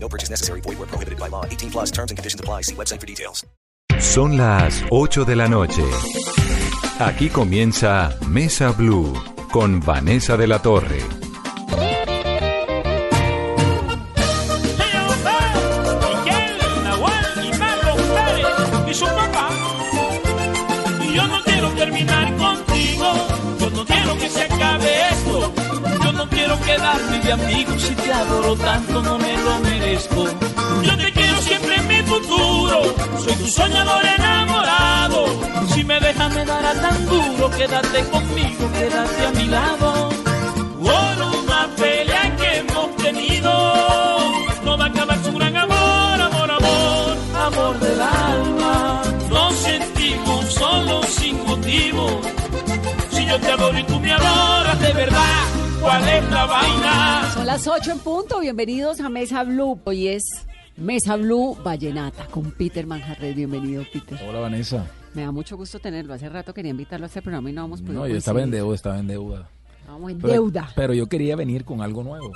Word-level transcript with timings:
No 0.00 0.08
purchase 0.08 0.30
necessary. 0.30 0.60
Void 0.62 0.78
where 0.78 0.86
prohibited 0.86 1.18
by 1.18 1.28
law. 1.28 1.44
18 1.44 1.70
plus 1.70 1.90
terms 1.90 2.10
and 2.10 2.16
conditions 2.16 2.40
apply. 2.40 2.62
See 2.62 2.74
website 2.74 3.00
for 3.00 3.06
details. 3.06 3.44
Son 3.98 4.36
las 4.36 4.84
8 4.90 5.24
de 5.24 5.34
la 5.34 5.48
noche. 5.48 5.82
Aquí 7.00 7.28
comienza 7.30 8.16
Mesa 8.28 8.70
Blue 8.70 9.12
con 9.50 9.80
Vanessa 9.80 10.36
de 10.36 10.46
la 10.46 10.60
Torre. 10.62 11.02
Miguel, 16.00 16.58
Nahual 16.84 17.44
y 17.44 17.58
Marlon 17.58 17.96
Pérez 18.14 18.90
y 18.90 18.94
su 18.94 19.04
papá. 19.06 19.48
Y 21.02 21.14
yo 21.14 21.26
no 21.26 21.47
quedarme 26.66 27.18
de 27.20 27.32
amigos 27.32 27.82
si 27.82 27.94
te 27.94 28.12
adoro 28.12 28.56
tanto, 28.56 29.02
no 29.02 29.18
me 29.18 29.36
lo 29.36 29.58
merezco. 29.60 30.24
Yo 30.82 30.96
te 30.96 31.12
quiero 31.12 31.38
siempre 31.42 31.74
en 31.76 31.88
mi 31.88 32.02
futuro, 32.02 32.94
soy 33.24 33.34
tu 33.34 33.46
soñador 33.46 34.04
enamorado. 34.04 35.26
Si 35.74 35.84
me 35.84 35.98
dejas 36.00 36.34
me 36.34 36.44
dará 36.44 36.72
tan 36.74 37.06
duro, 37.06 37.50
quédate 37.50 38.04
conmigo, 38.10 38.72
quédate 38.72 39.26
a 39.26 39.30
mi 39.32 39.46
lado. 39.46 40.08
Por 40.80 41.16
una 41.40 41.68
pelea 41.76 42.36
que 42.36 42.58
hemos 42.58 42.96
tenido, 42.96 43.52
no 44.64 44.78
va 44.78 44.84
a 44.84 44.88
acabar 44.88 45.18
su 45.24 45.32
gran 45.32 45.56
amor, 45.56 46.20
amor, 46.28 46.50
amor, 46.50 47.16
amor 47.46 47.80
del 47.80 48.00
alma. 48.00 49.02
Nos 49.30 49.54
sentimos 49.56 50.44
solos 50.54 51.06
sin 51.06 51.44
motivo. 51.46 52.37
Yo 53.28 53.38
te 53.40 53.46
adoro 53.48 53.78
y 53.78 53.82
tú 53.84 54.00
me 54.00 54.10
adoras 54.12 54.80
de 54.80 54.92
verdad, 54.94 55.44
¿cuál 55.80 56.08
es 56.08 56.30
la 56.30 56.46
vaina? 56.46 57.30
Son 57.34 57.46
las 57.46 57.66
8 57.66 57.92
en 57.92 57.98
punto. 57.98 58.40
Bienvenidos 58.40 59.00
a 59.00 59.08
Mesa 59.08 59.44
Blue. 59.44 59.78
Hoy 59.84 60.08
es 60.08 60.24
Mesa 60.76 61.16
Blue 61.16 61.56
Vallenata 61.62 62.26
con 62.26 62.50
Peter 62.52 62.86
Manjarres. 62.86 63.36
Bienvenido, 63.36 63.84
Peter. 63.92 64.18
Hola 64.28 64.40
Vanessa. 64.40 64.86
Me 65.14 65.22
da 65.22 65.32
mucho 65.32 65.56
gusto 65.56 65.78
tenerlo. 65.78 66.14
Hace 66.14 66.28
rato 66.28 66.54
quería 66.54 66.70
invitarlo 66.70 67.04
a 67.04 67.08
este 67.08 67.20
programa 67.22 67.50
y 67.50 67.52
no 67.52 67.62
vamos 67.62 67.82
podido 67.82 68.00
No, 68.00 68.06
yo 68.08 68.16
estaba 68.16 68.42
en 68.42 68.50
deuda, 68.50 68.74
estaba 68.74 68.98
en 68.98 69.06
deuda. 69.08 69.48
Estábamos 69.80 70.10
en 70.10 70.18
Pero- 70.20 70.32
deuda. 70.32 70.68
Pero 70.74 70.94
yo 70.94 71.06
quería 71.06 71.36
venir 71.36 71.64
con 71.64 71.82
algo 71.82 72.02
nuevo. 72.02 72.32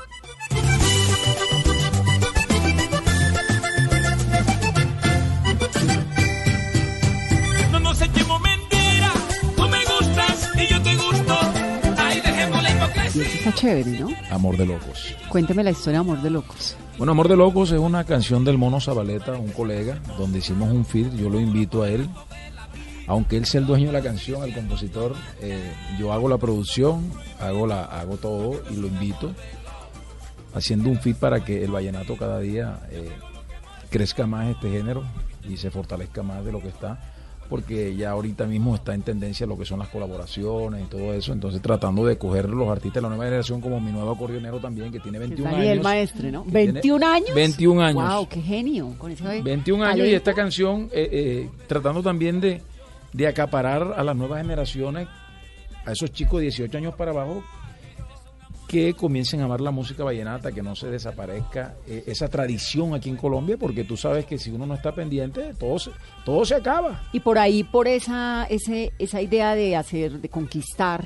Chévere, 13.54 13.98
¿no? 13.98 14.08
Amor 14.30 14.56
de 14.56 14.66
locos. 14.66 15.14
Cuénteme 15.28 15.62
la 15.64 15.70
historia 15.70 15.98
de 15.98 16.00
Amor 16.00 16.22
de 16.22 16.30
Locos. 16.30 16.76
Bueno, 16.98 17.12
Amor 17.12 17.28
de 17.28 17.36
locos 17.36 17.72
es 17.72 17.78
una 17.78 18.04
canción 18.04 18.44
del 18.44 18.58
Mono 18.58 18.80
Zabaleta, 18.80 19.32
un 19.32 19.50
colega, 19.50 19.98
donde 20.18 20.38
hicimos 20.38 20.70
un 20.70 20.84
feed. 20.84 21.12
Yo 21.14 21.28
lo 21.30 21.40
invito 21.40 21.82
a 21.82 21.88
él. 21.88 22.08
Aunque 23.06 23.36
él 23.36 23.46
sea 23.46 23.60
el 23.60 23.66
dueño 23.66 23.86
de 23.86 23.92
la 23.92 24.02
canción, 24.02 24.44
el 24.44 24.54
compositor, 24.54 25.14
eh, 25.40 25.72
yo 25.98 26.12
hago 26.12 26.28
la 26.28 26.38
producción, 26.38 27.10
hago, 27.40 27.66
la, 27.66 27.84
hago 27.84 28.16
todo 28.16 28.62
y 28.70 28.76
lo 28.76 28.86
invito, 28.86 29.32
haciendo 30.54 30.88
un 30.88 31.00
feed 31.00 31.16
para 31.16 31.44
que 31.44 31.64
el 31.64 31.72
vallenato 31.72 32.16
cada 32.16 32.38
día 32.38 32.78
eh, 32.90 33.10
crezca 33.90 34.26
más 34.26 34.48
este 34.48 34.70
género 34.70 35.02
y 35.48 35.56
se 35.56 35.70
fortalezca 35.70 36.22
más 36.22 36.44
de 36.44 36.52
lo 36.52 36.60
que 36.60 36.68
está, 36.68 37.00
porque 37.48 37.94
ya 37.94 38.10
ahorita 38.10 38.46
mismo 38.46 38.74
está 38.74 38.94
en 38.94 39.02
tendencia 39.02 39.46
lo 39.46 39.58
que 39.58 39.64
son 39.64 39.78
las 39.78 39.88
colaboraciones 39.88 40.84
y 40.84 40.86
todo 40.86 41.12
eso, 41.12 41.32
entonces 41.32 41.60
tratando 41.60 42.06
de 42.06 42.16
coger 42.16 42.48
los 42.48 42.68
artistas 42.68 42.94
de 42.94 43.02
la 43.02 43.08
nueva 43.08 43.24
generación 43.24 43.60
como 43.60 43.80
mi 43.80 43.92
nuevo 43.92 44.10
acordeonero 44.10 44.58
también, 44.58 44.90
que 44.90 45.00
tiene 45.00 45.18
Que 45.18 45.24
es 45.24 45.30
21 45.30 45.50
Daniel 45.50 45.72
años. 45.72 45.84
Maestre, 45.84 46.32
¿no? 46.32 46.44
que 46.44 46.50
tiene 46.50 46.80
¿21 46.80 47.04
años? 47.04 47.34
21 47.34 47.82
años. 47.82 48.14
Wow, 48.14 48.28
qué 48.28 48.40
genio. 48.40 48.94
Con 48.98 49.10
ese 49.12 49.42
21 49.42 49.84
años 49.84 50.06
y 50.06 50.14
esta 50.14 50.32
canción 50.34 50.88
eh, 50.92 51.08
eh, 51.12 51.50
tratando 51.66 52.02
también 52.02 52.40
de, 52.40 52.62
de 53.12 53.26
acaparar 53.26 53.94
a 53.96 54.02
las 54.02 54.16
nuevas 54.16 54.40
generaciones, 54.40 55.08
a 55.84 55.92
esos 55.92 56.12
chicos 56.12 56.38
de 56.40 56.44
18 56.44 56.78
años 56.78 56.94
para 56.94 57.10
abajo, 57.10 57.42
que 58.72 58.94
comiencen 58.94 59.42
a 59.42 59.44
amar 59.44 59.60
la 59.60 59.70
música 59.70 60.02
vallenata, 60.02 60.50
que 60.50 60.62
no 60.62 60.74
se 60.74 60.88
desaparezca 60.88 61.74
eh, 61.86 62.04
esa 62.06 62.28
tradición 62.28 62.94
aquí 62.94 63.10
en 63.10 63.16
Colombia, 63.16 63.58
porque 63.58 63.84
tú 63.84 63.98
sabes 63.98 64.24
que 64.24 64.38
si 64.38 64.50
uno 64.50 64.64
no 64.64 64.72
está 64.72 64.94
pendiente, 64.94 65.52
todo 65.60 65.78
se, 65.78 65.90
todo 66.24 66.42
se 66.46 66.54
acaba. 66.54 67.02
Y 67.12 67.20
por 67.20 67.36
ahí, 67.36 67.64
por 67.64 67.86
esa, 67.86 68.46
ese, 68.48 68.94
esa 68.98 69.20
idea 69.20 69.54
de 69.54 69.76
hacer, 69.76 70.22
de 70.22 70.28
conquistar 70.30 71.04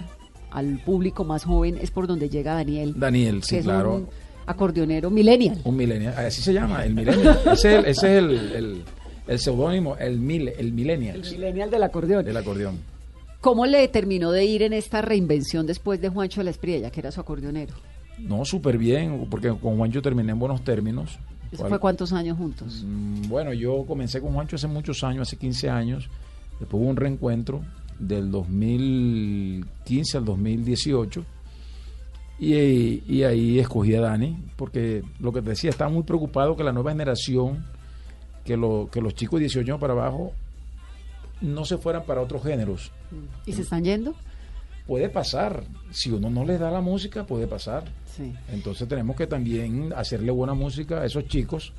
al 0.52 0.78
público 0.84 1.24
más 1.24 1.42
joven, 1.42 1.76
es 1.82 1.90
por 1.90 2.06
donde 2.06 2.28
llega 2.28 2.54
Daniel. 2.54 2.94
Daniel, 2.96 3.42
sí, 3.42 3.58
claro. 3.58 3.96
un 3.96 4.08
acordeonero 4.46 5.10
millennial. 5.10 5.60
Un 5.64 5.74
millennial, 5.76 6.14
así 6.18 6.42
se 6.42 6.52
llama, 6.52 6.84
el 6.84 6.94
millennial. 6.94 7.40
ese 7.52 7.52
es 7.52 7.64
el, 7.64 7.84
ese 7.86 7.90
es 7.90 8.22
el, 8.22 8.30
el, 8.54 8.84
el 9.26 9.38
seudónimo, 9.40 9.96
el, 9.96 10.20
mil, 10.20 10.52
el 10.56 10.72
millennial 10.72 11.18
Millennial 11.20 11.68
del 11.68 11.82
acordeón. 11.82 12.24
del 12.24 12.36
acordeón. 12.36 12.78
¿Cómo 13.46 13.64
le 13.64 13.86
terminó 13.86 14.32
de 14.32 14.44
ir 14.44 14.62
en 14.64 14.72
esta 14.72 15.02
reinvención 15.02 15.68
después 15.68 16.00
de 16.00 16.08
Juancho 16.08 16.40
de 16.40 16.46
la 16.46 16.50
Espriella, 16.50 16.90
que 16.90 16.98
era 16.98 17.12
su 17.12 17.20
acordeonero? 17.20 17.74
No, 18.18 18.44
súper 18.44 18.76
bien, 18.76 19.28
porque 19.30 19.50
con 19.50 19.76
Juancho 19.76 20.02
terminé 20.02 20.32
en 20.32 20.38
buenos 20.40 20.64
términos. 20.64 21.16
¿Eso 21.52 21.64
fue 21.68 21.78
cuántos 21.78 22.12
años 22.12 22.36
juntos? 22.36 22.82
Mm, 22.84 23.28
Bueno, 23.28 23.52
yo 23.52 23.84
comencé 23.86 24.20
con 24.20 24.32
Juancho 24.32 24.56
hace 24.56 24.66
muchos 24.66 25.04
años, 25.04 25.28
hace 25.28 25.36
15 25.36 25.70
años. 25.70 26.10
Después 26.58 26.82
hubo 26.82 26.90
un 26.90 26.96
reencuentro 26.96 27.62
del 28.00 28.32
2015 28.32 30.18
al 30.18 30.24
2018. 30.24 31.24
Y, 32.40 33.04
y 33.06 33.22
ahí 33.22 33.60
escogí 33.60 33.94
a 33.94 34.00
Dani, 34.00 34.36
porque 34.56 35.04
lo 35.20 35.32
que 35.32 35.40
te 35.40 35.50
decía, 35.50 35.70
estaba 35.70 35.88
muy 35.88 36.02
preocupado 36.02 36.56
que 36.56 36.64
la 36.64 36.72
nueva 36.72 36.90
generación, 36.90 37.64
que, 38.44 38.56
lo, 38.56 38.88
que 38.90 39.00
los 39.00 39.14
chicos 39.14 39.38
de 39.38 39.44
18 39.44 39.70
años 39.70 39.80
para 39.80 39.92
abajo, 39.92 40.32
no 41.40 41.64
se 41.64 41.78
fueran 41.78 42.04
para 42.04 42.20
otros 42.20 42.42
géneros. 42.42 42.92
¿Y 43.44 43.52
se 43.52 43.62
están 43.62 43.84
yendo? 43.84 44.14
Puede 44.86 45.08
pasar, 45.08 45.64
si 45.90 46.10
uno 46.10 46.30
no 46.30 46.44
les 46.44 46.60
da 46.60 46.70
la 46.70 46.80
música, 46.80 47.24
puede 47.26 47.46
pasar. 47.46 47.84
Sí. 48.16 48.32
Entonces 48.52 48.86
tenemos 48.88 49.16
que 49.16 49.26
también 49.26 49.92
hacerle 49.94 50.30
buena 50.30 50.54
música 50.54 51.00
a 51.00 51.04
esos 51.04 51.26
chicos, 51.26 51.72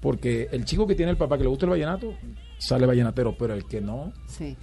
porque 0.00 0.48
el 0.52 0.64
chico 0.64 0.86
que 0.86 0.94
tiene 0.94 1.12
el 1.12 1.18
papá 1.18 1.36
que 1.36 1.44
le 1.44 1.50
gusta 1.50 1.66
el 1.66 1.70
vallenato, 1.70 2.14
sale 2.58 2.86
vallenatero, 2.86 3.36
pero 3.36 3.54
el 3.54 3.66
que 3.66 3.80
no, 3.80 4.12
Sí. 4.26 4.56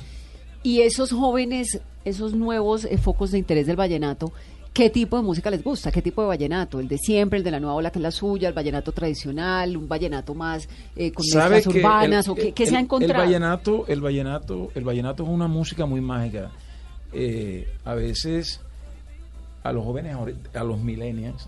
Y 0.64 0.82
esos 0.82 1.12
jóvenes, 1.12 1.82
esos 2.06 2.34
nuevos 2.36 2.86
eh, 2.86 2.98
focos 3.00 3.32
de 3.32 3.40
interés 3.40 3.66
del 3.66 3.76
vallenato, 3.76 4.32
¿qué 4.74 4.90
tipo 4.90 5.18
de 5.18 5.24
música 5.24 5.50
les 5.50 5.64
gusta? 5.64 5.92
¿Qué 5.92 6.02
tipo 6.02 6.22
de 6.22 6.28
vallenato? 6.30 6.80
¿El 6.80 6.88
de 6.88 6.98
siempre, 6.98 7.38
el 7.40 7.44
de 7.44 7.52
la 7.52 7.60
nueva 7.60 7.76
ola 7.76 7.92
que 7.92 8.00
es 8.00 8.04
la 8.04 8.12
suya, 8.12 8.48
el 8.48 8.54
vallenato 8.54 8.92
tradicional, 8.92 9.76
un 9.76 9.88
vallenato 9.88 10.34
más 10.34 10.68
eh, 10.96 11.12
con 11.12 11.26
¿Sabe 11.26 11.56
mezclas 11.56 11.74
que 11.74 11.80
urbanas? 11.80 12.26
el- 12.26 12.32
¿O 12.32 12.36
qué, 12.36 12.48
el- 12.50 12.54
qué 12.54 12.66
se 12.66 12.76
ha 12.76 12.80
encontrado? 12.80 13.22
El 13.24 13.28
vallenato, 13.28 13.86
el 13.88 14.02
vallenato, 14.02 14.72
el 14.76 14.84
vallenato 14.84 15.24
es 15.24 15.30
una 15.30 15.48
música 15.48 15.86
muy 15.86 16.02
mágica. 16.02 16.52
Eh, 17.14 17.68
a 17.84 17.94
veces 17.96 18.62
a 19.64 19.72
los 19.74 19.84
jóvenes, 19.84 20.16
a 20.54 20.64
los 20.64 20.80
millennials, 20.80 21.48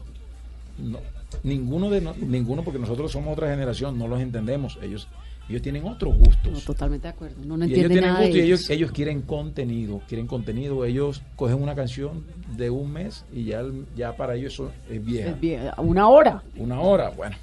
no, 0.78 1.00
ninguno 1.44 1.90
de 1.90 2.02
no- 2.02 2.14
ninguno 2.20 2.64
porque 2.64 2.80
nosotros 2.80 3.12
somos 3.12 3.34
otra 3.34 3.50
generación, 3.50 3.98
no 3.98 4.08
los 4.08 4.20
entendemos. 4.20 4.78
Ellos 4.82 5.08
ellos 5.50 5.62
tienen 5.62 5.86
otros 5.86 6.18
gustos. 6.18 6.52
No, 6.54 6.60
totalmente 6.60 7.08
de 7.08 7.14
acuerdo. 7.14 7.36
No, 7.46 7.58
no 7.58 7.66
Y 7.66 7.74
ellos 7.74 7.88
tienen 7.90 8.02
nada 8.06 8.20
de 8.22 8.26
gusto 8.28 8.38
y 8.38 8.42
ellos. 8.42 8.70
ellos, 8.70 8.92
quieren 8.92 9.22
contenido, 9.22 10.02
quieren 10.08 10.26
contenido. 10.28 10.86
Ellos 10.86 11.22
cogen 11.36 11.62
una 11.62 11.76
canción 11.76 12.24
de 12.56 12.70
un 12.70 12.92
mes 12.94 13.26
y 13.34 13.46
ya, 13.46 13.64
ya 13.96 14.16
para 14.16 14.36
ellos 14.36 14.54
eso 14.54 14.72
es 14.90 15.04
vieja. 15.04 15.30
Es 15.32 15.40
bien, 15.40 15.70
Una 15.78 16.08
hora. 16.08 16.42
Una 16.58 16.80
hora, 16.80 17.10
bueno. 17.10 17.36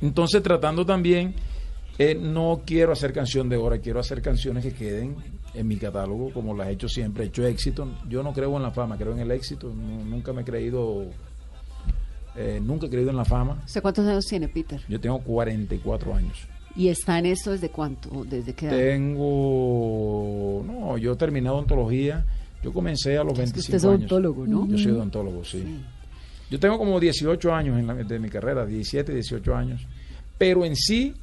Entonces 0.00 0.42
tratando 0.42 0.84
también, 0.84 1.34
eh, 1.98 2.14
no 2.20 2.62
quiero 2.66 2.92
hacer 2.92 3.12
canción 3.12 3.48
de 3.48 3.56
hora, 3.56 3.78
quiero 3.78 4.00
hacer 4.00 4.20
canciones 4.22 4.64
que 4.64 4.72
queden 4.72 5.16
en 5.54 5.68
mi 5.68 5.76
catálogo, 5.76 6.32
como 6.32 6.54
las 6.56 6.68
he 6.68 6.72
hecho 6.72 6.88
siempre, 6.88 7.24
he 7.24 7.26
hecho 7.28 7.46
éxito. 7.46 7.86
Yo 8.08 8.22
no 8.22 8.32
creo 8.32 8.56
en 8.56 8.62
la 8.62 8.70
fama, 8.72 8.96
creo 8.96 9.12
en 9.12 9.20
el 9.20 9.30
éxito. 9.30 9.68
Nu- 9.68 10.04
nunca 10.04 10.32
me 10.32 10.42
he 10.42 10.44
creído, 10.44 11.04
eh, 12.36 12.60
nunca 12.62 12.86
he 12.86 12.90
creído 12.90 13.10
en 13.10 13.16
la 13.16 13.24
fama. 13.24 13.62
¿Usted 13.64 13.80
cuántos 13.80 14.06
años 14.06 14.26
tiene, 14.26 14.48
Peter? 14.48 14.80
Yo 14.88 15.00
tengo 15.00 15.20
44 15.20 16.14
años. 16.14 16.48
¿Y 16.76 16.88
está 16.88 17.18
en 17.18 17.26
esto 17.26 17.52
desde 17.52 17.68
cuánto? 17.70 18.24
¿Desde 18.24 18.52
qué 18.54 18.66
edad? 18.66 18.76
Tengo, 18.76 20.64
no, 20.66 20.98
yo 20.98 21.12
he 21.12 21.16
terminado 21.16 21.56
odontología. 21.56 22.24
Yo 22.62 22.72
comencé 22.72 23.16
a 23.18 23.22
los 23.24 23.34
Es 23.38 23.52
que 23.52 23.60
25 23.60 23.60
usted 23.60 23.74
es 23.76 23.84
años. 23.84 23.96
odontólogo, 23.98 24.46
¿no? 24.46 24.66
Yo 24.66 24.78
soy 24.78 24.92
odontólogo, 24.92 25.44
sí. 25.44 25.64
Yo 26.50 26.58
tengo 26.58 26.78
como 26.78 26.98
18 26.98 27.52
años 27.54 27.78
en 27.78 27.86
la- 27.86 27.94
de 27.94 28.18
mi 28.18 28.28
carrera, 28.28 28.64
17, 28.66 29.12
18 29.12 29.54
años. 29.54 29.86
Pero 30.38 30.64
en 30.64 30.74
sí, 30.74 31.14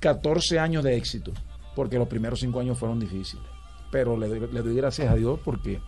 14 0.00 0.58
años 0.58 0.82
de 0.84 0.96
éxito, 0.96 1.32
porque 1.74 1.98
los 1.98 2.08
primeros 2.08 2.40
5 2.40 2.60
años 2.60 2.78
fueron 2.78 2.98
difíciles. 3.00 3.44
Pero 3.90 4.16
le, 4.16 4.28
doy- 4.28 4.48
le 4.52 4.62
doy 4.62 4.74
gracias 4.76 5.10
a 5.10 5.14
Dios 5.14 5.40
porque 5.44 5.80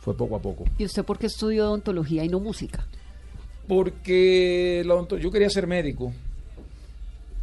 fue 0.00 0.16
poco 0.16 0.36
a 0.36 0.40
poco. 0.40 0.64
¿Y 0.78 0.84
usted 0.84 1.04
por 1.04 1.18
qué 1.18 1.26
estudió 1.26 1.66
odontología 1.68 2.24
y 2.24 2.28
no 2.28 2.40
música? 2.40 2.86
Porque 3.66 4.82
la 4.84 5.18
yo 5.18 5.30
quería 5.30 5.48
ser 5.50 5.66
médico. 5.66 6.12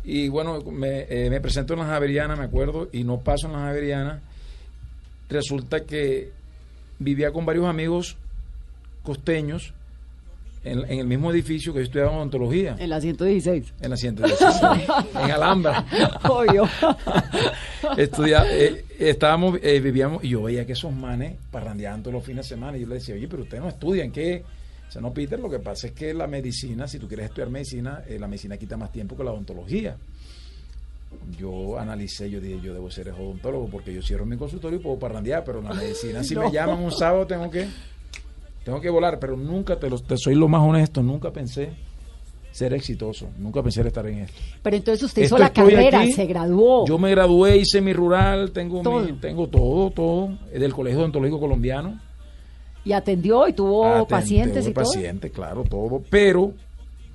Y 0.07 0.29
bueno, 0.29 0.61
me, 0.71 1.05
eh, 1.09 1.29
me 1.29 1.41
presento 1.41 1.73
en 1.73 1.79
la 1.79 1.85
Javeriana, 1.85 2.37
me 2.37 2.45
acuerdo, 2.45 2.87
y 2.93 3.03
no 3.03 3.19
paso 3.19 3.47
en 3.47 3.53
la 3.53 3.59
Javeriana. 3.59 4.21
Resulta 5.29 5.81
que 5.81 6.31
vivía 6.97 7.31
con 7.33 7.45
varios 7.45 7.65
amigos 7.65 8.15
costeños 9.03 9.73
en, 10.63 10.79
en 10.89 10.99
el 10.99 11.07
mismo 11.07 11.29
edificio 11.29 11.73
que 11.73 11.79
yo 11.79 11.83
estudiaba 11.83 12.11
odontología, 12.11 12.77
En 12.79 12.89
la 12.89 13.01
116. 13.01 13.73
en 13.81 13.89
la 13.89 13.97
116, 13.97 14.89
en 15.23 15.31
Alhambra. 15.31 15.85
Obvio. 16.23 16.69
Estudia, 17.97 18.45
eh, 18.49 18.85
estábamos, 18.99 19.59
eh, 19.61 19.81
vivíamos, 19.81 20.23
y 20.23 20.29
yo 20.29 20.43
veía 20.43 20.65
que 20.65 20.71
esos 20.71 20.93
manes 20.93 21.35
parrandeaban 21.51 22.01
todos 22.01 22.13
los 22.13 22.23
fines 22.23 22.45
de 22.45 22.55
semana. 22.55 22.77
Y 22.77 22.81
yo 22.81 22.87
le 22.87 22.95
decía, 22.95 23.13
oye, 23.15 23.27
pero 23.27 23.43
ustedes 23.43 23.61
no 23.61 23.67
estudian, 23.67 24.09
¿qué? 24.11 24.45
O 24.87 24.91
sea, 24.91 25.01
no, 25.01 25.13
Peter, 25.13 25.39
lo 25.39 25.49
que 25.49 25.59
pasa 25.59 25.87
es 25.87 25.93
que 25.93 26.13
la 26.13 26.27
medicina, 26.27 26.87
si 26.87 26.97
tú 26.97 27.07
quieres 27.07 27.25
estudiar 27.25 27.49
medicina, 27.49 28.03
eh, 28.07 28.17
la 28.17 28.27
medicina 28.27 28.57
quita 28.57 28.77
más 28.77 28.91
tiempo 28.91 29.17
que 29.17 29.23
la 29.23 29.31
odontología. 29.31 29.97
Yo 31.37 31.77
analicé, 31.77 32.29
yo 32.29 32.39
dije, 32.39 32.59
yo 32.61 32.73
debo 32.73 32.89
ser 32.89 33.09
odontólogo 33.11 33.67
porque 33.67 33.93
yo 33.93 34.01
cierro 34.01 34.25
mi 34.25 34.37
consultorio 34.37 34.79
y 34.79 34.81
puedo 34.81 34.97
parrandear, 34.97 35.43
pero 35.43 35.59
en 35.59 35.65
la 35.65 35.73
medicina, 35.73 36.23
si 36.23 36.35
me 36.37 36.51
llaman 36.51 36.79
un 36.79 36.91
sábado, 36.91 37.27
tengo 37.27 37.49
que, 37.49 37.67
tengo 38.63 38.79
que 38.79 38.89
volar, 38.89 39.19
pero 39.19 39.35
nunca, 39.35 39.77
te, 39.77 39.89
lo, 39.89 39.99
te 39.99 40.17
soy 40.17 40.35
lo 40.35 40.47
más 40.47 40.61
honesto, 40.61 41.03
nunca 41.03 41.31
pensé 41.31 41.71
ser 42.51 42.73
exitoso, 42.73 43.27
nunca 43.37 43.61
pensé 43.61 43.81
estar 43.81 44.07
en 44.07 44.19
esto. 44.19 44.37
Pero 44.63 44.77
entonces 44.77 45.03
usted 45.03 45.21
Esto 45.21 45.35
hizo 45.35 45.43
la 45.43 45.53
carrera, 45.53 45.99
aquí. 46.01 46.13
se 46.13 46.25
graduó. 46.25 46.87
Yo 46.87 46.97
me 46.97 47.11
gradué, 47.11 47.57
hice 47.57 47.81
mi 47.81 47.93
rural, 47.93 48.51
tengo 48.51 48.81
Todo. 48.81 49.01
mi, 49.01 49.11
tengo 49.13 49.47
todo, 49.47 49.91
todo, 49.91 50.37
del 50.51 50.73
Colegio 50.73 51.01
Odontológico 51.01 51.39
Colombiano. 51.39 51.99
Y 52.87 52.93
atendió 52.93 53.47
y 53.47 53.53
tuvo 53.53 54.07
pacientes 54.07 54.65
y 54.67 54.71
todo. 54.73 54.83
pacientes, 54.85 55.31
claro, 55.31 55.63
todo, 55.63 56.01
pero 56.09 56.53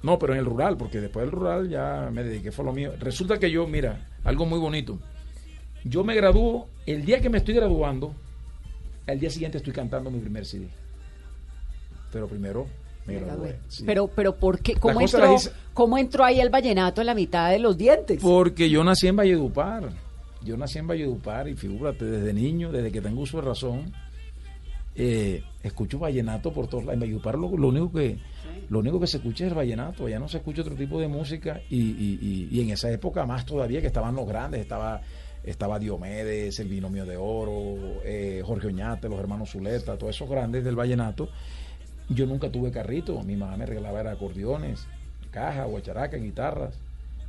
no, 0.03 0.19
pero 0.19 0.35
en 0.35 0.41
el 0.41 0.45
rural, 0.47 0.77
porque 0.77 1.01
después 1.01 1.25
del 1.25 1.33
rural 1.33 1.69
ya 1.71 2.11
me 2.13 2.23
dediqué 2.25 2.53
fue 2.53 2.65
lo 2.65 2.73
mío. 2.73 2.93
Resulta 2.99 3.39
que 3.39 3.51
yo, 3.51 3.67
mira, 3.67 4.07
algo 4.25 4.45
muy 4.47 4.59
bonito. 4.59 4.99
Yo 5.85 6.05
me 6.05 6.15
gradúo, 6.15 6.69
el 6.87 7.05
día 7.05 7.21
que 7.21 7.31
me 7.31 7.39
estoy 7.39 7.55
graduando, 7.55 8.15
al 9.07 9.19
día 9.19 9.31
siguiente 9.31 9.59
estoy 9.59 9.73
cantando 9.73 10.11
mi 10.11 10.19
primer 10.21 10.45
CD. 10.45 10.69
Pero 12.13 12.29
primero 12.29 12.67
me 13.07 13.15
Me 13.15 13.21
gradué. 13.21 13.49
gradué. 13.49 13.59
sí. 13.69 13.85
Pero, 13.87 14.09
pero 14.09 14.37
¿por 14.37 14.59
qué? 14.61 14.75
¿Cómo 14.75 15.01
entró, 15.01 15.35
hice- 15.35 15.51
¿Cómo 15.75 15.99
entró 15.99 16.25
ahí 16.25 16.41
el 16.41 16.51
vallenato 16.51 17.01
en 17.01 17.07
la 17.07 17.15
mitad 17.15 17.51
de 17.51 17.59
los 17.59 17.77
dientes? 17.79 18.19
Porque 18.21 18.69
yo 18.69 18.85
nací 18.85 19.09
en 19.09 19.17
Valledupar. 19.17 19.89
Yo 20.45 20.57
nací 20.57 20.79
en 20.79 20.87
Valledupar 20.87 21.49
y 21.49 21.55
figúrate, 21.55 22.05
desde 22.05 22.33
niño, 22.33 22.71
desde 22.71 22.93
que 22.93 23.01
tengo 23.01 23.23
uso 23.23 23.39
de 23.41 23.45
razón, 23.49 23.93
eh, 24.95 25.43
escucho 25.63 25.99
vallenato 25.99 26.53
por 26.53 26.67
todos 26.67 26.85
lados. 26.85 26.95
En 26.95 27.01
Valledupar 27.01 27.37
lo, 27.39 27.57
lo 27.57 27.69
único 27.69 27.93
que 27.93 28.19
lo 28.69 28.79
único 28.81 28.99
que 29.01 29.07
se 29.07 29.19
escucha 29.19 29.45
es 29.45 29.51
el 29.53 29.57
vallenato, 29.57 30.09
ya 30.09 30.19
no 30.19 30.29
se 30.29 30.39
escucha 30.39 30.63
otro 30.63 30.75
tipo 30.75 30.99
de 31.01 31.09
música 31.09 31.61
y, 31.71 31.77
y- 31.81 32.19
y- 32.21 32.49
y 32.51 32.61
en 32.63 32.71
esa 32.71 32.91
época 32.91 33.27
más 33.27 33.45
todavía 33.45 33.81
que 33.81 33.87
estaban 33.89 34.15
los 34.15 34.27
grandes, 34.27 34.61
estaba 34.61 35.01
estaba 35.45 35.79
Diomedes, 35.81 36.59
el 36.61 36.69
binomio 36.69 37.05
de 37.05 37.17
oro, 37.17 38.01
eh, 38.05 38.43
Jorge 38.45 38.69
Oñate, 38.69 39.09
los 39.09 39.19
hermanos 39.19 39.51
Zuleta, 39.51 39.99
todos 39.99 40.15
esos 40.15 40.29
grandes 40.31 40.63
del 40.65 40.77
vallenato. 40.77 41.29
Yo 42.09 42.27
nunca 42.27 42.49
tuve 42.51 42.71
carrito, 42.71 43.21
mi 43.23 43.37
mamá 43.37 43.57
me 43.57 43.67
regalaba 43.67 44.01
era 44.01 44.13
acordeones, 44.13 44.87
caja, 45.33 45.65
guacharaca, 45.65 46.17
guitarras. 46.17 46.75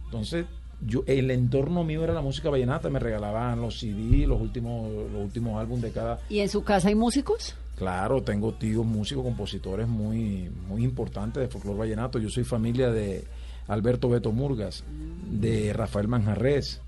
Entonces, 0.05 0.45
yo 0.85 1.03
el 1.07 1.31
entorno 1.31 1.83
mío 1.83 2.03
era 2.03 2.13
la 2.13 2.21
música 2.21 2.49
vallenata, 2.49 2.89
me 2.89 2.99
regalaban 2.99 3.61
los 3.61 3.79
CD, 3.79 4.27
los 4.27 4.39
últimos 4.41 4.91
los 5.11 5.23
últimos 5.23 5.59
álbumes 5.59 5.83
de 5.83 5.91
cada 5.91 6.19
¿Y 6.29 6.39
en 6.39 6.49
su 6.49 6.63
casa 6.63 6.89
hay 6.89 6.95
músicos? 6.95 7.55
Claro, 7.77 8.21
tengo 8.21 8.53
tíos 8.53 8.85
músicos, 8.85 9.23
compositores 9.23 9.87
muy 9.87 10.49
muy 10.67 10.83
importantes 10.83 11.41
de 11.41 11.47
folclore 11.47 11.79
vallenato. 11.79 12.19
Yo 12.19 12.29
soy 12.29 12.43
familia 12.43 12.91
de 12.91 13.23
Alberto 13.67 14.09
Beto 14.09 14.31
Murgas, 14.31 14.83
de 15.29 15.73
Rafael 15.73 16.07
Manjarres, 16.07 16.81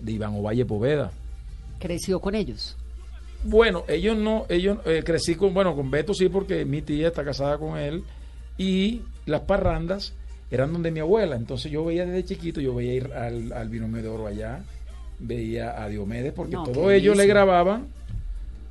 de 0.00 0.12
Iván 0.12 0.34
Ovalle 0.36 0.64
Poveda. 0.64 1.10
Creció 1.78 2.20
con 2.20 2.34
ellos. 2.34 2.76
Bueno, 3.44 3.84
ellos 3.88 4.16
no, 4.16 4.46
ellos 4.48 4.78
eh, 4.84 5.02
crecí 5.04 5.34
con, 5.36 5.54
bueno, 5.54 5.74
con 5.74 5.90
Beto 5.90 6.12
sí, 6.12 6.28
porque 6.28 6.64
mi 6.64 6.82
tía 6.82 7.08
está 7.08 7.24
casada 7.24 7.56
con 7.58 7.78
él 7.78 8.02
y 8.56 9.02
las 9.26 9.42
parrandas 9.42 10.12
eran 10.50 10.72
donde 10.72 10.90
mi 10.90 11.00
abuela. 11.00 11.36
Entonces 11.36 11.70
yo 11.70 11.84
veía 11.84 12.04
desde 12.04 12.24
chiquito, 12.24 12.60
yo 12.60 12.74
veía 12.74 12.94
ir 12.94 13.12
al, 13.12 13.52
al 13.52 13.68
binomio 13.68 14.02
de 14.02 14.08
oro 14.08 14.26
allá, 14.26 14.62
veía 15.18 15.82
a 15.82 15.88
Diomedes, 15.88 16.32
porque 16.32 16.54
No, 16.54 16.64
todos 16.64 16.92
ellos 16.92 17.16
le 17.16 17.26
grababan, 17.26 17.86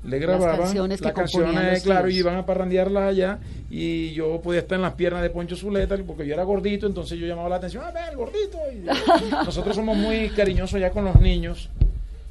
le 0.03 0.19
grababan 0.19 0.57
canciones 0.57 1.01
las 1.01 1.11
canciones, 1.13 1.83
claro, 1.83 2.09
y 2.09 2.17
iban 2.17 2.35
a 2.35 2.45
parrandearlas 2.45 3.09
allá 3.09 3.39
y 3.69 4.11
yo 4.13 4.39
podía 4.41 4.61
estar 4.61 4.75
en 4.77 4.83
las 4.83 4.93
piernas 4.93 5.21
de 5.21 5.29
Poncho 5.29 5.55
Zuleta 5.55 5.97
porque 6.05 6.25
yo 6.25 6.33
era 6.33 6.43
gordito, 6.43 6.87
entonces 6.87 7.19
yo 7.19 7.27
llamaba 7.27 7.49
la 7.49 7.55
atención, 7.57 7.83
a 7.83 7.91
ver, 7.91 8.15
gordito. 8.15 8.57
Y 8.71 8.85
nosotros 9.45 9.75
somos 9.75 9.97
muy 9.97 10.29
cariñosos 10.29 10.79
ya 10.79 10.91
con 10.91 11.03
los 11.05 11.19
niños. 11.19 11.69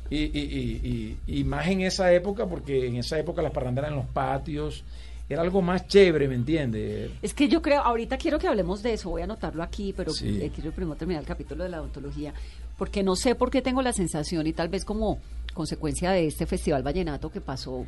Y, 0.09 0.19
y, 0.19 0.29
y, 0.39 1.17
y, 1.27 1.41
y 1.41 1.45
más 1.45 1.67
en 1.67 1.81
esa 1.81 2.13
época, 2.13 2.47
porque 2.47 2.87
en 2.87 2.97
esa 2.97 3.19
época 3.19 3.43
las 3.43 3.51
parranderas 3.53 3.91
en 3.91 3.97
los 3.97 4.07
patios 4.07 4.85
era 5.29 5.43
algo 5.43 5.61
más 5.61 5.89
chévere, 5.89 6.29
¿me 6.29 6.37
entiendes? 6.37 7.11
Es 7.21 7.35
que 7.35 7.49
yo 7.49 7.61
creo, 7.61 7.83
ahorita 7.83 8.17
quiero 8.17 8.39
que 8.39 8.47
hablemos 8.47 8.85
de 8.85 8.93
eso, 8.93 9.11
voy 9.11 9.23
a 9.23 9.25
anotarlo 9.25 9.65
aquí, 9.65 9.93
pero 9.97 10.13
Sí. 10.13 10.39
eh, 10.41 10.53
quiero 10.55 10.71
primero 10.71 10.95
terminar 10.97 11.23
el 11.23 11.27
capítulo 11.27 11.65
de 11.65 11.71
la 11.71 11.81
odontología, 11.81 12.33
porque 12.79 13.03
no 13.03 13.17
sé 13.17 13.35
por 13.35 13.51
qué 13.51 13.61
tengo 13.63 13.83
la 13.83 13.93
sensación, 13.93 14.47
y 14.47 14.53
tal 14.53 14.69
vez 14.69 14.85
como 14.85 15.19
consecuencia 15.57 16.11
de 16.13 16.27
este 16.27 16.47
festival 16.47 16.83
vallenato 16.83 17.31
que 17.31 17.41
pasó, 17.41 17.87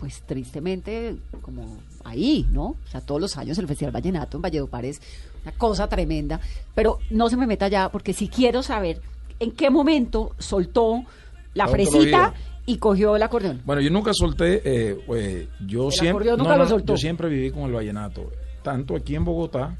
pues 0.00 0.22
tristemente, 0.22 1.14
como 1.42 1.76
ahí, 2.02 2.46
¿no? 2.50 2.64
O 2.64 2.88
sea, 2.90 3.00
todos 3.02 3.20
los 3.20 3.36
años 3.36 3.58
el 3.58 3.68
festival 3.68 3.92
vallenato 3.92 4.38
en 4.38 4.42
Valledupar 4.42 4.84
es 4.86 5.00
una 5.42 5.52
cosa 5.52 5.86
tremenda, 5.86 6.40
pero 6.74 6.98
no 7.10 7.28
se 7.28 7.36
me 7.36 7.46
meta 7.46 7.68
ya, 7.68 7.90
porque 7.90 8.12
si 8.14 8.28
quiero 8.28 8.62
saber 8.62 9.00
en 9.38 9.52
qué 9.52 9.68
momento 9.70 10.32
soltó 10.38 11.04
la 11.52 11.66
La 11.66 11.70
fresita 11.70 12.34
y 12.66 12.78
cogió 12.78 13.14
el 13.14 13.22
acordeón. 13.22 13.60
Bueno, 13.64 13.82
yo 13.82 13.90
nunca 13.90 14.12
solté, 14.14 14.62
eh, 14.64 14.98
eh, 15.14 15.48
yo 15.66 15.88
El 15.88 15.92
siempre, 15.92 16.36
nunca 16.36 16.56
lo 16.56 16.66
soltó. 16.66 16.94
yo 16.94 16.96
siempre 16.96 17.28
viví 17.28 17.50
con 17.50 17.64
el 17.64 17.72
vallenato, 17.72 18.32
tanto 18.62 18.96
aquí 18.96 19.14
en 19.14 19.24
Bogotá, 19.24 19.76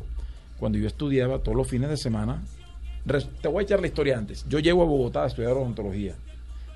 cuando 0.59 0.79
yo 0.79 0.87
estudiaba 0.87 1.39
todos 1.39 1.57
los 1.57 1.67
fines 1.67 1.89
de 1.89 1.97
semana. 1.97 2.43
Te 3.41 3.49
voy 3.49 3.63
a 3.63 3.65
echar 3.65 3.81
la 3.81 3.87
historia 3.87 4.17
antes. 4.17 4.47
Yo 4.49 4.59
llego 4.59 4.83
a 4.83 4.87
Bogotá 4.87 5.25
a 5.25 5.27
estudiar 5.27 5.53
odontología. 5.53 6.15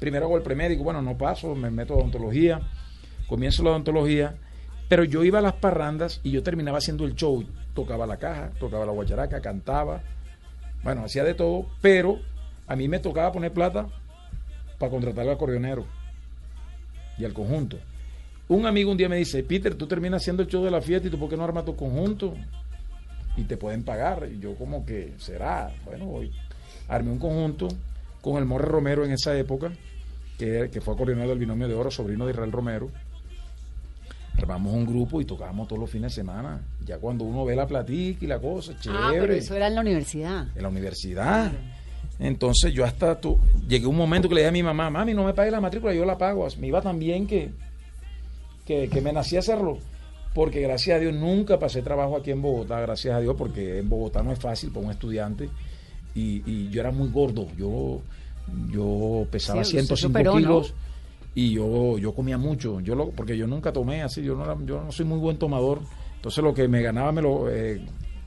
Primero 0.01 0.27
hago 0.27 0.37
el 0.37 0.43
premédico, 0.43 0.85
bueno, 0.85 1.03
no 1.03 1.17
paso, 1.19 1.55
me 1.55 1.71
meto 1.71 1.95
a 1.95 1.97
odontología, 1.99 2.61
comienzo 3.27 3.63
la 3.63 3.71
odontología, 3.71 4.37
pero 4.89 5.05
yo 5.05 5.25
iba 5.25 5.41
a 5.41 5.43
las 5.43 5.55
parrandas 5.55 6.21
y 6.23 6.31
yo 6.31 6.43
terminaba 6.43 6.79
haciendo 6.79 7.05
el 7.05 7.15
show. 7.15 7.45
Tocaba 7.75 8.07
la 8.07 8.17
caja, 8.17 8.51
tocaba 8.59 8.87
la 8.87 8.93
guacharaca, 8.93 9.41
cantaba, 9.41 10.03
bueno, 10.83 11.05
hacía 11.05 11.25
de 11.25 11.35
todo, 11.35 11.67
pero 11.81 12.19
a 12.67 12.77
mí 12.77 12.89
me 12.89 12.99
tocaba 12.99 13.33
poner 13.33 13.53
plata 13.53 13.89
para 14.79 14.91
contratar 14.91 15.25
al 15.27 15.35
acordeonero 15.35 15.85
y 17.19 17.25
al 17.25 17.33
conjunto. 17.33 17.79
Un 18.49 18.67
amigo 18.67 18.91
un 18.91 18.97
día 18.97 19.09
me 19.09 19.17
dice, 19.17 19.43
Peter, 19.43 19.75
tú 19.75 19.87
terminas 19.87 20.23
haciendo 20.23 20.43
el 20.43 20.49
show 20.49 20.65
de 20.65 20.71
la 20.71 20.81
fiesta 20.81 21.09
y 21.09 21.11
tú 21.11 21.19
por 21.19 21.29
qué 21.29 21.37
no 21.37 21.45
armas 21.45 21.65
tu 21.65 21.77
conjunto 21.77 22.35
y 23.37 23.45
te 23.45 23.57
pueden 23.57 23.85
pagar. 23.85 24.29
Y 24.33 24.39
yo 24.39 24.55
como 24.55 24.87
que, 24.87 25.13
será, 25.19 25.71
bueno, 25.85 26.07
voy. 26.07 26.33
Armé 26.89 27.11
un 27.11 27.19
conjunto 27.19 27.69
con 28.21 28.37
el 28.37 28.45
Morre 28.45 28.67
Romero 28.67 29.05
en 29.05 29.13
esa 29.13 29.37
época, 29.37 29.71
que, 30.39 30.69
que 30.73 30.81
fue 30.81 30.95
acordeonero 30.95 31.31
del 31.31 31.39
binomio 31.39 31.69
de 31.69 31.75
oro, 31.75 31.91
sobrino 31.91 32.25
de 32.27 32.33
Israel 32.33 32.53
Romero. 32.53 32.91
Armamos 34.37 34.73
un 34.73 34.87
grupo 34.87 35.21
y 35.21 35.25
tocábamos 35.25 35.67
todos 35.67 35.81
los 35.81 35.91
fines 35.91 36.15
de 36.15 36.23
semana. 36.23 36.61
Ya 36.87 36.99
cuando 36.99 37.25
uno 37.25 37.45
ve 37.45 37.57
la 37.57 37.67
platica 37.67 38.25
y 38.25 38.29
la 38.29 38.39
cosa, 38.39 38.79
chévere 38.79 39.03
Ah, 39.03 39.11
pero 39.11 39.33
eso 39.33 39.55
era 39.57 39.67
en 39.67 39.75
la 39.75 39.81
universidad. 39.81 40.47
en 40.55 40.63
la 40.63 40.69
universidad. 40.69 41.53
Entonces 42.21 42.73
yo 42.73 42.85
hasta 42.85 43.21
tu, 43.21 43.39
llegué 43.69 43.87
un 43.87 43.97
momento 43.97 44.29
que 44.29 44.37
le 44.37 44.41
dije 44.43 44.49
a 44.49 44.53
mi 44.53 44.63
mamá, 44.63 44.91
mami, 44.91 45.13
no 45.13 45.25
me 45.25 45.35
pague 45.35 45.51
la 45.51 45.61
matrícula, 45.61 45.93
yo 45.93 46.05
la 46.05 46.17
pago. 46.19 46.47
Me 46.59 46.69
iba 46.69 46.81
tan 46.81 46.99
bien 47.01 47.27
que, 47.27 47.51
que, 48.65 48.89
que 48.89 49.01
me 49.01 49.13
nací 49.13 49.35
a 49.37 49.41
hacerlo. 49.41 49.79
Porque 50.35 50.61
gracias 50.61 50.97
a 50.97 51.01
Dios 51.01 51.15
nunca 51.15 51.59
pasé 51.59 51.83
trabajo 51.83 52.17
aquí 52.17 52.31
en 52.31 52.41
Bogotá, 52.41 52.81
gracias 52.81 53.17
a 53.17 53.21
Dios, 53.21 53.35
porque 53.37 53.79
en 53.79 53.89
Bogotá 53.89 54.23
no 54.23 54.31
es 54.31 54.39
fácil 54.39 54.71
para 54.71 54.87
un 54.87 54.93
estudiante. 54.93 55.49
Y, 56.15 56.43
y 56.47 56.69
yo 56.71 56.81
era 56.81 56.91
muy 56.91 57.09
gordo, 57.11 57.47
yo, 57.57 58.01
yo 58.71 59.27
pesaba 59.31 59.63
Sí, 59.65 59.77
usted 59.77 59.95
105 59.95 60.09
superó, 60.09 60.33
¿no? 60.35 60.41
kilos 60.41 60.75
y 61.35 61.53
yo, 61.53 61.99
yo 61.99 62.13
comía 62.15 62.37
mucho, 62.39 62.81
yo 62.81 62.95
lo, 62.97 63.11
porque 63.11 63.37
yo 63.37 63.47
nunca 63.47 63.73
tomé 63.73 64.03
así, 64.03 64.23
yo 64.23 64.35
no, 64.35 64.45
era- 64.45 64.57
yo 64.65 64.83
no 64.83 64.91
soy 64.91 65.05
muy 65.07 65.19
buen 65.19 65.37
tomador. 65.39 65.81
Entonces 66.17 66.43
lo 66.43 66.53
que 66.53 66.67
me 66.67 66.83
ganaba 66.83 67.13
me 67.13 67.23
lo, 67.23 67.49
eh, 67.49 67.81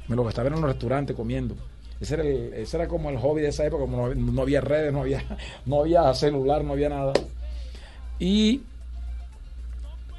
me 0.07 0.15
lo 0.15 0.23
gastaba 0.23 0.47
en 0.47 0.53
los 0.53 0.63
restaurantes 0.63 1.15
comiendo. 1.15 1.55
Ese 1.99 2.13
era, 2.13 2.23
el- 2.23 2.53
ese 2.53 2.77
era 2.77 2.87
como 2.87 3.09
el 3.09 3.17
hobby 3.17 3.41
de 3.41 3.49
esa 3.49 3.65
época, 3.65 3.81
como 3.83 4.07
no, 4.07 4.15
no 4.15 4.41
había 4.43 4.61
redes, 4.61 4.93
no 4.93 5.01
había, 5.01 5.23
no 5.65 5.81
había 5.81 6.13
celular, 6.13 6.63
no 6.63 6.71
había 6.73 6.87
nada. 6.89 7.11
Y, 8.19 8.61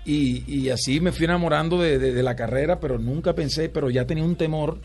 y, 0.05 0.43
y 0.53 0.71
así 0.71 1.01
me 1.01 1.13
fui 1.13 1.25
enamorando 1.25 1.81
de, 1.81 1.99
de- 1.99 2.13
de 2.13 2.23
la 2.23 2.35
carrera, 2.37 2.81
pero 2.81 2.99
nunca 2.99 3.35
pensé, 3.35 3.69
pero 3.69 3.89
ya 3.89 4.07
tenía 4.07 4.25
un 4.25 4.37
temor. 4.37 4.79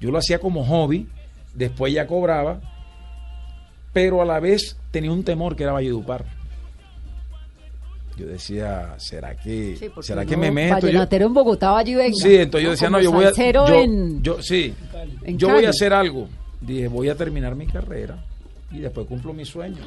Yo 0.00 0.10
lo 0.10 0.18
hacía 0.18 0.38
como 0.40 0.64
hobby, 0.64 1.06
después 1.54 1.92
ya 1.92 2.06
cobraba. 2.06 2.60
pero 3.92 4.20
a 4.20 4.24
la 4.24 4.40
vez 4.40 4.76
tenía 4.90 5.12
un 5.12 5.22
temor 5.22 5.54
que 5.54 5.62
era 5.62 5.72
Valledupar. 5.72 6.24
Yo 8.16 8.26
decía, 8.26 8.94
¿será 8.98 9.34
que, 9.36 9.76
Sí, 9.76 9.90
¿será 10.02 10.24
que 10.24 10.36
me 10.36 10.50
meto? 10.50 10.78
Yo- 10.80 10.86
Vallenatero 10.86 11.26
en 11.26 11.34
Bogotá, 11.34 11.82
y 11.84 11.94
venga. 11.94 12.14
Sí, 12.16 12.36
entonces 12.36 12.64
yo 12.64 12.70
decía, 12.72 12.90
no, 12.90 13.00
yo 13.00 13.10
voy 13.12 13.24
a. 13.24 13.30
Yo, 13.32 13.66
en- 13.82 14.22
yo- 14.22 14.40
sí, 14.42 14.74
en 15.22 15.36
yo 15.38 15.48
voy 15.48 15.64
a 15.64 15.70
hacer 15.70 15.92
algo. 15.92 16.28
Dije, 16.60 16.88
voy 16.88 17.08
a 17.08 17.16
terminar 17.16 17.54
mi 17.56 17.66
carrera 17.66 18.24
y 18.70 18.78
después 18.78 19.06
cumplo 19.06 19.32
mi 19.32 19.44
sueño. 19.44 19.78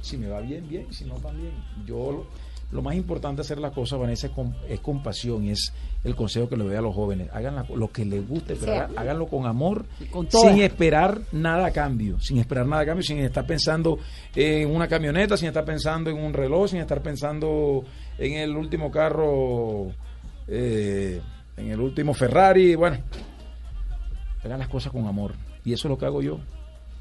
Si 0.00 0.16
me 0.16 0.28
va 0.28 0.40
bien, 0.40 0.66
bien, 0.68 0.86
si 0.92 1.04
no, 1.04 1.14
también. 1.16 1.52
Yo, 1.86 2.26
lo, 2.72 2.82
más 2.82 2.94
importante 2.96 3.42
hacer 3.42 3.58
las 3.58 3.72
cosas, 3.72 3.98
Vanessa, 3.98 4.26
es 4.26 4.32
con, 4.32 4.54
es 4.68 4.80
con 4.80 5.02
pasión 5.02 5.44
y 5.44 5.50
es 5.50 5.72
el 6.04 6.14
consejo 6.14 6.48
que 6.48 6.56
le 6.56 6.64
doy 6.64 6.74
a 6.76 6.80
los 6.80 6.94
jóvenes. 6.94 7.28
Hagan 7.32 7.54
la- 7.56 7.66
lo 7.74 7.88
que 7.92 8.04
les 8.04 8.26
guste, 8.28 8.56
pero 8.56 8.88
Sí. 8.88 8.94
háganlo 8.96 9.26
con 9.28 9.46
amor, 9.46 9.86
con 10.10 10.28
sin 10.30 10.60
esperar 10.60 11.20
nada 11.32 11.66
a 11.66 11.70
cambio, 11.72 12.18
sin 12.20 12.38
esperar 12.38 12.66
nada 12.66 12.82
a 12.82 12.86
cambio, 12.86 13.02
sin 13.02 13.18
estar 13.18 13.46
pensando 13.46 13.98
en 14.34 14.68
una 14.74 14.88
camioneta, 14.88 15.36
sin 15.36 15.48
estar 15.48 15.64
pensando 15.64 16.10
en 16.10 16.18
un 16.18 16.32
reloj, 16.32 16.68
sin 16.70 16.80
estar 16.80 17.02
pensando 17.02 17.84
en 18.18 18.32
el 18.34 18.56
último 18.56 18.90
carro, 18.90 19.92
eh, 20.48 21.20
en 21.56 21.70
el 21.70 21.80
último 21.80 22.14
Ferrari, 22.14 22.74
bueno, 22.74 22.98
hagan 24.44 24.58
las 24.58 24.68
cosas 24.68 24.92
con 24.92 25.06
amor. 25.06 25.32
Y 25.64 25.72
eso 25.72 25.88
es 25.88 25.90
lo 25.90 25.98
que 25.98 26.06
hago 26.06 26.22
yo. 26.22 26.38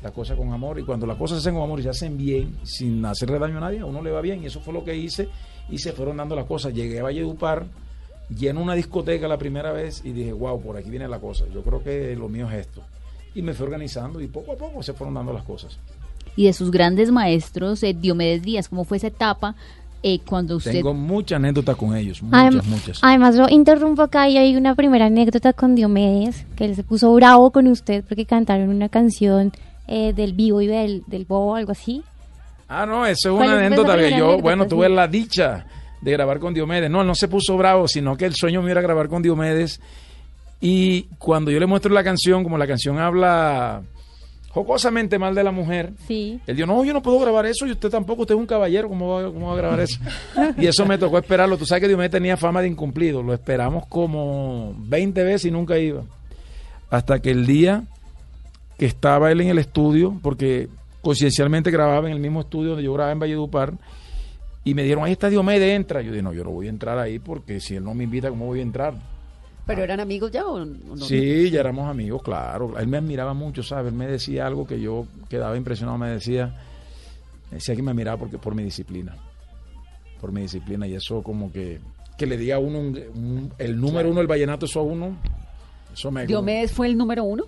Las 0.01 0.11
cosas 0.11 0.37
con 0.37 0.51
amor. 0.53 0.79
Y 0.79 0.83
cuando 0.83 1.05
las 1.05 1.17
cosas 1.17 1.37
se 1.37 1.41
hacen 1.49 1.55
con 1.55 1.63
amor 1.63 1.79
y 1.79 1.83
se 1.83 1.89
hacen 1.89 2.17
bien, 2.17 2.57
sin 2.63 3.03
hacerle 3.05 3.39
daño 3.39 3.57
a 3.57 3.61
nadie, 3.61 3.79
a 3.79 3.85
uno 3.85 4.01
le 4.01 4.11
va 4.11 4.21
bien. 4.21 4.43
Y 4.43 4.47
eso 4.47 4.59
fue 4.59 4.73
lo 4.73 4.83
que 4.83 4.95
hice. 4.95 5.29
Y 5.69 5.77
se 5.79 5.91
fueron 5.93 6.17
dando 6.17 6.35
las 6.35 6.45
cosas. 6.45 6.73
Llegué 6.73 6.99
a 6.99 7.03
Valledupar, 7.03 7.65
lleno 8.29 8.61
una 8.61 8.73
discoteca 8.75 9.27
la 9.27 9.37
primera 9.37 9.71
vez 9.71 10.01
y 10.05 10.11
dije, 10.11 10.31
wow, 10.33 10.61
por 10.61 10.77
aquí 10.77 10.89
viene 10.89 11.07
la 11.07 11.19
cosa. 11.19 11.45
Yo 11.53 11.61
creo 11.63 11.83
que 11.83 12.15
lo 12.15 12.29
mío 12.29 12.49
es 12.49 12.67
esto. 12.67 12.81
Y 13.33 13.41
me 13.41 13.53
fui 13.53 13.65
organizando 13.65 14.21
y 14.21 14.27
poco 14.27 14.53
a 14.53 14.55
poco 14.55 14.81
se 14.83 14.93
fueron 14.93 15.15
dando 15.15 15.33
las 15.33 15.43
cosas. 15.43 15.77
Y 16.35 16.45
de 16.45 16.53
sus 16.53 16.69
grandes 16.71 17.11
maestros, 17.11 17.81
eh, 17.83 17.93
Diomedes 17.93 18.41
Díaz, 18.43 18.69
¿cómo 18.69 18.83
fue 18.83 18.97
esa 18.97 19.07
etapa 19.07 19.55
eh, 20.03 20.19
cuando 20.19 20.57
usted... 20.57 20.71
Tengo 20.71 20.93
muchas 20.93 21.37
anécdotas 21.37 21.75
con 21.75 21.95
ellos. 21.95 22.21
Muchas, 22.21 22.53
Adem- 22.53 22.63
muchas. 22.65 22.99
Además, 23.01 23.35
lo 23.35 23.49
interrumpo 23.49 24.03
acá 24.03 24.29
y 24.29 24.37
hay 24.37 24.55
una 24.55 24.75
primera 24.75 25.05
anécdota 25.07 25.53
con 25.53 25.75
Diomedes, 25.75 26.45
que 26.55 26.65
él 26.65 26.75
se 26.75 26.83
puso 26.83 27.13
bravo 27.13 27.51
con 27.51 27.67
usted 27.67 28.03
porque 28.07 28.25
cantaron 28.25 28.69
una 28.69 28.89
canción 28.89 29.51
eh, 29.87 30.13
del 30.13 30.33
vivo 30.33 30.61
y 30.61 30.67
del, 30.67 31.03
del 31.07 31.25
bobo, 31.25 31.55
algo 31.55 31.71
así. 31.71 32.03
Ah, 32.67 32.85
no, 32.85 33.05
eso 33.05 33.29
es 33.29 33.35
¿Cuál 33.35 33.49
una 33.49 33.65
anécdota 33.65 33.97
que 33.97 34.17
yo, 34.17 34.39
bueno, 34.39 34.67
tuve 34.67 34.87
Sí. 34.87 34.93
la 34.93 35.07
dicha 35.07 35.65
de 36.01 36.11
grabar 36.11 36.39
con 36.39 36.53
Diomedes. 36.53 36.89
No, 36.89 37.01
él 37.01 37.07
no 37.07 37.15
se 37.15 37.27
puso 37.27 37.57
bravo, 37.57 37.87
sino 37.87 38.15
que 38.17 38.25
el 38.25 38.33
sueño 38.35 38.61
mío 38.61 38.71
era 38.71 38.81
grabar 38.81 39.07
con 39.07 39.21
Diomedes. 39.21 39.79
Y 40.61 41.03
cuando 41.19 41.51
yo 41.51 41.59
le 41.59 41.65
muestro 41.67 41.91
la 41.93 42.03
canción, 42.03 42.43
como 42.43 42.57
la 42.57 42.65
canción 42.67 42.97
habla 42.97 43.83
jocosamente 44.49 45.19
mal 45.19 45.35
de 45.35 45.43
la 45.43 45.51
mujer, 45.51 45.91
Sí. 46.07 46.39
él 46.47 46.55
dijo, 46.55 46.65
no, 46.65 46.83
yo 46.85 46.93
no 46.93 47.01
puedo 47.01 47.19
grabar 47.19 47.45
eso, 47.45 47.67
y 47.67 47.71
usted 47.71 47.89
tampoco, 47.89 48.21
usted 48.21 48.35
es 48.35 48.39
un 48.39 48.47
caballero, 48.47 48.87
¿cómo 48.87 49.09
va, 49.09 49.25
cómo 49.31 49.47
va 49.47 49.53
a 49.53 49.57
grabar 49.57 49.79
eso? 49.81 49.99
y 50.57 50.65
eso 50.65 50.85
me 50.85 50.97
tocó 50.97 51.17
esperarlo. 51.17 51.57
Tú 51.57 51.65
sabes 51.65 51.81
que 51.81 51.87
Diomedes 51.89 52.11
tenía 52.11 52.37
fama 52.37 52.61
de 52.61 52.69
incumplido, 52.69 53.21
lo 53.21 53.33
esperamos 53.33 53.85
como 53.87 54.73
20 54.77 55.23
veces 55.23 55.45
y 55.45 55.51
nunca 55.51 55.77
iba. 55.77 56.03
Hasta 56.89 57.19
que 57.19 57.31
el 57.31 57.45
día 57.45 57.83
que 58.79 58.85
estaba 58.85 59.31
él 59.31 59.41
en 59.41 59.49
el 59.49 59.57
estudio, 59.59 60.17
porque 60.21 60.69
coincidencialmente 61.05 61.69
grababa 61.71 62.07
en 62.07 62.13
el 62.13 62.19
mismo 62.19 62.41
estudio 62.41 62.69
donde 62.71 62.83
yo 62.83 62.93
grababa 62.93 63.13
en 63.13 63.19
Valledupar, 63.19 63.73
y 64.63 64.73
me 64.73 64.83
dieron, 64.83 65.03
ahí 65.05 65.11
está 65.11 65.29
Diomedes, 65.29 65.75
entra. 65.75 66.01
Yo 66.01 66.11
dije, 66.11 66.23
no, 66.23 66.33
yo 66.33 66.43
no 66.43 66.49
voy 66.49 66.65
a 66.65 66.69
entrar 66.69 66.97
ahí 66.97 67.19
porque 67.19 67.59
si 67.59 67.75
él 67.75 67.83
no 67.83 67.93
me 67.93 68.03
invita, 68.05 68.29
¿cómo 68.29 68.47
voy 68.47 68.59
a 68.59 68.63
entrar? 68.63 68.95
¿Pero 69.67 69.83
eran 69.83 69.99
amigos 69.99 70.31
ya 70.31 70.45
o 70.45 70.63
no? 70.65 70.97
Sí, 70.97 71.49
ya 71.51 71.59
éramos 71.59 71.87
amigos, 71.87 72.21
claro. 72.23 72.77
Él 72.79 72.87
me 72.87 72.97
admiraba 72.97 73.33
mucho, 73.35 73.61
¿sabes? 73.61 73.91
Él 73.91 73.97
me 73.97 74.07
decía 74.07 74.47
algo 74.47 74.65
que 74.65 74.79
yo 74.81 75.05
quedaba 75.29 75.55
impresionado, 75.55 75.97
me 75.99 76.09
decía, 76.09 76.55
me 77.51 77.57
decía 77.57 77.75
que 77.75 77.83
me 77.83 77.91
admiraba 77.91 78.17
porque, 78.17 78.37
por 78.39 78.55
mi 78.55 78.63
disciplina, 78.63 79.15
por 80.19 80.31
mi 80.31 80.41
disciplina, 80.41 80.87
y 80.87 80.95
eso 80.95 81.21
como 81.21 81.51
que, 81.51 81.79
que 82.17 82.25
le 82.25 82.35
diga 82.37 82.55
a 82.55 82.59
uno 82.59 82.79
un- 82.79 82.97
un- 83.15 83.53
el 83.59 83.79
número 83.79 84.09
uno 84.09 84.17
del 84.19 84.27
vallenato, 84.27 84.65
eso 84.65 84.79
a 84.79 84.83
uno, 84.83 85.15
eso 85.93 86.09
me... 86.11 86.25
¿Diomedes 86.25 86.71
fue 86.71 86.87
el 86.87 86.97
número 86.97 87.23
uno? 87.23 87.43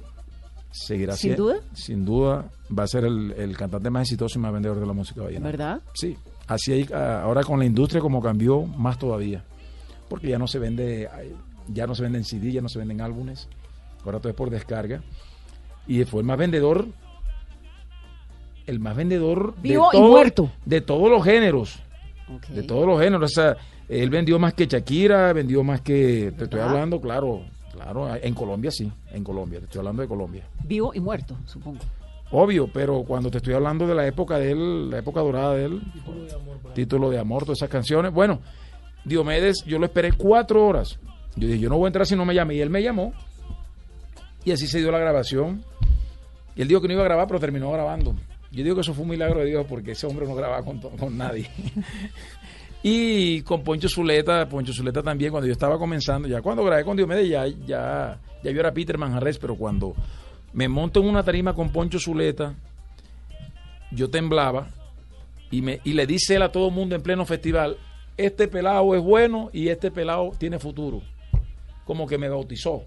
Seguirá 0.71 1.13
¿Sin 1.15 1.31
siendo- 1.31 1.43
duda? 1.45 1.59
Sin 1.73 2.05
duda, 2.05 2.51
va 2.77 2.83
a 2.83 2.87
ser 2.87 3.05
el, 3.05 3.31
el 3.33 3.55
cantante 3.57 3.89
más 3.89 4.03
exitoso 4.03 4.39
y 4.39 4.41
más 4.41 4.51
vendedor 4.51 4.79
de 4.79 4.85
la 4.85 4.93
música 4.93 5.21
vallenata. 5.21 5.45
¿Verdad? 5.49 5.81
Sí, 5.93 6.17
así 6.47 6.73
hay, 6.73 6.87
ah, 6.93 7.21
ahora 7.23 7.43
con 7.43 7.59
la 7.59 7.65
industria 7.65 8.01
como 8.01 8.21
cambió, 8.21 8.63
más 8.63 8.97
todavía. 8.97 9.43
Porque 10.09 10.29
ya 10.29 10.37
no 10.37 10.47
se 10.47 10.59
vende, 10.59 11.09
ya 11.67 11.85
no 11.85 11.95
se 11.95 12.03
venden 12.03 12.23
CD, 12.23 12.51
ya 12.51 12.61
no 12.61 12.69
se 12.69 12.79
venden 12.79 13.01
álbumes, 13.01 13.47
ahora 14.05 14.19
todo 14.19 14.29
es 14.29 14.35
por 14.35 14.49
descarga. 14.49 15.01
Y 15.85 16.03
fue 16.05 16.21
el 16.21 16.27
más 16.27 16.37
vendedor, 16.37 16.87
el 18.65 18.79
más 18.79 18.95
vendedor 18.95 19.53
Vivo 19.61 19.89
de, 19.91 19.97
y 19.97 20.01
muerto. 20.01 20.51
de 20.65 20.81
todos 20.81 21.09
los 21.09 21.23
géneros, 21.23 21.79
de 22.49 22.63
todos 22.63 22.85
los 22.85 22.99
géneros. 22.99 23.31
O 23.31 23.33
sea, 23.33 23.57
él 23.87 24.09
vendió 24.09 24.37
más 24.39 24.53
que 24.53 24.65
Shakira, 24.65 25.31
vendió 25.33 25.63
más 25.63 25.81
que, 25.81 26.33
te 26.37 26.45
estoy 26.45 26.59
hablando, 26.59 26.99
claro, 26.99 27.41
claro, 27.71 28.13
en 28.15 28.33
Colombia 28.33 28.71
sí, 28.71 28.91
en 29.11 29.23
Colombia, 29.23 29.59
te 29.59 29.65
estoy 29.65 29.79
hablando 29.79 30.01
de 30.01 30.07
Colombia. 30.09 30.43
Vivo 30.65 30.93
y 30.93 30.99
muerto, 30.99 31.37
supongo. 31.45 31.79
Obvio, 32.31 32.67
pero 32.67 33.03
cuando 33.03 33.31
te 33.31 33.37
estoy 33.37 33.53
hablando 33.53 33.87
de 33.87 33.95
la 33.95 34.05
época 34.05 34.37
de 34.37 34.51
él, 34.51 34.89
la 34.89 34.97
época 34.99 35.21
dorada 35.21 35.55
de 35.55 35.65
él, 35.65 35.81
título 36.73 37.09
de 37.09 37.19
amor, 37.19 37.43
todas 37.43 37.59
esas 37.59 37.69
canciones. 37.69 38.13
Bueno, 38.13 38.41
Diomedes, 39.05 39.63
yo 39.65 39.79
lo 39.79 39.85
esperé 39.85 40.11
cuatro 40.11 40.65
horas. 40.65 40.99
Yo 41.35 41.47
dije, 41.47 41.59
yo 41.59 41.69
no 41.69 41.77
voy 41.77 41.85
a 41.85 41.87
entrar 41.87 42.05
si 42.05 42.15
no 42.15 42.25
me 42.25 42.33
llame. 42.33 42.55
Y 42.55 42.61
él 42.61 42.69
me 42.69 42.83
llamó. 42.83 43.13
Y 44.43 44.51
así 44.51 44.67
se 44.67 44.79
dio 44.79 44.91
la 44.91 44.99
grabación. 44.99 45.63
Y 46.55 46.61
él 46.61 46.67
dijo 46.67 46.81
que 46.81 46.87
no 46.87 46.95
iba 46.95 47.03
a 47.03 47.05
grabar, 47.05 47.27
pero 47.27 47.39
terminó 47.39 47.71
grabando. 47.71 48.15
Yo 48.51 48.63
digo 48.63 48.75
que 48.75 48.81
eso 48.81 48.93
fue 48.93 49.03
un 49.03 49.09
milagro 49.11 49.39
de 49.41 49.45
Dios 49.45 49.65
porque 49.67 49.91
ese 49.91 50.07
hombre 50.07 50.25
no 50.25 50.35
grababa 50.35 50.63
con, 50.63 50.79
con 50.79 51.17
nadie. 51.17 51.49
y 52.83 53.41
con 53.41 53.63
Poncho 53.63 53.87
Zuleta, 53.87 54.47
Poncho 54.49 54.73
Zuleta 54.73 55.03
también, 55.03 55.31
cuando 55.31 55.47
yo 55.47 55.53
estaba 55.53 55.77
comenzando, 55.77 56.27
ya 56.27 56.41
cuando 56.41 56.63
grabé 56.63 56.83
con 56.83 56.97
Diomedes, 56.97 57.29
ya, 57.29 57.45
ya, 57.47 58.17
ya 58.43 58.51
yo 58.51 58.59
era 58.59 58.73
Peter 58.73 58.97
Manjarres, 58.97 59.37
pero 59.37 59.55
cuando 59.55 59.93
me 60.53 60.67
monto 60.67 61.01
en 61.01 61.07
una 61.07 61.23
tarima 61.23 61.53
con 61.53 61.69
Poncho 61.69 61.99
Zuleta, 61.99 62.55
yo 63.91 64.09
temblaba 64.09 64.69
y, 65.51 65.61
me, 65.61 65.79
y 65.83 65.93
le 65.93 66.05
dice 66.05 66.35
él 66.35 66.41
a 66.41 66.51
todo 66.51 66.67
el 66.67 66.73
mundo 66.73 66.95
en 66.95 67.01
pleno 67.01 67.25
festival, 67.25 67.77
este 68.17 68.47
pelado 68.47 68.95
es 68.95 69.01
bueno 69.01 69.49
y 69.53 69.69
este 69.69 69.91
pelado 69.91 70.31
tiene 70.37 70.59
futuro. 70.59 71.01
Como 71.85 72.07
que 72.07 72.17
me 72.17 72.27
bautizó. 72.27 72.83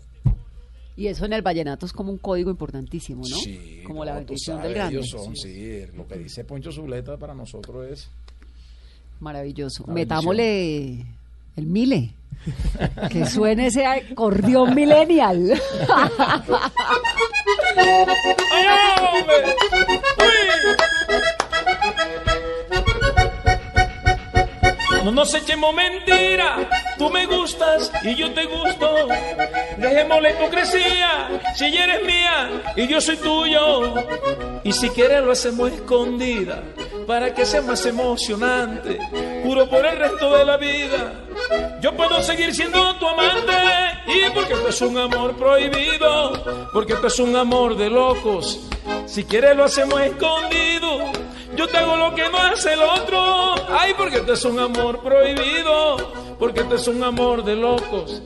Y 0.97 1.07
eso 1.07 1.25
en 1.25 1.33
el 1.33 1.41
vallenato 1.41 1.87
es 1.87 1.93
como 1.93 2.11
un 2.11 2.19
código 2.19 2.51
importantísimo, 2.51 3.23
¿no? 3.23 3.37
Sí, 3.37 3.83
como 3.87 4.05
la 4.05 4.13
no, 4.13 4.19
bendición 4.19 4.57
sabes, 4.59 4.69
del 4.69 4.75
grande. 4.75 4.97
ellos 4.99 5.09
son, 5.09 5.35
sí, 5.37 5.87
lo 5.95 6.07
que 6.07 6.19
dice 6.19 6.45
Poncho 6.45 6.71
Zuleta 6.71 7.17
para 7.17 7.35
nosotros 7.35 7.87
es... 7.91 8.11
Maravilloso. 9.21 9.85
Una 9.85 9.95
Metámosle 9.95 11.07
el 11.61 11.67
mile. 11.67 12.11
que 13.11 13.27
suene 13.27 13.67
ese 13.67 13.85
acordeón 13.87 14.75
millennial. 14.75 15.61
No 25.05 25.13
nos 25.13 25.35
echemos 25.35 25.75
mentira, 25.75 26.69
tú 26.99 27.11
me 27.11 27.27
gustas 27.27 27.91
y 28.05 28.15
yo 28.15 28.33
te 28.33 28.45
gusto. 28.47 29.09
Dejemos 29.79 30.23
la 30.23 30.31
hipocresía, 30.31 31.41
si 31.57 31.65
eres 31.77 32.05
mía 32.05 32.63
y 32.77 32.87
yo 32.87 33.01
soy 33.01 33.17
tuyo. 33.17 33.95
Y 34.63 34.73
si 34.73 34.89
quieres 34.91 35.23
lo 35.23 35.33
hacemos 35.33 35.73
escondida, 35.73 36.63
para 37.07 37.35
que 37.35 37.47
sea 37.47 37.63
más 37.63 37.85
emocionante. 37.87 38.99
Juro 39.43 39.69
por 39.69 39.85
el 39.87 39.99
resto 39.99 40.37
de 40.37 40.45
la 40.45 40.57
vida, 40.59 41.15
yo 41.81 41.97
puedo 41.97 42.23
seguir 42.23 42.55
siendo 42.55 42.95
tu 42.97 43.07
amante. 43.07 43.53
Y 44.07 44.31
porque 44.31 44.55
esto 44.55 44.69
es 44.69 44.81
un 44.83 44.99
amor 44.99 45.37
prohibido, 45.37 46.69
porque 46.73 46.95
esto 46.95 47.07
es 47.07 47.19
un 47.19 47.37
amor 47.37 47.77
de 47.77 47.91
locos. 47.91 48.61
Si 49.07 49.25
quieres 49.25 49.57
lo 49.57 49.65
hacemos 49.65 50.01
escondido, 50.01 51.13
yo 51.57 51.69
te 51.69 51.79
hago 51.79 51.97
lo 51.97 52.15
que 52.15 52.29
no 52.29 52.39
hace 52.39 52.73
el 52.75 52.81
otro. 52.83 53.55
Ay, 53.69 53.93
porque 53.97 54.17
esto 54.17 54.33
es 54.33 54.45
un 54.45 54.59
amor 54.59 55.01
prohibido, 55.03 55.97
porque 56.39 56.61
esto 56.61 56.77
es 56.77 56.89
un 56.89 57.03
amor 57.03 57.45
de 57.45 57.57
locos. 57.57 58.23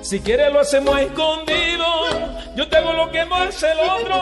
Si 0.00 0.20
quieres 0.20 0.52
lo 0.52 0.60
hacemos 0.60 0.98
escondido, 0.98 1.84
yo 2.56 2.68
te 2.68 2.76
hago 2.76 2.92
lo 2.92 3.10
que 3.10 3.24
no 3.24 3.36
hace 3.36 3.70
el 3.70 3.78
otro. 3.78 4.14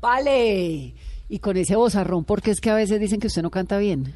vale. 0.00 0.94
Y 1.30 1.38
con 1.40 1.56
ese 1.58 1.76
bozarrón, 1.76 2.24
porque 2.24 2.50
es 2.50 2.60
que 2.60 2.70
a 2.70 2.74
veces 2.74 2.98
dicen 3.00 3.20
que 3.20 3.26
usted 3.26 3.42
no 3.42 3.50
canta 3.50 3.76
bien. 3.76 4.14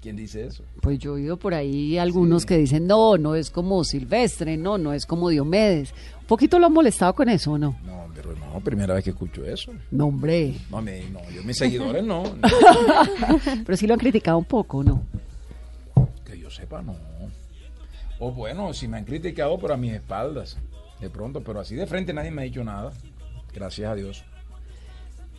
¿Quién 0.00 0.14
dice 0.14 0.46
eso? 0.46 0.62
Pues 0.80 0.98
yo 1.00 1.12
he 1.12 1.22
oído 1.22 1.36
por 1.36 1.54
ahí 1.54 1.98
algunos 1.98 2.46
que 2.46 2.56
dicen, 2.56 2.86
no, 2.86 3.18
no 3.18 3.34
es 3.34 3.50
como 3.50 3.82
Silvestre, 3.82 4.56
no, 4.56 4.78
no 4.78 4.92
es 4.92 5.06
como 5.06 5.28
Diomedes. 5.28 5.92
Un 6.20 6.26
poquito 6.26 6.58
lo 6.60 6.66
han 6.66 6.72
molestado 6.72 7.14
con 7.14 7.28
eso, 7.28 7.52
¿o 7.52 7.58
no? 7.58 7.76
No, 7.84 8.06
pero 8.14 8.34
no, 8.36 8.60
primera 8.60 8.94
vez 8.94 9.02
que 9.02 9.10
escucho 9.10 9.44
eso. 9.44 9.72
No, 9.90 10.06
hombre. 10.06 10.54
No, 10.70 10.80
me, 10.80 11.08
no 11.10 11.20
yo 11.30 11.42
mis 11.42 11.56
seguidores 11.56 12.04
no. 12.04 12.22
Pero 13.66 13.76
sí 13.76 13.86
lo 13.86 13.94
han 13.94 14.00
criticado 14.00 14.38
un 14.38 14.44
poco, 14.44 14.84
¿no? 14.84 15.02
Que 16.24 16.38
yo 16.38 16.48
sepa, 16.48 16.80
no. 16.80 16.94
O 18.20 18.30
bueno, 18.32 18.72
si 18.74 18.86
me 18.86 18.98
han 18.98 19.04
criticado, 19.04 19.58
pero 19.58 19.74
a 19.74 19.76
mis 19.76 19.92
espaldas. 19.92 20.56
De 21.00 21.08
pronto, 21.08 21.42
pero 21.42 21.60
así 21.60 21.76
de 21.76 21.86
frente 21.86 22.12
nadie 22.12 22.30
me 22.32 22.42
ha 22.42 22.44
dicho 22.44 22.64
nada. 22.64 22.92
Gracias 23.54 23.90
a 23.90 23.94
Dios. 23.94 24.24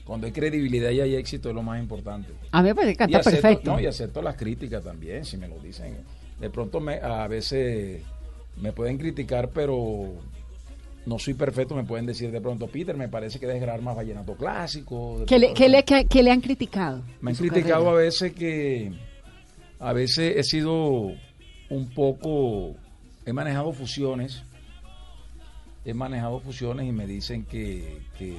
Cuando 0.10 0.26
hay 0.26 0.34
credibilidad 0.34 0.90
y 0.90 1.02
hay 1.02 1.14
éxito 1.14 1.50
es 1.50 1.56
lo 1.56 1.62
más 1.62 1.80
importante. 1.80 2.34
A 2.52 2.64
mí 2.64 2.70
me 2.70 2.74
parece 2.74 2.94
que 2.98 3.04
Y 3.04 3.12
canta 3.14 3.20
acepto- 3.20 3.42
perfecto. 3.42 3.72
no, 3.74 3.80
y 3.80 3.86
acepto 3.86 4.24
las 4.24 4.36
críticas 4.36 4.84
también, 4.84 5.24
si 5.24 5.38
me 5.38 5.48
lo 5.48 5.60
dicen. 5.60 5.98
De 6.40 6.50
pronto 6.50 6.80
me, 6.80 6.96
a 6.96 7.28
veces 7.28 8.02
me 8.58 8.74
pueden 8.74 8.98
criticar, 8.98 9.50
pero 9.54 10.16
no 11.06 11.20
soy 11.20 11.36
perfecto. 11.36 11.76
Me 11.76 11.84
pueden 11.84 12.08
decir 12.08 12.32
de 12.32 12.42
pronto, 12.42 12.66
Peter, 12.66 12.98
me 12.98 13.08
parece 13.08 13.40
que 13.40 13.46
debes 13.46 13.62
grabar 13.62 13.84
más 13.84 13.96
vallenato 13.96 14.34
clásico. 14.36 15.24
¿Qué 15.28 15.38
le, 15.38 15.50
pronto- 15.50 15.58
qué 15.64 15.70
le- 15.70 15.84
qué- 15.84 16.06
qué 16.10 16.24
le 16.24 16.32
han 16.32 16.42
criticado? 16.42 17.04
me 17.22 17.30
han 17.30 17.38
criticado 17.38 17.84
carrera? 17.86 17.92
a 17.92 17.94
veces 18.04 18.34
que 18.34 18.92
a 19.78 19.94
veces 19.94 20.38
he 20.38 20.44
sido 20.44 21.12
un 21.70 21.90
poco, 21.94 22.76
he 23.28 23.32
manejado 23.32 23.74
fusiones, 23.74 24.42
he 25.86 25.94
manejado 25.94 26.40
fusiones 26.40 26.88
y 26.88 26.92
me 26.92 27.06
dicen 27.06 27.46
que, 27.46 28.00
que 28.18 28.38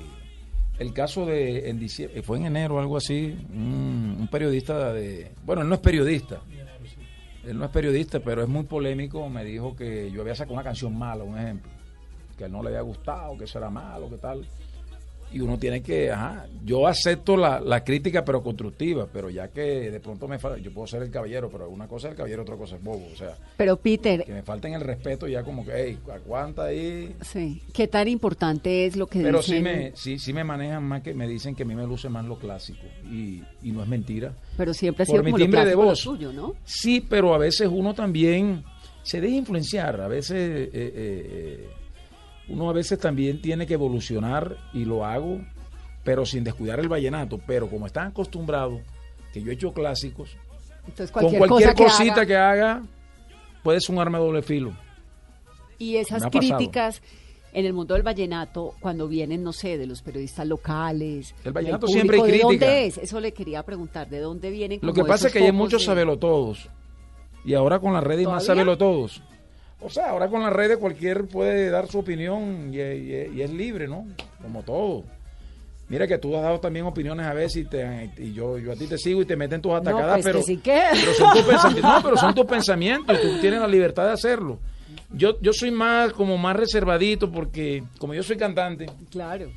el 0.81 0.93
caso 0.93 1.27
de 1.27 1.69
en 1.69 1.79
diciembre, 1.79 2.23
fue 2.23 2.39
en 2.39 2.47
enero 2.47 2.77
o 2.77 2.81
algo 2.81 2.97
así, 2.97 3.37
un, 3.53 4.17
un 4.19 4.29
periodista 4.29 4.93
de, 4.93 5.31
bueno, 5.45 5.63
él 5.63 5.69
no 5.69 5.77
es 5.77 5.81
periodista, 5.81 6.41
él 7.47 7.59
no 7.59 7.67
es 7.67 7.71
periodista, 7.71 8.19
pero 8.21 8.43
es 8.43 8.49
muy 8.49 8.65
polémico, 8.65 9.29
me 9.29 9.45
dijo 9.45 9.77
que 9.77 10.11
yo 10.11 10.23
había 10.23 10.35
sacado 10.35 10.55
una 10.55 10.65
canción 10.65 10.99
mala, 10.99 11.23
un 11.23 11.39
ejemplo, 11.39 11.71
que 12.37 12.45
a 12.45 12.47
él 12.47 12.53
no 12.53 12.63
le 12.63 12.71
había 12.71 12.81
gustado, 12.81 13.37
que 13.37 13.45
eso 13.45 13.59
era 13.59 13.71
malo, 13.71 14.09
que 14.11 14.17
tal 14.17 14.47
y 15.33 15.41
uno 15.41 15.59
tiene 15.59 15.81
que, 15.83 16.11
ajá, 16.11 16.47
yo 16.65 16.87
acepto 16.87 17.37
la, 17.37 17.61
la 17.61 17.85
crítica 17.85 18.25
pero 18.25 18.43
constructiva, 18.43 19.07
pero 19.13 19.31
ya 19.31 19.49
que 19.49 19.91
de 19.91 20.01
pronto 20.01 20.27
me 20.27 20.39
falta, 20.39 20.59
yo 20.59 20.73
puedo 20.73 20.87
ser 20.87 21.03
el 21.03 21.11
caballero, 21.11 21.49
pero 21.51 21.69
una 21.69 21.87
cosa 21.87 22.09
es 22.09 22.13
el 22.13 22.17
caballero, 22.17 22.43
otra 22.43 22.57
cosa 22.57 22.77
es 22.77 22.83
bobo, 22.83 23.07
o 23.13 23.17
sea, 23.17 23.37
Pero 23.57 23.77
Peter, 23.77 24.25
que 24.25 24.33
me 24.33 24.43
falten 24.43 24.75
el 24.75 24.81
respeto 24.81 25.29
ya 25.29 25.43
como 25.45 25.65
que, 25.65 25.73
hey, 25.75 25.99
aguanta 26.13 26.65
ahí. 26.65 27.15
sí, 27.23 27.63
¿qué 27.73 27.87
tan 27.87 28.09
importante 28.09 28.87
es 28.87 28.97
lo 28.97 29.07
que 29.07 29.21
Pero 29.21 29.39
dicen? 29.39 29.57
sí 29.57 29.63
me, 29.63 29.93
sí, 29.95 30.19
sí 30.19 30.33
me 30.33 30.43
manejan 30.45 30.83
más 30.83 31.03
que 31.03 31.15
me 31.15 31.29
dicen 31.29 31.55
que 31.55 31.63
a 31.63 31.67
mí 31.67 31.75
me 31.75 31.87
luce 31.87 32.09
más 32.09 32.25
lo 32.25 32.39
clásico 32.39 32.81
y, 33.05 33.43
y 33.63 33.71
no 33.73 33.83
es 33.83 33.89
mentira. 33.89 34.35
Pero 34.57 34.75
siempre 34.75 35.05
ha 35.05 35.07
Por 35.07 35.15
sido 35.15 35.25
mi 35.25 35.31
como 35.31 35.39
lo 35.39 35.45
timbre 35.45 35.65
de 35.65 35.71
lo 35.73 35.77
voz. 35.85 35.99
suyo, 36.01 36.33
¿no? 36.33 36.55
Sí, 36.65 37.01
pero 37.09 37.35
a 37.35 37.39
veces 37.39 37.69
uno 37.71 37.95
también 37.95 38.65
se 39.03 39.21
deja 39.21 39.37
influenciar. 39.37 40.01
A 40.01 40.09
veces 40.09 40.37
eh, 40.37 40.71
eh, 40.73 40.93
eh, 40.95 41.69
uno 42.51 42.69
a 42.69 42.73
veces 42.73 42.99
también 42.99 43.41
tiene 43.41 43.67
que 43.67 43.75
evolucionar 43.75 44.57
y 44.73 44.85
lo 44.85 45.05
hago, 45.05 45.41
pero 46.05 46.27
sin 46.27 46.45
descuidar 46.45 46.81
el 46.81 46.89
vallenato. 46.89 47.39
Pero 47.47 47.69
como 47.69 47.87
están 47.87 48.09
acostumbrados 48.09 48.81
que 49.33 49.43
yo 49.43 49.51
he 49.51 49.55
hecho 49.55 49.73
clásicos, 49.73 50.37
Entonces 50.87 51.11
con 51.11 51.23
cualquier, 51.23 51.49
cualquier 51.49 51.69
cosa 51.71 51.75
que 51.75 51.85
cosita 51.85 52.13
haga, 52.15 52.27
que 52.27 52.37
haga, 52.37 52.83
puede 53.63 53.81
ser 53.81 53.95
un 53.95 54.01
arma 54.03 54.19
de 54.19 54.25
doble 54.25 54.43
filo. 54.43 54.73
y 55.79 55.97
esas 55.97 56.25
críticas 56.27 57.01
en 57.53 57.67
el 57.67 57.73
mundo 57.73 57.95
del 57.95 58.03
vallenato 58.03 58.75
cuando 58.81 59.09
vienen, 59.09 59.43
no 59.43 59.53
sé, 59.53 59.77
de 59.79 59.87
los 59.87 60.03
periodistas 60.03 60.47
locales. 60.47 61.35
El 61.45 61.53
vallenato 61.53 61.87
siempre 61.89 62.17
hay 62.17 62.23
público, 62.23 62.49
¿De 62.49 62.55
crítica. 62.59 62.67
dónde 62.67 62.87
es? 62.87 62.99
Eso 62.99 63.19
le 63.21 63.33
quería 63.33 63.63
preguntar, 63.65 64.09
¿de 64.09 64.21
dónde 64.21 64.51
vienen? 64.51 64.79
Lo 64.83 64.93
que 64.93 65.05
pasa 65.05 65.27
es 65.29 65.33
que 65.33 65.41
hay 65.45 65.53
muchos 65.53 65.83
de- 65.83 65.87
sabelotodos. 65.87 66.69
Y 67.45 67.55
ahora 67.55 67.79
con 67.81 67.93
las 67.95 68.05
redes 68.05 68.27
hay 68.27 68.33
más 68.33 68.45
¿Todavía? 68.45 68.63
sabelotodos. 68.65 69.23
O 69.83 69.89
sea, 69.91 70.11
ahora 70.11 70.29
con 70.29 70.43
las 70.43 70.53
redes 70.53 70.79
cualquier 70.79 71.25
puede 71.27 71.71
dar 71.71 71.87
su 71.89 71.99
opinión 72.01 72.71
y, 72.73 72.79
y- 72.79 73.31
y 73.37 73.43
es 73.43 73.51
libre, 73.51 73.89
¿no? 73.89 74.07
Como 74.43 74.63
todo. 74.63 75.05
Mira 75.89 76.07
que 76.07 76.19
tú 76.19 76.37
has 76.37 76.43
dado 76.43 76.61
también 76.61 76.85
opiniones 76.87 77.27
a 77.27 77.33
veces 77.35 77.63
y, 77.63 77.65
te- 77.65 78.11
y 78.19 78.33
yo, 78.33 78.59
yo 78.59 78.73
a 78.73 78.77
ti 78.77 78.87
te 78.87 78.97
sigo 78.99 79.23
y 79.23 79.25
te 79.25 79.37
meten 79.37 79.61
tus 79.61 79.73
atacadas, 79.73 80.13
pues, 80.17 80.25
pero, 80.25 80.43
sí 80.43 80.59
que. 80.59 80.81
pero 80.93 81.15
son 81.15 81.33
tus 81.33 81.43
pensamientos. 81.43 81.91
No, 81.97 82.03
pero 82.03 82.17
son 82.17 82.35
tus 82.35 82.47
pensamientos 82.47 83.19
y 83.19 83.23
tú 83.27 83.41
tienes 83.41 83.61
la 83.61 83.67
libertad 83.69 84.05
de 84.07 84.13
hacerlo. 84.13 84.59
Yo, 85.13 85.41
yo 85.41 85.53
soy 85.53 85.71
más, 85.73 86.13
como 86.13 86.39
más 86.39 86.55
reservadito 86.57 87.31
porque 87.33 87.83
como 87.99 88.15
yo 88.15 88.23
soy 88.23 88.37
cantante, 88.37 88.87
Claro. 89.11 89.51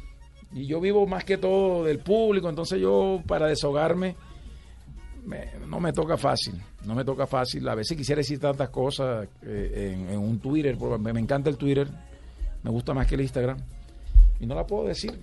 y 0.51 0.65
yo 0.65 0.79
vivo 0.79 1.05
más 1.05 1.23
que 1.23 1.37
todo 1.37 1.83
del 1.83 1.99
público, 1.99 2.49
entonces 2.49 2.79
yo 2.79 3.21
para 3.27 3.45
desahogarme 3.47 4.15
me- 5.25 5.51
no 5.67 5.79
me 5.79 5.93
toca 5.93 6.17
fácil, 6.17 6.55
no 6.85 6.95
me 6.95 7.03
toca 7.05 7.25
fácil. 7.27 7.67
A 7.67 7.75
veces 7.75 7.97
quisiera 7.97 8.19
decir 8.19 8.39
tantas 8.39 8.69
cosas 8.69 9.27
eh, 9.41 9.97
en, 10.09 10.17
un 10.17 10.39
Twitter, 10.39 10.77
porque 10.77 10.97
me, 10.97 11.13
me 11.13 11.19
encanta 11.19 11.49
el 11.49 11.57
Twitter, 11.57 11.87
me 12.63 12.71
gusta 12.71 12.93
más 12.93 13.07
que 13.07 13.15
el 13.15 13.21
Instagram, 13.21 13.57
y 14.39 14.45
no 14.45 14.55
la 14.55 14.65
puedo 14.65 14.85
decir 14.85 15.19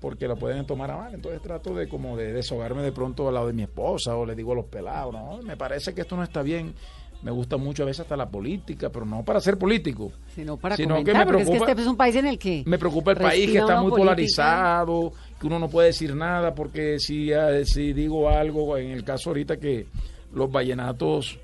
porque 0.00 0.26
la 0.26 0.34
pueden 0.34 0.66
tomar 0.66 0.90
a 0.90 0.96
mal. 0.96 1.14
Entonces 1.14 1.40
trato 1.40 1.74
de 1.74 1.88
como 1.88 2.16
de 2.16 2.32
desahogarme 2.32 2.82
de 2.82 2.90
pronto 2.90 3.28
al 3.28 3.34
lado 3.34 3.46
de 3.46 3.52
mi 3.52 3.62
esposa 3.62 4.16
o 4.16 4.26
le 4.26 4.34
digo 4.34 4.50
a 4.52 4.56
los 4.56 4.64
pelados, 4.66 5.12
no, 5.12 5.38
me 5.42 5.56
parece 5.56 5.94
que 5.94 6.00
esto 6.00 6.16
no 6.16 6.24
está 6.24 6.42
bien. 6.42 6.74
Me 7.22 7.30
gusta 7.30 7.56
mucho 7.56 7.84
a 7.84 7.86
veces 7.86 8.00
hasta 8.00 8.16
la 8.16 8.28
política, 8.28 8.90
pero 8.90 9.04
no 9.06 9.24
para 9.24 9.40
ser 9.40 9.56
político. 9.56 10.10
Sino 10.34 10.56
para 10.56 10.76
Sino 10.76 11.02
que 11.04 11.14
me 11.14 11.24
porque 11.24 11.42
es 11.42 11.48
preocupa- 11.48 11.66
que 11.66 11.72
este 11.72 11.82
es 11.82 11.88
un 11.88 11.96
país 11.96 12.16
en 12.16 12.26
el 12.26 12.38
que 12.38 12.64
Me 12.66 12.78
preocupa 12.78 13.12
el 13.12 13.18
país 13.18 13.50
que 13.50 13.58
está 13.58 13.80
muy 13.80 13.90
política. 13.90 13.96
polarizado, 13.98 15.12
que 15.40 15.46
uno 15.46 15.58
no 15.60 15.68
puede 15.68 15.88
decir 15.88 16.14
nada, 16.16 16.52
porque 16.54 16.98
si, 16.98 17.30
eh, 17.32 17.64
si 17.64 17.92
digo 17.92 18.28
algo, 18.28 18.76
en 18.76 18.90
el 18.90 19.04
caso 19.04 19.30
ahorita 19.30 19.56
que 19.58 19.86
los 20.34 20.50
vallenatos, 20.50 21.38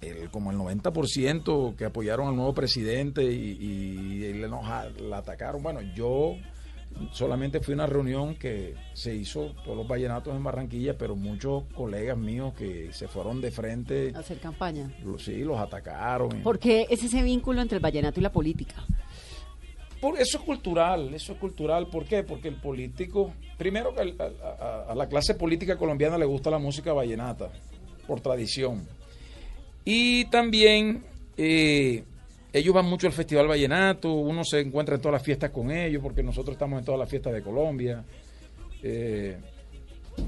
el- 0.00 0.30
como 0.30 0.50
el 0.52 0.56
90% 0.58 1.74
que 1.76 1.84
apoyaron 1.84 2.28
al 2.28 2.36
nuevo 2.36 2.54
presidente 2.54 3.22
y, 3.24 3.56
y, 3.60 4.24
y 4.26 4.32
le 4.34 4.46
enoja- 4.48 4.90
la 5.00 5.18
atacaron, 5.18 5.62
bueno, 5.62 5.80
yo 5.96 6.36
solamente 7.12 7.60
fui 7.60 7.72
a 7.72 7.76
una 7.76 7.86
reunión 7.86 8.34
que 8.36 8.74
se 8.94 9.14
hizo 9.14 9.54
todos 9.64 9.76
los 9.76 9.86
vallenatos 9.86 10.34
en 10.34 10.42
Barranquilla, 10.44 10.96
pero 10.96 11.16
muchos 11.16 11.64
colegas 11.74 12.16
míos 12.16 12.54
que 12.54 12.92
se 12.92 13.08
fueron 13.08 13.40
de 13.40 13.50
frente, 13.50 14.12
hacer 14.14 14.38
campaña. 14.38 14.90
sí, 15.18 15.38
los 15.44 15.58
atacaron. 15.58 16.42
¿Por 16.42 16.58
qué 16.58 16.86
es 16.90 17.02
ese 17.02 17.22
vínculo 17.22 17.60
entre 17.60 17.76
el 17.76 17.82
vallenato 17.82 18.20
y 18.20 18.22
la 18.22 18.32
política? 18.32 18.84
Por, 20.00 20.18
eso 20.20 20.38
es 20.38 20.44
cultural, 20.44 21.14
eso 21.14 21.32
es 21.34 21.38
cultural. 21.38 21.86
¿Por 21.86 22.04
qué? 22.06 22.24
Porque 22.24 22.48
el 22.48 22.56
político, 22.56 23.32
primero 23.56 23.94
que 23.94 24.00
a, 24.18 24.24
a- 24.64 24.92
a 24.92 24.94
la 24.96 25.08
clase 25.08 25.34
política 25.34 25.76
colombiana 25.76 26.18
le 26.18 26.24
gusta 26.24 26.50
la 26.50 26.58
música 26.58 26.92
vallenata, 26.92 27.52
por 28.06 28.20
tradición. 28.20 28.84
Y 29.84 30.24
también 30.26 31.04
eh, 31.36 32.02
ellos 32.52 32.74
van 32.74 32.86
mucho 32.86 33.06
al 33.06 33.12
Festival 33.12 33.48
Vallenato, 33.48 34.12
uno 34.12 34.44
se 34.44 34.60
encuentra 34.60 34.96
en 34.96 35.00
todas 35.00 35.14
las 35.14 35.22
fiestas 35.22 35.50
con 35.50 35.70
ellos, 35.70 36.02
porque 36.02 36.22
nosotros 36.22 36.54
estamos 36.54 36.78
en 36.78 36.84
todas 36.84 36.98
las 37.00 37.08
fiestas 37.08 37.32
de 37.32 37.42
Colombia. 37.42 38.04
Eh, 38.82 39.36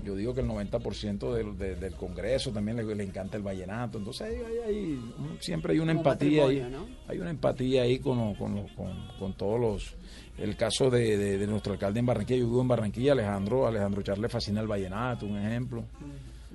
yo 0.03 0.15
digo 0.17 0.33
que 0.35 0.41
el 0.41 0.47
90% 0.49 1.35
del, 1.35 1.59
de- 1.59 1.77
del 1.77 1.95
Congreso 1.95 2.51
también 2.53 2.79
le, 2.79 2.95
le 2.95 3.05
encanta 3.05 3.37
el 3.37 3.43
vallenato. 3.43 3.99
Entonces 3.99 4.29
ahí, 4.67 4.99
un- 5.19 5.37
siempre 5.41 5.75
hay 5.75 5.79
una 5.79 5.93
Como 5.95 6.01
empatía 6.01 6.45
ahí. 6.47 6.63
Hay 7.09 7.19
una 7.19 7.31
empatía 7.31 7.83
ahí 7.83 7.99
con, 7.99 8.35
con, 8.35 8.67
con, 8.69 9.09
con 9.19 9.35
todos 9.35 9.61
los... 9.61 9.95
El 10.39 10.57
caso 10.57 10.89
de, 10.91 11.17
de- 11.19 11.39
de 11.39 11.47
nuestro 11.47 11.75
alcalde 11.75 12.01
en 12.01 12.07
Barranquilla, 12.07 12.41
yo 12.41 12.47
vivo 12.47 12.63
en 12.63 12.69
Barranquilla, 12.69 13.13
Alejandro, 13.13 13.67
Alejandro 13.67 14.03
Charles 14.03 14.23
le 14.23 14.29
fascina 14.31 14.61
el 14.63 14.67
vallenato, 14.67 15.27
un 15.27 15.37
ejemplo. 15.39 15.85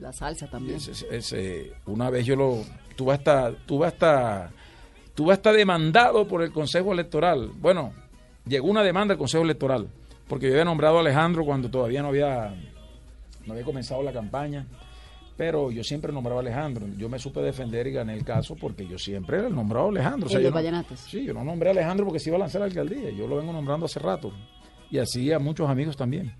La 0.02 0.12
salsa 0.12 0.48
también. 0.50 0.78
Es- 0.78 0.88
es- 0.88 1.32
es, 1.32 1.72
una 1.86 2.10
vez 2.10 2.26
yo 2.26 2.36
lo 2.36 2.64
tuve 2.96 3.14
hasta 3.14 3.52
tuve 3.68 3.86
hasta 3.88 4.52
tuve 5.20 5.34
hasta 5.34 5.52
demandado 5.52 6.26
por 6.30 6.42
el 6.44 6.54
Consejo 6.54 6.94
Electoral. 6.94 7.52
Bueno, 7.60 7.92
llegó 8.48 8.70
una 8.70 8.82
demanda 8.84 9.16
al 9.16 9.18
Consejo 9.18 9.44
Electoral 9.44 9.90
porque 10.30 10.46
yo 10.46 10.54
había 10.54 10.64
nombrado 10.64 10.96
a 10.96 11.02
Alejandro 11.02 11.44
cuando 11.44 11.70
todavía 11.70 12.02
no 12.02 12.08
había 12.08 12.56
no 13.46 13.52
había 13.52 13.66
comenzado 13.66 14.02
la 14.02 14.14
campaña. 14.14 14.66
Pero 15.36 15.72
yo 15.72 15.84
siempre 15.84 16.14
nombraba 16.14 16.40
a 16.40 16.44
Alejandro. 16.44 16.88
Yo 16.98 17.10
me 17.10 17.20
supe 17.20 17.42
defender 17.42 17.86
y 17.88 17.92
gané 17.92 18.14
el 18.14 18.24
caso 18.24 18.56
porque 18.56 18.88
yo 18.88 18.98
siempre 18.98 19.46
he 19.46 19.50
nombrado 19.50 19.88
a 19.88 19.90
Alejandro. 19.90 20.28
O 20.28 20.30
sea, 20.30 20.40
yo 20.40 20.52
no-. 20.52 20.86
Sí, 20.96 21.26
yo 21.26 21.34
no 21.34 21.44
nombré 21.44 21.68
a 21.68 21.72
Alejandro 21.74 22.06
porque 22.06 22.22
se 22.22 22.30
iba 22.30 22.38
a 22.38 22.40
lanzar 22.40 22.62
a 22.62 22.66
la 22.68 22.70
alcaldía. 22.70 23.10
Yo 23.10 23.28
lo 23.28 23.36
vengo 23.36 23.52
nombrando 23.52 23.88
hace 23.88 24.00
rato. 24.00 24.32
Y 24.90 25.00
así 25.00 25.34
a 25.34 25.40
muchos 25.40 25.70
amigos 25.70 25.98
también. 25.98 26.34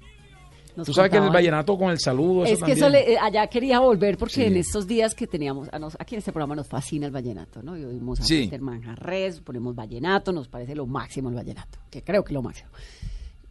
Nos 0.80 0.88
Tú 0.88 0.94
sabes 0.94 1.12
que 1.12 1.18
el 1.18 1.30
vallenato 1.30 1.78
con 1.78 1.90
el 1.92 2.00
saludo, 2.00 2.44
eso 2.46 2.54
Es 2.56 2.64
que 2.64 2.72
eso 2.72 2.90
le- 2.90 3.14
eh, 3.14 3.18
allá 3.22 3.48
quería 3.48 3.80
volver 3.80 4.18
porque 4.18 4.34
Sí. 4.36 4.44
en 4.44 4.56
estos 4.58 4.88
días 4.88 5.14
que 5.14 5.28
teníamos, 5.28 5.70
a 5.72 5.78
nos- 5.80 5.96
aquí 6.00 6.16
en 6.16 6.20
este 6.20 6.32
programa 6.32 6.56
nos 6.56 6.68
fascina 6.68 7.06
el 7.06 7.12
vallenato, 7.12 7.62
¿no? 7.62 7.78
Y 7.78 7.84
oímos 7.86 8.20
a 8.20 8.24
Sí. 8.24 8.46
Peter 8.46 8.62
Manjarres, 8.62 9.42
ponemos 9.42 9.76
vallenato, 9.76 10.32
nos 10.32 10.48
parece 10.48 10.74
lo 10.76 10.86
máximo 10.88 11.30
el 11.30 11.36
vallenato, 11.36 11.80
que 11.92 12.02
creo 12.04 12.24
que 12.24 12.34
lo 12.34 12.42
máximo. 12.42 12.70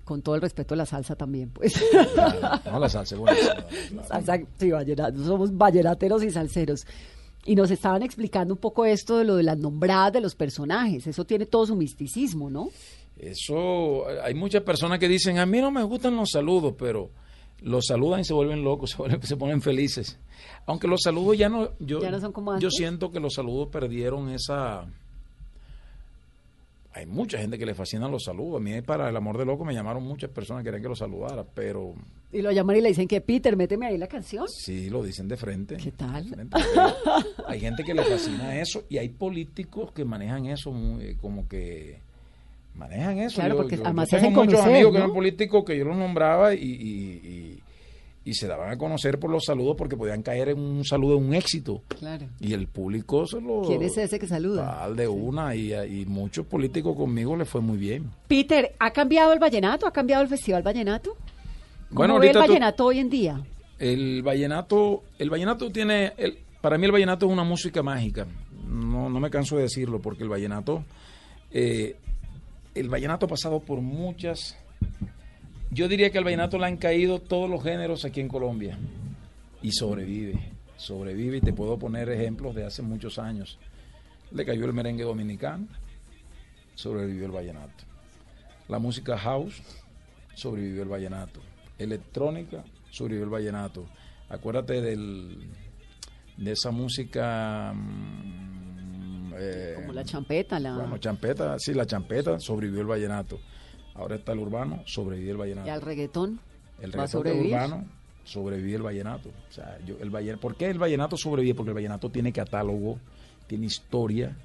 Con 0.04 0.22
todo 0.22 0.34
el 0.36 0.40
respeto 0.40 0.74
de 0.74 0.78
la 0.78 0.86
salsa 0.86 1.14
también, 1.16 1.50
pues. 1.50 1.74
No, 2.64 2.78
la 2.78 2.88
salsa 2.88 3.14
es 3.14 3.20
buena. 3.20 3.36
Salsa, 4.08 4.38
sí, 4.58 4.70
vallenato, 4.70 5.22
somos 5.24 5.56
vallenateros 5.56 6.22
y 6.24 6.30
salseros. 6.30 6.86
Y 7.44 7.54
nos 7.54 7.70
estaban 7.70 8.02
explicando 8.02 8.54
un 8.54 8.60
poco 8.60 8.84
esto 8.84 9.16
de 9.18 9.24
lo 9.24 9.36
de 9.36 9.42
las 9.42 9.58
nombradas 9.58 10.12
de 10.14 10.20
los 10.20 10.34
personajes. 10.34 11.06
Eso 11.06 11.24
tiene 11.24 11.46
todo 11.46 11.66
su 11.66 11.76
misticismo, 11.76 12.50
¿no? 12.50 12.68
Eso, 13.18 14.06
hay 14.22 14.34
muchas 14.34 14.62
personas 14.62 14.98
que 14.98 15.08
dicen, 15.08 15.38
a 15.38 15.46
mí 15.46 15.60
no 15.60 15.70
me 15.70 15.82
gustan 15.82 16.14
los 16.16 16.30
saludos, 16.30 16.74
pero 16.78 17.10
los 17.62 17.86
saludan 17.86 18.20
y 18.20 18.24
se 18.24 18.32
vuelven 18.34 18.62
locos, 18.62 18.90
se, 18.96 18.96
vuelven- 18.98 19.22
se 19.22 19.36
ponen 19.36 19.60
felices. 19.60 20.18
Aunque 20.66 20.86
los 20.86 21.00
saludos 21.02 21.36
ya 21.36 21.48
no, 21.48 21.70
yo, 21.80 22.00
Ya 22.00 22.10
no 22.10 22.20
son 22.20 22.32
como 22.32 22.58
yo 22.58 22.70
siento 22.70 23.10
que 23.10 23.20
los 23.20 23.34
saludos 23.34 23.68
perdieron 23.70 24.28
esa... 24.30 24.86
Hay 26.92 27.06
mucha 27.06 27.38
gente 27.38 27.58
que 27.58 27.66
le 27.66 27.74
fascinan 27.74 28.10
los 28.10 28.24
saludos. 28.24 28.56
A 28.60 28.64
mí 28.64 28.80
para 28.82 29.08
el 29.08 29.16
amor 29.16 29.38
de 29.38 29.44
loco 29.44 29.64
me 29.64 29.72
llamaron 29.72 30.02
muchas 30.02 30.30
personas 30.30 30.62
que 30.62 30.68
querían 30.68 30.82
que 30.82 30.88
los 30.88 30.98
saludara, 30.98 31.44
pero 31.44 31.94
Y 32.32 32.42
lo 32.42 32.50
llaman 32.50 32.76
y 32.76 32.80
le 32.80 32.88
dicen 32.88 33.06
que 33.06 33.20
Peter, 33.20 33.56
méteme 33.56 33.86
ahí 33.86 33.98
la 33.98 34.08
canción. 34.08 34.46
sí 34.48 34.90
lo 34.90 35.02
dicen 35.02 35.28
de 35.28 35.36
frente. 35.36 35.76
¿Qué 35.76 35.92
tal? 35.92 36.24
Frente. 36.28 36.56
hay 37.46 37.60
gente 37.60 37.84
que 37.84 37.94
le 37.94 38.02
fascina 38.04 38.58
eso 38.60 38.82
y 38.88 38.98
hay 38.98 39.10
políticos 39.10 39.92
que 39.92 40.04
manejan 40.04 40.46
eso 40.46 40.72
muy, 40.72 41.14
como 41.16 41.46
que 41.46 42.00
manejan 42.78 43.18
eso. 43.18 43.36
Claro, 43.36 43.54
Yo- 43.54 43.60
porque 43.62 43.76
yo- 43.76 43.82
además 43.84 44.08
yo 44.10 44.16
tengo 44.18 44.28
hacen 44.28 44.34
muchos 44.36 44.52
conocer, 44.60 44.74
amigos 44.74 44.92
que 44.92 44.98
¿no? 44.98 45.04
eran 45.04 45.14
políticos 45.14 45.64
que 45.66 45.76
yo 45.78 45.84
los 45.84 45.96
nombraba 45.96 46.54
y, 46.54 46.58
y- 46.58 47.28
y- 47.28 47.58
y 48.24 48.34
se 48.34 48.46
daban 48.46 48.70
a 48.70 48.76
conocer 48.76 49.18
por 49.18 49.30
los 49.30 49.44
saludos 49.44 49.74
porque 49.78 49.96
podían 49.96 50.22
caer 50.22 50.50
en 50.50 50.58
un 50.58 50.84
saludo 50.84 51.16
en 51.16 51.24
un 51.24 51.34
éxito. 51.34 51.82
Claro. 51.98 52.26
Y 52.40 52.52
el 52.52 52.66
público 52.66 53.26
se 53.26 53.40
lo... 53.40 53.62
¿Quién 53.62 53.82
es 53.82 53.96
ese 53.96 54.18
que 54.18 54.26
saluda? 54.26 54.80
tal 54.80 54.96
de 54.96 55.08
una 55.08 55.54
y, 55.54 55.72
y 55.74 56.04
muchos 56.06 56.44
políticos 56.46 56.94
conmigo 56.94 57.36
les 57.36 57.48
fue 57.48 57.60
muy 57.62 57.78
bien. 57.78 58.10
Peter, 58.26 58.74
¿ha 58.78 58.90
cambiado 58.92 59.32
el 59.32 59.38
vallenato? 59.38 59.86
¿Ha 59.86 59.92
cambiado 59.92 60.22
el 60.22 60.28
Festival 60.28 60.62
Vallenato? 60.62 61.16
¿Cómo 61.88 61.98
Bueno, 62.00 62.18
ve 62.18 62.26
el 62.26 62.32
tú- 62.34 62.38
vallenato 62.40 62.84
hoy 62.84 62.98
en 62.98 63.08
día? 63.08 63.40
El 63.78 64.22
vallenato, 64.22 65.04
el 65.18 65.30
vallenato 65.30 65.70
tiene, 65.70 66.12
el- 66.18 66.36
para 66.60 66.76
mí 66.76 66.84
el 66.84 66.92
vallenato 66.92 67.24
es 67.26 67.32
una 67.32 67.44
música 67.44 67.82
mágica. 67.82 68.26
No, 68.68 69.08
no 69.08 69.20
me 69.20 69.30
canso 69.30 69.56
de 69.56 69.62
decirlo 69.62 70.00
porque 70.00 70.22
el 70.24 70.28
vallenato, 70.28 70.84
eh, 71.50 71.96
el 72.78 72.88
vallenato 72.88 73.26
ha 73.26 73.28
pasado 73.28 73.60
por 73.60 73.80
muchas. 73.80 74.56
Yo 75.70 75.88
diría 75.88 76.10
que 76.10 76.18
al 76.18 76.24
vallenato 76.24 76.58
le 76.58 76.66
han 76.66 76.76
caído 76.76 77.20
todos 77.20 77.48
los 77.48 77.62
géneros 77.62 78.04
aquí 78.04 78.20
en 78.20 78.28
Colombia 78.28 78.78
y 79.60 79.72
sobrevive, 79.72 80.52
sobrevive 80.76 81.38
y 81.38 81.40
te 81.40 81.52
puedo 81.52 81.78
poner 81.78 82.08
ejemplos 82.08 82.54
de 82.54 82.64
hace 82.64 82.82
muchos 82.82 83.18
años. 83.18 83.58
Le 84.30 84.44
cayó 84.44 84.64
el 84.64 84.72
merengue 84.72 85.04
dominicano, 85.04 85.66
sobrevivió 86.74 87.26
el 87.26 87.32
vallenato. 87.32 87.84
La 88.68 88.78
música 88.78 89.18
house, 89.18 89.60
sobrevivió 90.34 90.82
el 90.82 90.88
vallenato. 90.88 91.40
Electrónica, 91.78 92.64
sobrevivió 92.90 93.24
el 93.24 93.30
vallenato. 93.30 93.86
Acuérdate 94.28 94.80
del, 94.80 95.48
de 96.36 96.52
esa 96.52 96.70
música... 96.70 97.74
eh, 99.38 99.74
Como 99.76 99.92
la 99.92 100.04
champeta, 100.04 100.58
la... 100.60 100.74
bueno, 100.76 100.98
champeta, 100.98 101.58
sí, 101.58 101.72
la 101.74 101.86
champeta 101.86 102.38
sobrevivió 102.40 102.80
el 102.82 102.86
vallenato. 102.86 103.38
Ahora 103.94 104.16
está 104.16 104.32
el 104.32 104.38
urbano, 104.38 104.82
sobrevivió 104.86 105.32
el 105.32 105.36
vallenato. 105.38 105.66
y 105.68 105.70
al 105.70 105.82
reggaetón. 105.82 106.40
El 106.80 106.90
¿Va 106.90 107.02
a 107.02 107.06
reggaetón 107.06 107.08
sobrevivir? 107.08 107.54
urbano 107.54 107.84
sobrevive 108.24 108.76
el 108.76 108.82
vallenato. 108.82 109.30
O 109.30 109.52
sea, 109.52 109.78
yo, 109.86 109.96
el 110.00 110.10
vallen- 110.12 110.38
¿Por 110.38 110.54
qué 110.56 110.66
el 110.66 110.78
vallenato 110.78 111.16
sobrevive? 111.16 111.54
Porque 111.54 111.70
el 111.70 111.74
vallenato 111.74 112.10
tiene 112.10 112.32
catálogo, 112.32 112.98
tiene 113.46 113.66
historia, 113.66 114.36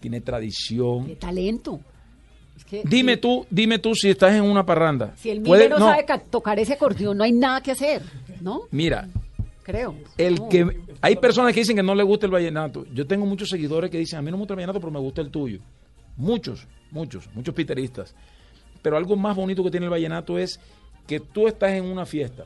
tiene 0.00 0.20
tradición. 0.20 1.06
¡Qué 1.06 1.16
talento! 1.16 1.80
Es 2.56 2.64
que 2.64 2.82
Dime 2.84 3.16
tú, 3.16 3.44
dime 3.50 3.78
tú 3.78 3.94
si 3.94 4.10
estás 4.10 4.32
en 4.34 4.42
una 4.44 4.64
parranda. 4.64 5.14
Si 5.16 5.30
el 5.30 5.40
Miller 5.40 5.70
no, 5.70 5.78
sabe 5.78 6.04
ca- 6.04 6.18
tocar 6.20 6.58
ese 6.58 6.74
acordeón, 6.74 7.16
no 7.16 7.24
hay 7.24 7.32
nada 7.32 7.60
que 7.62 7.72
hacer, 7.72 8.02
¿no? 8.40 8.62
Mira, 8.70 9.08
Creo. 9.72 9.94
el 10.18 10.34
No. 10.36 10.48
que 10.48 10.66
hay 11.00 11.16
personas 11.16 11.52
que 11.54 11.60
dicen 11.60 11.76
que 11.76 11.82
no 11.82 11.94
le 11.94 12.02
gusta 12.02 12.26
el 12.26 12.32
vallenato. 12.32 12.84
Yo 12.92 13.06
tengo 13.06 13.26
muchos 13.26 13.48
seguidores 13.48 13.90
que 13.90 13.98
dicen, 13.98 14.18
a 14.18 14.22
mí 14.22 14.30
no 14.30 14.36
me 14.36 14.40
gusta 14.42 14.54
el 14.54 14.56
vallenato, 14.56 14.80
pero 14.80 14.92
me 14.92 15.00
gusta 15.00 15.20
el 15.22 15.30
tuyo. 15.30 15.60
Muchos, 16.16 16.66
muchos, 16.90 17.28
muchos 17.34 17.54
piteristas. 17.54 18.14
Pero 18.82 18.96
algo 18.96 19.16
más 19.16 19.34
bonito 19.36 19.62
que 19.64 19.70
tiene 19.70 19.86
el 19.86 19.90
vallenato 19.90 20.38
es 20.38 20.60
que 21.06 21.20
tú 21.20 21.48
estás 21.48 21.70
en 21.72 21.84
una 21.84 22.04
fiesta 22.06 22.44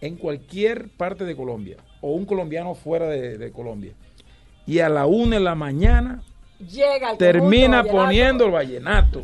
en 0.00 0.16
cualquier 0.16 0.88
parte 0.90 1.24
de 1.24 1.34
Colombia 1.34 1.76
o 2.00 2.12
un 2.12 2.26
colombiano 2.26 2.74
fuera 2.74 3.08
de, 3.08 3.38
de 3.38 3.50
Colombia 3.52 3.94
y 4.66 4.78
a 4.80 4.88
la 4.88 5.06
una 5.06 5.36
de 5.36 5.42
la 5.42 5.54
mañana 5.54 6.22
Llega 6.58 7.12
el 7.12 7.18
termina 7.18 7.78
vallenato. 7.82 7.90
poniendo 8.04 8.44
el 8.46 8.50
vallenato. 8.52 9.22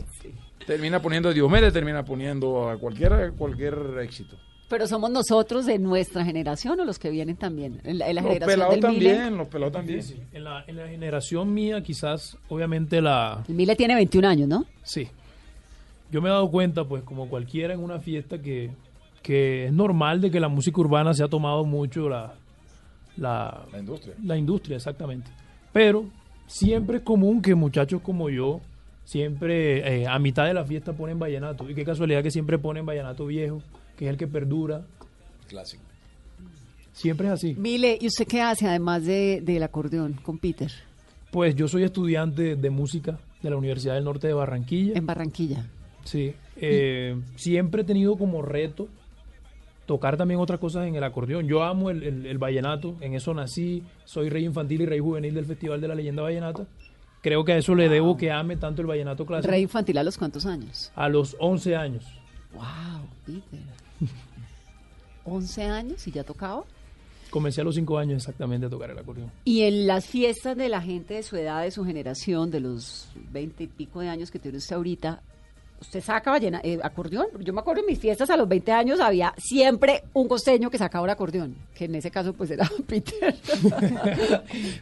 Termina 0.66 1.00
poniendo 1.00 1.32
Diomedes, 1.32 1.72
termina 1.72 2.04
poniendo 2.04 2.68
a 2.68 2.76
cualquier, 2.78 3.32
cualquier 3.36 3.74
éxito. 4.02 4.36
Pero 4.70 4.86
somos 4.86 5.10
nosotros 5.10 5.66
de 5.66 5.80
nuestra 5.80 6.24
generación 6.24 6.78
o 6.78 6.84
los 6.84 7.00
que 7.00 7.10
vienen 7.10 7.34
también. 7.36 7.80
En 7.82 7.98
la, 7.98 8.08
en 8.08 8.14
la 8.14 8.22
Los 8.22 8.30
generación 8.30 8.54
pelados 8.54 8.74
del 8.74 8.80
también, 8.80 9.36
los 9.36 9.48
pelados 9.48 9.72
también. 9.72 10.02
Sí, 10.02 10.14
sí. 10.14 10.20
En 10.32 10.44
la, 10.44 10.64
en 10.64 10.76
la 10.76 10.86
generación 10.86 11.52
mía, 11.52 11.82
quizás, 11.82 12.38
obviamente 12.48 13.02
la... 13.02 13.42
El 13.48 13.56
Mile 13.56 13.74
tiene 13.74 13.96
21 13.96 14.28
años, 14.28 14.48
¿no? 14.48 14.64
Sí. 14.84 15.08
Yo 16.12 16.22
me 16.22 16.28
he 16.28 16.32
dado 16.32 16.48
cuenta, 16.52 16.84
pues, 16.84 17.02
como 17.02 17.28
cualquiera 17.28 17.74
en 17.74 17.80
una 17.80 17.98
fiesta, 17.98 18.40
que, 18.40 18.70
que 19.22 19.66
es 19.66 19.72
normal 19.72 20.20
de 20.20 20.30
que 20.30 20.38
la 20.38 20.46
música 20.48 20.80
urbana 20.80 21.14
se 21.14 21.24
ha 21.24 21.28
tomado 21.28 21.64
mucho 21.64 22.08
la... 22.08 22.34
La, 23.16 23.66
La 23.72 23.80
industria. 23.80 24.14
la 24.22 24.36
industria, 24.36 24.76
exactamente. 24.76 25.32
Pero 25.72 26.04
siempre 26.46 26.98
es 26.98 27.02
común 27.02 27.42
que 27.42 27.56
muchachos 27.56 28.00
como 28.02 28.30
yo, 28.30 28.60
siempre 29.04 30.02
eh, 30.02 30.06
a 30.06 30.16
mitad 30.20 30.46
de 30.46 30.54
la 30.54 30.64
fiesta 30.64 30.92
ponen 30.92 31.18
vallenato. 31.18 31.68
Y 31.68 31.74
qué 31.74 31.84
casualidad 31.84 32.22
que 32.22 32.30
siempre 32.30 32.56
ponen 32.56 32.86
vallenato 32.86 33.26
viejo, 33.26 33.62
que 34.00 34.06
es 34.06 34.10
el 34.12 34.16
que 34.16 34.26
perdura. 34.26 34.80
Clásico. 35.46 35.82
Siempre 36.94 37.26
es 37.26 37.34
así. 37.34 37.54
Mile, 37.54 37.98
¿y 38.00 38.06
usted 38.06 38.26
qué 38.26 38.40
hace 38.40 38.66
además 38.66 39.04
de, 39.04 39.42
del 39.44 39.62
acordeón 39.62 40.14
con 40.14 40.38
Peter 40.38 40.72
Pues 41.30 41.54
yo 41.54 41.68
soy 41.68 41.82
estudiante 41.84 42.56
de 42.56 42.70
música 42.70 43.18
de 43.42 43.50
la 43.50 43.56
Universidad 43.56 43.94
del 43.96 44.04
Norte 44.04 44.26
de 44.26 44.32
Barranquilla. 44.32 44.94
en 44.96 45.04
Barranquilla? 45.04 45.66
Sí, 46.04 46.32
eh, 46.56 47.14
siempre 47.36 47.82
he 47.82 47.84
tenido 47.84 48.16
como 48.16 48.40
reto 48.40 48.88
tocar 49.84 50.16
también 50.16 50.40
otras 50.40 50.58
cosas 50.60 50.86
en 50.86 50.94
el 50.94 51.04
acordeón. 51.04 51.46
Yo 51.46 51.62
amo 51.62 51.90
el, 51.90 52.02
el- 52.02 52.26
el 52.26 52.38
vallenato, 52.38 52.96
en 53.02 53.12
eso 53.14 53.34
nací, 53.34 53.82
soy 54.06 54.30
rey 54.30 54.46
infantil 54.46 54.80
y 54.80 54.86
rey 54.86 54.98
juvenil 55.00 55.34
del 55.34 55.44
Festival 55.44 55.78
de 55.82 55.88
la 55.88 55.94
Leyenda 55.94 56.22
Vallenata. 56.22 56.66
Creo 57.20 57.44
que 57.44 57.52
a 57.52 57.58
eso 57.58 57.74
le 57.74 57.90
debo 57.90 58.16
que 58.16 58.30
ame 58.32 58.56
tanto 58.56 58.80
el 58.80 58.86
vallenato 58.86 59.26
clásico. 59.26 59.50
Rey 59.50 59.60
infantil 59.62 59.98
a 59.98 60.02
los 60.04 60.16
cuántos 60.16 60.46
años? 60.46 60.90
A 60.96 61.06
los 61.10 61.36
11 61.38 61.76
años. 61.76 62.04
Wow, 62.54 62.64
Peter. 63.26 63.60
11 65.24 65.64
años 65.64 66.06
y 66.06 66.12
ya 66.12 66.24
tocaba. 66.24 66.64
Comencé 67.30 67.60
a 67.60 67.64
los 67.64 67.76
5 67.76 67.98
años 67.98 68.16
exactamente 68.16 68.66
a 68.66 68.70
tocar 68.70 68.90
el 68.90 68.98
acordeón. 68.98 69.30
Y 69.44 69.62
en 69.62 69.86
las 69.86 70.06
fiestas 70.06 70.56
de 70.56 70.68
la 70.68 70.82
gente 70.82 71.14
de 71.14 71.22
su 71.22 71.36
edad, 71.36 71.62
de 71.62 71.70
su 71.70 71.84
generación, 71.84 72.50
de 72.50 72.60
los 72.60 73.08
20 73.30 73.64
y 73.64 73.66
pico 73.68 74.00
de 74.00 74.08
años 74.08 74.30
que 74.30 74.40
tiene 74.40 74.58
usted 74.58 74.74
ahorita, 74.74 75.22
¿usted 75.80 76.00
saca 76.00 76.32
ballena, 76.32 76.60
eh, 76.64 76.80
acordeón? 76.82 77.26
Yo 77.38 77.52
me 77.52 77.60
acuerdo 77.60 77.82
en 77.82 77.86
mis 77.86 78.00
fiestas 78.00 78.30
a 78.30 78.36
los 78.36 78.48
20 78.48 78.72
años 78.72 79.00
había 79.00 79.32
siempre 79.38 80.02
un 80.12 80.26
costeño 80.26 80.70
que 80.70 80.78
sacaba 80.78 81.04
un 81.04 81.10
acordeón, 81.10 81.54
que 81.72 81.84
en 81.84 81.94
ese 81.94 82.10
caso 82.10 82.32
pues 82.32 82.50
era 82.50 82.68
Peter, 82.88 83.36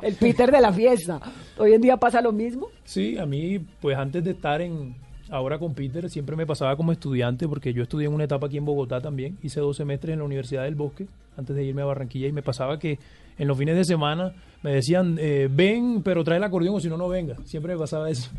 el 0.00 0.14
Peter 0.14 0.50
de 0.50 0.60
la 0.60 0.72
fiesta. 0.72 1.20
Hoy 1.58 1.74
en 1.74 1.82
día 1.82 1.98
pasa 1.98 2.22
lo 2.22 2.32
mismo. 2.32 2.68
Sí, 2.84 3.18
a 3.18 3.26
mí, 3.26 3.58
pues 3.58 3.98
antes 3.98 4.24
de 4.24 4.30
estar 4.30 4.62
en 4.62 4.96
ahora 5.30 5.58
con 5.58 5.74
Peter, 5.74 6.08
siempre 6.10 6.36
me 6.36 6.46
pasaba 6.46 6.76
como 6.76 6.92
estudiante, 6.92 7.48
porque 7.48 7.72
yo 7.72 7.82
estudié 7.82 8.06
en 8.06 8.14
una 8.14 8.24
etapa 8.24 8.46
aquí 8.46 8.56
en 8.56 8.64
Bogotá 8.64 9.00
también. 9.00 9.38
Hice 9.42 9.60
dos 9.60 9.76
semestres 9.76 10.12
en 10.12 10.20
la 10.20 10.24
Universidad 10.24 10.64
del 10.64 10.74
Bosque, 10.74 11.06
antes 11.36 11.54
de 11.54 11.64
irme 11.64 11.82
a 11.82 11.86
Barranquilla, 11.86 12.26
y 12.26 12.32
me 12.32 12.42
pasaba 12.42 12.78
que 12.78 12.98
en 13.38 13.48
los 13.48 13.56
fines 13.56 13.76
de 13.76 13.84
semana 13.84 14.32
me 14.62 14.72
decían, 14.72 15.16
eh, 15.20 15.48
ven, 15.50 16.02
pero 16.02 16.24
trae 16.24 16.38
el 16.38 16.44
acordeón 16.44 16.76
o 16.76 16.80
si 16.80 16.88
no, 16.88 16.96
no 16.96 17.08
venga. 17.08 17.36
Siempre 17.44 17.74
me 17.74 17.78
pasaba 17.78 18.10
eso 18.10 18.30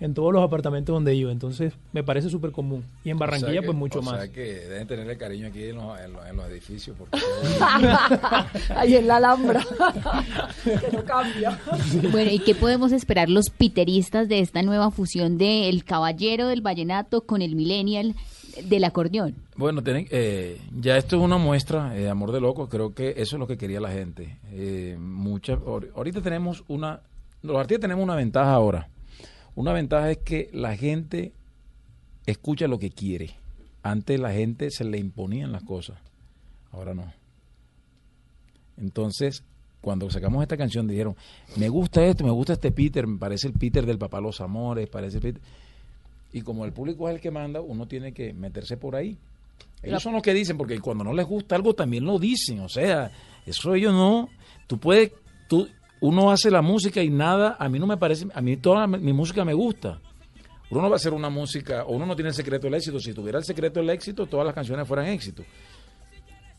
en 0.00 0.14
todos 0.14 0.32
los 0.32 0.42
apartamentos 0.42 0.94
donde 0.94 1.14
iba. 1.14 1.30
Entonces, 1.32 1.72
me 1.92 2.02
parece 2.04 2.28
súper 2.30 2.52
común. 2.52 2.84
Y 3.04 3.10
en 3.10 3.18
Barranquilla, 3.18 3.48
O 3.48 3.52
sea 3.52 3.60
que- 3.62 3.66
pues 3.66 3.76
mucho 3.78 3.98
o 3.98 4.02
más. 4.02 4.16
sea 4.16 4.32
que 4.32 4.40
deben 4.42 4.86
tenerle 4.86 5.16
cariño 5.16 5.46
aquí 5.48 5.64
en 5.64 5.76
los, 5.76 5.98
en 6.00 6.12
los- 6.12 6.26
en 6.26 6.36
los 6.36 6.48
edificios. 6.50 6.96
Porque 6.98 7.18
Ahí 8.76 8.94
en 8.96 9.06
la 9.08 9.16
Alhambra, 9.16 9.64
que 10.64 10.96
no 10.96 11.04
cambia. 11.04 11.58
Bueno, 12.10 12.30
¿y 12.30 12.38
qué 12.40 12.54
podemos 12.54 12.92
esperar 12.92 13.28
los 13.28 13.50
piteristas 13.50 14.28
de 14.28 14.40
esta 14.40 14.62
nueva 14.62 14.90
fusión 14.90 15.38
de 15.38 15.68
El 15.68 15.84
Caballero 15.84 16.48
del 16.48 16.60
Vallenato 16.62 17.22
con 17.22 17.42
el 17.42 17.54
Millennial 17.56 18.14
del 18.64 18.84
acordeón? 18.84 19.34
Bueno, 19.56 19.82
tienen, 19.82 20.06
eh, 20.10 20.60
ya 20.80 20.96
esto 20.96 21.16
es 21.16 21.22
una 21.22 21.38
muestra 21.38 21.90
de 21.90 22.08
amor 22.08 22.32
de 22.32 22.40
loco. 22.40 22.68
Creo 22.68 22.94
que 22.94 23.10
eso 23.16 23.36
es 23.36 23.40
lo 23.40 23.46
que 23.46 23.56
quería 23.58 23.80
la 23.80 23.90
gente. 23.90 24.38
Eh, 24.52 24.96
mucha, 25.00 25.54
ahor- 25.54 25.90
ahorita 25.94 26.20
tenemos 26.22 26.64
una, 26.68 27.00
los 27.42 27.56
artistas 27.56 27.82
tenemos 27.82 28.04
una 28.04 28.14
ventaja 28.16 28.52
ahora. 28.52 28.88
Una 29.58 29.72
ventaja 29.72 30.12
es 30.12 30.18
que 30.18 30.50
la 30.52 30.76
gente 30.76 31.32
escucha 32.26 32.68
lo 32.68 32.78
que 32.78 32.90
quiere. 32.90 33.30
Antes 33.82 34.20
la 34.20 34.32
gente 34.32 34.70
se 34.70 34.84
le 34.84 34.98
imponían 34.98 35.50
las 35.50 35.64
cosas. 35.64 35.98
Ahora 36.70 36.94
no. 36.94 37.12
Entonces, 38.76 39.42
cuando 39.80 40.08
sacamos 40.12 40.42
esta 40.42 40.56
canción 40.56 40.86
dijeron, 40.86 41.16
me 41.56 41.68
gusta 41.68 42.04
esto, 42.04 42.22
me 42.22 42.30
gusta 42.30 42.52
este 42.52 42.70
Peter, 42.70 43.04
me 43.08 43.18
parece 43.18 43.48
el 43.48 43.54
Peter 43.54 43.84
del 43.84 43.98
Papá 43.98 44.20
Los 44.20 44.40
Amores, 44.40 44.88
parece 44.88 45.16
el 45.16 45.22
Peter. 45.24 45.42
Y 46.32 46.42
como 46.42 46.64
el 46.64 46.72
público 46.72 47.08
es 47.08 47.16
el 47.16 47.20
que 47.20 47.32
manda, 47.32 47.60
uno 47.60 47.88
tiene 47.88 48.12
que 48.12 48.32
meterse 48.32 48.76
por 48.76 48.94
ahí. 48.94 49.18
Ellos 49.82 50.00
son 50.00 50.12
los 50.12 50.22
que 50.22 50.34
dicen, 50.34 50.56
porque 50.56 50.78
cuando 50.78 51.02
no 51.02 51.12
les 51.12 51.26
gusta 51.26 51.56
algo 51.56 51.74
también 51.74 52.04
lo 52.04 52.20
dicen. 52.20 52.60
O 52.60 52.68
sea, 52.68 53.10
eso 53.44 53.74
ellos 53.74 53.92
no. 53.92 54.28
Tú 54.68 54.78
puedes, 54.78 55.10
tú, 55.48 55.68
uno 56.00 56.30
hace 56.30 56.50
la 56.50 56.62
música 56.62 57.02
y 57.02 57.10
nada, 57.10 57.56
a 57.58 57.68
mí 57.68 57.78
no 57.78 57.86
me 57.86 57.96
parece, 57.96 58.26
a 58.32 58.40
mí 58.40 58.56
toda 58.56 58.86
mi 58.86 59.12
música 59.12 59.44
me 59.44 59.54
gusta. 59.54 60.00
Uno 60.70 60.82
no 60.82 60.90
va 60.90 60.94
a 60.94 60.96
hacer 60.96 61.14
una 61.14 61.30
música, 61.30 61.84
o 61.84 61.94
uno 61.94 62.04
no 62.04 62.14
tiene 62.14 62.28
el 62.28 62.34
secreto 62.34 62.66
del 62.66 62.74
éxito. 62.74 63.00
Si 63.00 63.14
tuviera 63.14 63.38
el 63.38 63.44
secreto 63.44 63.80
del 63.80 63.90
éxito, 63.90 64.26
todas 64.26 64.44
las 64.44 64.54
canciones 64.54 64.86
fueran 64.86 65.06
éxito. 65.06 65.42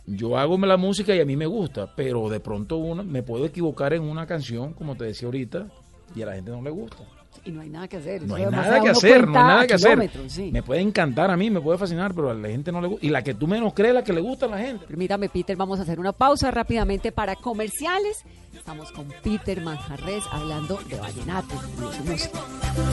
Yo 0.08 0.38
hago 0.38 0.58
la 0.58 0.78
música 0.78 1.16
y 1.16 1.20
a 1.20 1.26
mí 1.26 1.36
me 1.36 1.46
gusta, 1.46 1.94
pero 1.96 2.28
de 2.30 2.40
pronto 2.40 2.78
uno, 2.78 3.04
me 3.04 3.22
puedo 3.22 3.46
equivocar 3.46 3.94
en 3.94 4.02
una 4.02 4.26
canción, 4.26 4.74
como 4.74 4.96
te 4.96 5.06
decía 5.06 5.28
ahorita, 5.28 5.68
y 6.16 6.24
a 6.24 6.26
la 6.26 6.34
gente 6.34 6.50
no 6.50 6.64
le 6.64 6.72
gusta. 6.72 6.98
Y 7.46 7.52
no 7.52 7.62
hay 7.62 7.70
nada 7.70 7.88
que 7.88 7.98
hacer. 7.98 8.24
No 8.24 8.36
hay 8.36 8.44
además 8.44 8.66
nada 8.66 8.78
da 8.78 8.84
que 8.84 8.90
hacer, 8.90 9.28
no 9.28 9.40
hay 9.40 9.46
nada 9.46 9.68
que 9.68 9.74
hacer. 9.74 10.12
sí. 10.28 10.50
Me 10.52 10.64
puede 10.64 10.82
encantar 10.82 11.32
a 11.32 11.38
mí, 11.38 11.50
me 11.50 11.62
puede 11.62 11.78
fascinar, 11.78 12.14
pero 12.14 12.30
a 12.30 12.34
la 12.34 12.48
gente 12.50 12.72
no 12.72 12.82
le 12.82 12.88
gusta. 12.88 13.06
Y 13.06 13.10
la 13.10 13.24
que 13.24 13.34
tú 13.34 13.48
menos 13.48 13.74
crees, 13.74 13.94
la 13.94 14.04
que 14.04 14.14
le 14.14 14.22
gusta 14.22 14.46
a 14.46 14.50
la 14.50 14.58
gente. 14.58 14.86
Permítame, 14.86 15.30
Peter, 15.30 15.56
vamos 15.56 15.80
a 15.80 15.84
hacer 15.84 16.00
una 16.00 16.12
pausa 16.12 16.52
rápidamente 16.52 17.12
para 17.12 17.36
comerciales. 17.36 18.24
Estamos 18.54 18.92
con 18.92 19.08
Peter 19.24 19.62
Manjarres 19.62 20.24
hablando 20.32 20.80
de 20.90 21.00
vallenato. 21.00 21.56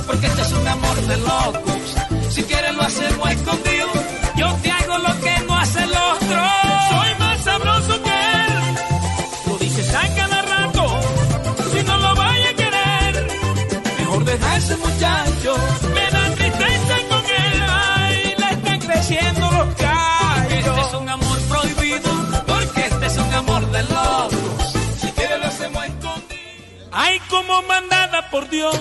Porque 0.06 0.26
este 0.26 0.42
es 0.42 0.52
un 0.52 0.68
amor 0.68 0.96
de 0.96 1.16
locos. 1.18 1.96
Si 2.30 2.42
quieres 2.42 2.74
lo 2.74 2.82
hacemos 2.82 3.30
escondido. 3.30 3.88
Yo 4.36 4.54
te 4.62 4.70
hago 4.70 4.98
lo 4.98 5.20
que 5.20 5.46
no 5.46 5.56
hace 5.56 5.82
el 5.82 5.90
otro. 5.90 6.75
Ay, 26.98 27.18
como 27.28 27.60
mandada 27.62 28.30
por 28.30 28.48
Dios. 28.48 28.74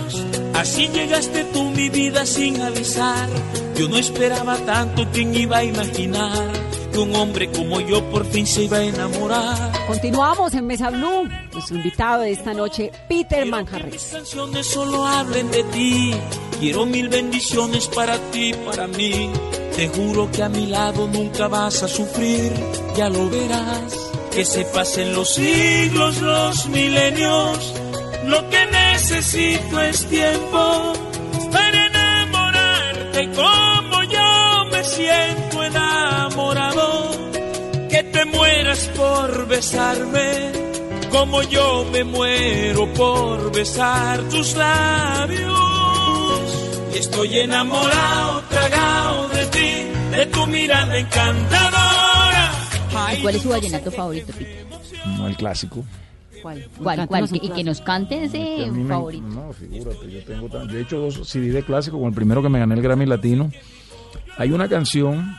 Así 0.54 0.88
llegaste 0.88 1.44
tú, 1.52 1.64
mi 1.72 1.90
vida, 1.90 2.26
sin 2.26 2.62
avisar. 2.62 3.28
Yo 3.76 3.90
no 3.90 3.98
esperaba 3.98 4.56
tanto, 4.60 5.06
¿quién 5.12 5.36
iba 5.36 5.58
a 5.58 5.64
imaginar? 5.66 6.50
Que 6.94 7.00
un 7.00 7.14
hombre 7.14 7.52
como 7.52 7.82
yo 7.82 8.10
por 8.10 8.26
fin 8.26 8.48
se 8.48 8.64
iba 8.64 8.78
a 8.78 8.84
enamorar. 8.84 9.86
Continuamos 9.86 10.54
en 10.54 10.66
Mesa 10.66 10.92
Blue. 10.92 11.28
Nuestro 11.52 11.76
invitado 11.76 12.22
de 12.22 12.32
esta 12.32 12.54
noche, 12.54 12.90
Peter 13.10 13.42
Mis 13.42 13.52
Manjarres. 13.52 14.10
canciones 14.14 14.66
solo 14.66 15.06
hablen 15.06 15.52
de 15.52 15.64
ti. 15.66 16.14
Quiero 16.62 16.86
mil 16.86 17.10
bendiciones 17.10 17.90
para 17.90 18.18
ti, 18.32 18.54
para 18.66 18.88
mí. 18.88 19.30
Te 19.76 19.90
juro 19.90 20.32
que 20.32 20.42
a 20.42 20.48
mi 20.48 20.68
lado 20.68 21.06
nunca 21.10 21.50
vas 21.50 21.84
a 21.84 21.90
sufrir. 21.90 22.54
Ya 22.96 23.10
lo 23.10 23.30
verás. 23.30 23.94
Que 24.32 24.46
se 24.46 24.64
pasen 24.64 25.14
los 25.14 25.34
siglos, 25.34 26.22
los 26.22 26.70
milenios. 26.70 27.74
Lo 28.28 28.50
que 28.50 28.66
necesito 28.66 29.82
es 29.82 30.06
tiempo 30.08 30.94
para 31.52 31.86
enamorarte 31.86 33.30
como 33.32 34.04
yo 34.04 34.66
me 34.72 34.84
siento 34.84 35.64
enamorado. 35.64 37.12
Que 37.90 38.04
te 38.04 38.26
mueras 38.26 38.90
por 38.96 39.48
besarme 39.48 40.52
como 41.12 41.42
yo 41.44 41.86
me 41.92 42.04
muero 42.04 42.92
por 42.94 43.52
besar 43.54 44.22
tus 44.30 44.56
labios. 44.56 45.56
Y 46.94 46.98
estoy 46.98 47.40
enamorado, 47.40 48.42
tragado 48.50 49.30
de 49.30 49.46
ti, 49.48 50.18
de 50.18 50.26
tu 50.26 50.46
mirada 50.48 50.98
encantadora. 50.98 52.52
¿Y 53.14 53.22
cuál 53.22 53.36
es 53.36 53.42
su 53.42 53.50
vallenato 53.50 53.92
favorito, 53.92 54.34
Peter? 54.38 54.66
No, 55.18 55.28
el 55.28 55.38
clásico. 55.38 55.86
¿Cuál? 56.42 56.68
¿Cuál, 56.82 57.08
cuál? 57.08 57.30
Y 57.34 57.50
que 57.50 57.64
nos 57.64 57.82
cante 57.82 58.24
ese 58.26 58.70
me- 58.72 58.88
favorito. 58.88 59.26
no, 59.28 59.52
figúrate, 59.54 60.12
yo 60.12 60.24
tengo 60.24 60.48
tan- 60.50 60.68
yo 60.70 60.78
he 60.78 60.82
hecho 60.82 61.00
dos 61.00 61.28
CD 61.28 61.52
de 61.52 61.64
clásico, 61.64 61.98
con 62.00 62.08
el 62.10 62.14
primero 62.16 62.42
que 62.42 62.50
me 62.50 62.60
gané 62.60 62.76
el 62.76 62.82
Grammy 62.82 63.06
Latino. 63.06 63.52
Hay 64.38 64.52
una 64.52 64.68
canción 64.68 65.36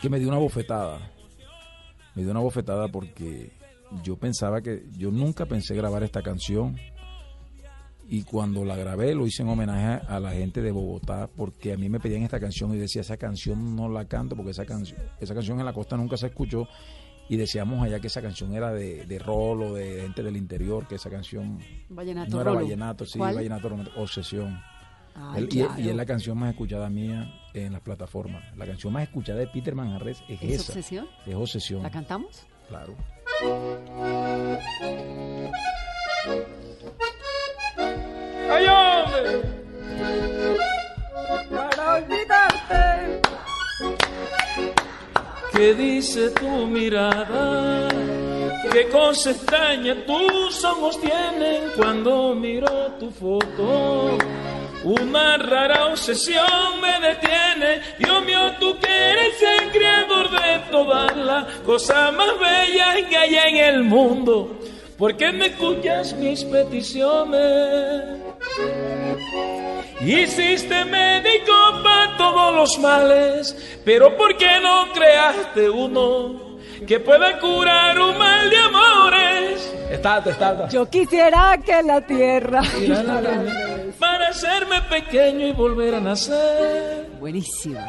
que 0.00 0.08
me 0.08 0.18
dio 0.18 0.28
una 0.28 0.38
bofetada. 0.38 0.98
Me 2.14 2.22
dio 2.22 2.30
una 2.30 2.40
bofetada 2.40 2.88
porque 2.88 3.52
yo 4.02 4.16
pensaba 4.16 4.60
que, 4.60 4.84
yo 4.98 5.10
nunca 5.10 5.46
pensé 5.46 5.74
grabar 5.74 6.02
esta 6.02 6.22
canción. 6.22 6.76
Y 8.08 8.24
cuando 8.24 8.64
la 8.64 8.76
grabé 8.76 9.14
lo 9.14 9.26
hice 9.26 9.42
en 9.42 9.48
homenaje 9.48 10.04
a 10.06 10.20
la 10.20 10.32
gente 10.32 10.60
de 10.60 10.70
Bogotá, 10.70 11.30
porque 11.34 11.72
a 11.72 11.78
mí 11.78 11.88
me 11.88 11.98
pedían 11.98 12.22
esta 12.22 12.38
canción 12.40 12.74
y 12.74 12.76
decía, 12.76 13.00
esa 13.00 13.16
canción 13.16 13.74
no 13.74 13.88
la 13.88 14.04
canto 14.06 14.36
porque 14.36 14.50
esa 14.50 14.66
canción, 14.66 14.98
esa 15.18 15.32
canción 15.34 15.58
en 15.60 15.64
la 15.64 15.72
costa 15.72 15.96
nunca 15.96 16.16
se 16.18 16.26
escuchó. 16.26 16.68
Y 17.32 17.38
decíamos 17.38 17.82
allá 17.82 17.98
que 17.98 18.08
esa 18.08 18.20
canción 18.20 18.52
era 18.54 18.72
de, 18.72 19.06
de 19.06 19.18
rolo, 19.18 19.72
de 19.72 20.02
gente 20.02 20.22
del 20.22 20.36
interior, 20.36 20.86
que 20.86 20.96
esa 20.96 21.08
canción 21.08 21.58
Vallenato 21.88 22.30
no 22.30 22.42
era 22.42 22.50
Rolo. 22.50 22.62
vallenato, 22.62 23.06
sí, 23.06 23.18
¿Cuál? 23.18 23.36
vallenato 23.36 23.74
Obsesión. 23.96 24.60
Ay, 25.14 25.38
Él- 25.44 25.48
y- 25.50 25.62
claro. 25.62 25.80
y, 25.80 25.88
es 25.88 25.96
la 25.96 26.04
canción 26.04 26.36
más 26.36 26.50
escuchada 26.50 26.90
mía 26.90 27.32
en 27.54 27.72
las 27.72 27.80
plataformas. 27.80 28.44
La 28.54 28.66
canción 28.66 28.92
más 28.92 29.04
escuchada 29.04 29.38
de 29.38 29.46
Peter 29.46 29.74
Manjarres 29.74 30.22
es, 30.28 30.42
¿Es 30.42 30.60
esa. 30.60 30.72
obsesión? 30.72 31.08
Es 31.24 31.34
Obsesión. 31.34 31.82
¿La 31.82 31.90
cantamos? 31.90 32.44
Claro. 32.68 32.94
¡Ay, 38.50 38.66
hombre! 38.66 39.42
Para 41.50 41.94
olvidarte. 41.94 43.31
¿Qué 45.54 45.74
dice 45.74 46.30
tu 46.30 46.66
mirada? 46.66 47.88
¿Qué 48.72 48.88
cosa 48.88 49.32
extraña 49.32 49.94
tus 50.06 50.64
ojos 50.64 50.98
tienen 50.98 51.70
cuando 51.76 52.34
miro 52.34 52.68
tu 52.98 53.10
foto? 53.10 54.16
Una 54.82 55.36
rara 55.36 55.86
obsesión 55.88 56.80
me 56.80 57.06
detiene. 57.06 57.82
Dios 57.98 58.24
mío, 58.24 58.52
tú 58.58 58.78
que 58.78 58.88
eres 58.88 59.34
el 59.42 59.70
creador 59.70 60.30
de 60.30 60.58
todas 60.70 61.16
las 61.16 61.44
cosas 61.66 62.14
más 62.14 62.30
bellas 62.38 63.08
que 63.10 63.16
hay 63.16 63.36
en 63.36 63.56
el 63.56 63.82
mundo. 63.82 64.58
¿Por 65.02 65.16
qué 65.16 65.32
no 65.32 65.44
escuchas 65.44 66.12
mis 66.12 66.44
peticiones? 66.44 68.20
Hiciste 70.00 70.84
médico 70.84 71.52
para 71.82 72.16
todos 72.16 72.54
los 72.54 72.78
males, 72.78 73.80
pero 73.84 74.16
¿por 74.16 74.36
qué 74.36 74.60
no 74.62 74.92
creaste 74.92 75.68
uno 75.68 76.56
que 76.86 77.00
pueda 77.00 77.40
curar 77.40 77.98
un 77.98 78.16
mal 78.16 78.48
de 78.48 78.56
amores? 78.56 79.74
Está, 79.90 80.18
está, 80.18 80.30
está. 80.30 80.68
Yo 80.68 80.88
quisiera 80.88 81.58
que 81.66 81.82
la 81.82 82.00
tierra. 82.06 82.62
Para 83.98 84.28
hacerme 84.28 84.82
pequeño 84.82 85.48
y 85.48 85.52
volver 85.52 85.96
a 85.96 86.00
nacer. 86.00 87.08
Buenísima. 87.18 87.88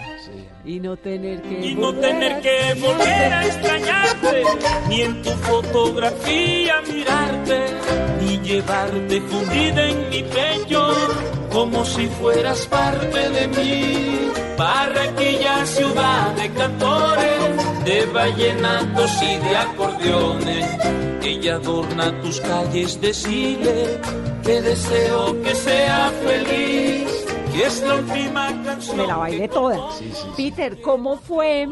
Y 0.66 0.80
no 0.80 0.96
tener 0.96 1.42
que. 1.42 1.66
Y 1.68 1.76
no 1.76 1.88
volver 1.88 2.02
tener 2.02 2.32
a- 2.34 2.42
que 2.42 2.74
volver 2.80 3.34
a 3.34 3.46
extrañarte, 3.46 4.44
ni 4.88 5.02
en 5.02 5.22
tu 5.22 5.30
fotografía 5.32 6.76
mirarte, 6.90 7.66
ni 8.22 8.40
llevarte 8.40 9.22
fundida 9.22 9.84
en 9.90 10.10
mi 10.10 10.24
pecho, 10.24 10.88
como 11.52 11.84
si 11.84 12.08
fueras 12.08 12.66
parte 12.68 13.30
de 13.30 13.48
mí. 13.50 14.32
Barranquilla, 14.58 15.66
ciudad 15.66 16.32
de 16.36 16.50
cantores, 16.52 17.84
de 17.84 18.06
vallenatos 18.06 19.12
y 19.22 19.36
de 19.46 19.58
acordeones, 19.58 20.66
ella 21.24 21.56
adorna 21.56 22.22
tus 22.22 22.40
calles, 22.40 23.02
decirle 23.02 24.00
que 24.46 24.62
deseo 24.62 25.42
que 25.42 25.56
sea 25.56 26.12
feliz, 26.26 27.23
es 27.62 27.82
la 27.82 27.96
última 27.96 28.64
canción. 28.64 28.98
Me 28.98 29.08
la 29.08 29.18
bailé 29.18 29.48
toda. 29.48 29.92
Sí, 29.98 30.06
sí, 30.06 30.14
sí. 30.14 30.28
Peter, 30.38 30.82
¿cómo 30.82 31.18
fue 31.18 31.68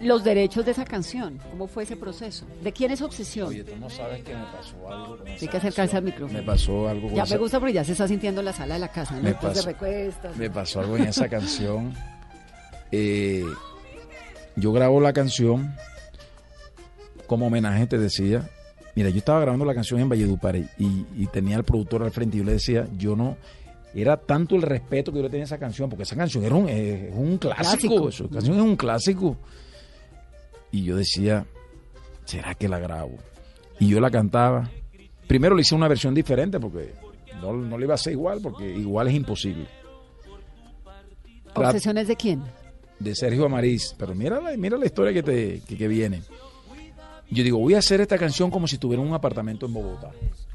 los 0.00 0.24
derechos 0.24 0.64
de 0.64 0.70
esa 0.72 0.84
canción? 0.84 1.38
¿Cómo 1.50 1.66
fue 1.68 1.82
ese 1.82 1.96
proceso? 1.96 2.46
¿De 2.62 2.72
quién 2.72 2.90
es 2.90 3.02
obsesión? 3.02 3.48
Oye, 3.48 3.64
tú 3.64 3.76
no 3.78 3.90
sabes 3.90 4.22
que 4.22 4.34
me 4.34 4.44
pasó 4.44 4.88
algo 4.88 5.16
con 5.18 5.26
Hay 5.28 5.34
esa 5.34 5.46
que 5.50 5.56
acercarse 5.56 5.96
al 5.96 6.02
canción. 6.02 6.04
micrófono. 6.04 6.38
Me 6.38 6.44
pasó 6.44 6.88
algo 6.88 7.06
con 7.08 7.16
Ya 7.16 7.22
esa- 7.24 7.34
me 7.34 7.40
gusta 7.40 7.58
porque 7.60 7.72
ya 7.74 7.84
se 7.84 7.92
está 7.92 8.08
sintiendo 8.08 8.40
en 8.40 8.44
la 8.46 8.52
sala 8.52 8.74
de 8.74 8.80
la 8.80 8.88
casa, 8.88 9.14
¿no? 9.16 9.22
Me 9.22 9.34
pasó- 9.34 9.66
recuestas. 9.66 10.36
Me 10.36 10.50
pasó 10.50 10.80
algo 10.80 10.96
en 10.96 11.04
esa 11.04 11.28
canción. 11.28 11.94
Eh, 12.92 13.44
yo 14.56 14.72
grabo 14.72 15.00
la 15.00 15.12
canción 15.12 15.74
como 17.26 17.46
homenaje, 17.46 17.86
te 17.86 17.98
decía. 17.98 18.48
Mira, 18.96 19.08
yo 19.10 19.18
estaba 19.18 19.40
grabando 19.40 19.64
la 19.64 19.74
canción 19.74 20.00
en 20.00 20.08
Valledupar 20.08 20.56
y, 20.56 20.66
y 20.78 21.26
tenía 21.32 21.56
al 21.56 21.64
productor 21.64 22.02
al 22.02 22.10
frente 22.10 22.36
y 22.36 22.40
yo 22.40 22.44
le 22.44 22.52
decía, 22.54 22.88
yo 22.98 23.14
no, 23.14 23.36
era 23.94 24.16
tanto 24.16 24.56
el 24.56 24.62
respeto 24.62 25.10
que 25.12 25.18
yo 25.18 25.24
le 25.24 25.30
tenía 25.30 25.44
a 25.44 25.46
esa 25.46 25.58
canción, 25.58 25.88
porque 25.88 26.04
esa 26.04 26.16
canción 26.16 26.44
era 26.44 26.54
un, 26.54 26.68
eh, 26.68 27.08
es 27.08 27.14
un 27.14 27.38
clásico, 27.38 28.02
Clásico. 28.02 28.08
esa 28.08 28.28
canción 28.28 28.56
es 28.56 28.62
un 28.62 28.76
clásico. 28.76 29.36
Y 30.72 30.84
yo 30.84 30.96
decía, 30.96 31.46
¿será 32.24 32.54
que 32.54 32.68
la 32.68 32.78
grabo? 32.78 33.16
Y 33.78 33.88
yo 33.88 34.00
la 34.00 34.10
cantaba. 34.10 34.70
Primero 35.26 35.54
le 35.56 35.62
hice 35.62 35.74
una 35.74 35.88
versión 35.88 36.14
diferente 36.14 36.60
porque 36.60 36.92
no, 37.40 37.52
no 37.52 37.78
le 37.78 37.84
iba 37.84 37.94
a 37.94 37.96
hacer 37.96 38.12
igual, 38.12 38.40
porque 38.42 38.68
igual 38.68 39.08
es 39.08 39.14
imposible. 39.14 39.66
¿Obsesiones 41.54 42.06
de 42.08 42.16
quién? 42.16 42.42
de 43.00 43.14
Sergio 43.14 43.46
Amariz. 43.46 43.94
Pero 43.98 44.14
mira 44.14 44.40
la, 44.40 44.56
mira 44.56 44.76
la 44.76 44.86
historia 44.86 45.12
que, 45.12 45.22
te, 45.22 45.60
que, 45.66 45.76
que 45.76 45.88
viene. 45.88 46.22
Yo 47.30 47.42
digo, 47.42 47.58
voy 47.58 47.74
a 47.74 47.78
hacer 47.78 48.00
esta 48.00 48.18
canción 48.18 48.50
como 48.50 48.66
si 48.68 48.78
tuviera 48.78 49.02
un 49.02 49.14
apartamento 49.14 49.66
en 49.66 49.72
Bogotá. 49.72 50.10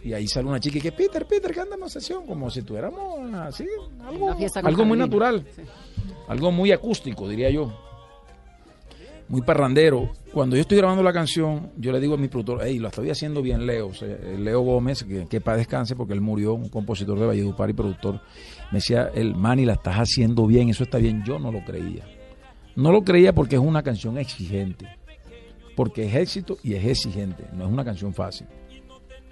Y 0.06 0.14
ahí 0.14 0.28
sale 0.28 0.48
una 0.48 0.60
chica 0.60 0.78
y 0.78 0.82
que, 0.82 0.92
Peter, 0.92 1.26
Peter, 1.26 1.52
cántame 1.52 1.90
sesión, 1.90 2.28
como 2.28 2.52
si 2.52 2.62
tuviéramos 2.62 3.34
así, 3.34 3.66
algo, 4.08 4.36
algo 4.64 4.86
muy 4.86 5.00
natural. 5.00 5.44
Algo 6.28 6.52
muy 6.52 6.72
acústico, 6.72 7.28
diría 7.28 7.50
yo. 7.50 7.74
muy 9.28 9.42
parrandero. 9.42 10.12
Cuando 10.32 10.56
yo 10.56 10.62
estoy 10.62 10.78
grabando 10.78 11.02
la 11.02 11.12
canción, 11.12 11.72
yo 11.78 11.92
le 11.92 12.00
digo 12.00 12.14
a 12.14 12.18
mi 12.18 12.28
productor, 12.28 12.62
hey, 12.64 12.78
lo 12.78 12.90
estoy 12.90 13.10
haciendo 13.10 13.42
bien, 13.42 13.66
Leo. 13.66 13.88
O 13.88 13.94
sea, 13.96 14.08
eh, 14.08 14.38
Leo 14.38 14.62
Gómez, 14.62 15.04
que, 15.04 15.26
que 15.26 15.42
para 15.42 15.58
descanse, 15.58 15.96
porque 15.96 16.14
él 16.14 16.22
murió, 16.22 16.54
un 16.54 16.70
compositor 16.70 17.20
de 17.20 17.26
Valledupar 17.26 17.72
y 17.72 17.74
productor. 17.74 18.22
Me 18.72 18.78
decía, 18.78 19.10
el 19.16 19.34
Manny, 19.36 19.66
la 19.66 19.74
estás 19.74 19.96
haciendo 19.96 20.46
bien, 20.46 20.70
eso 20.70 20.84
está 20.84 21.00
bien. 21.00 21.24
Yo 21.26 21.40
no 21.40 21.52
lo 21.52 21.64
creía. 21.66 22.04
No 22.76 22.92
lo 22.92 23.04
creía 23.04 23.34
porque 23.34 23.56
es 23.56 23.62
una 23.62 23.82
canción 23.82 24.20
exigente. 24.20 24.88
Porque 25.76 26.06
es 26.06 26.16
éxito 26.16 26.58
y 26.62 26.76
es 26.76 26.86
exigente. 26.86 27.46
No 27.54 27.66
es 27.66 27.72
una 27.72 27.84
canción 27.84 28.14
fácil. 28.14 28.46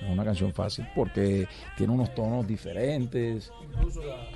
No 0.03 0.07
es 0.09 0.13
una 0.13 0.23
canción 0.25 0.53
fácil 0.53 0.85
porque 0.95 1.47
tiene 1.77 1.93
unos 1.93 2.13
tonos 2.13 2.45
diferentes. 2.47 3.51
Incluso 3.63 4.03
la- 4.03 4.27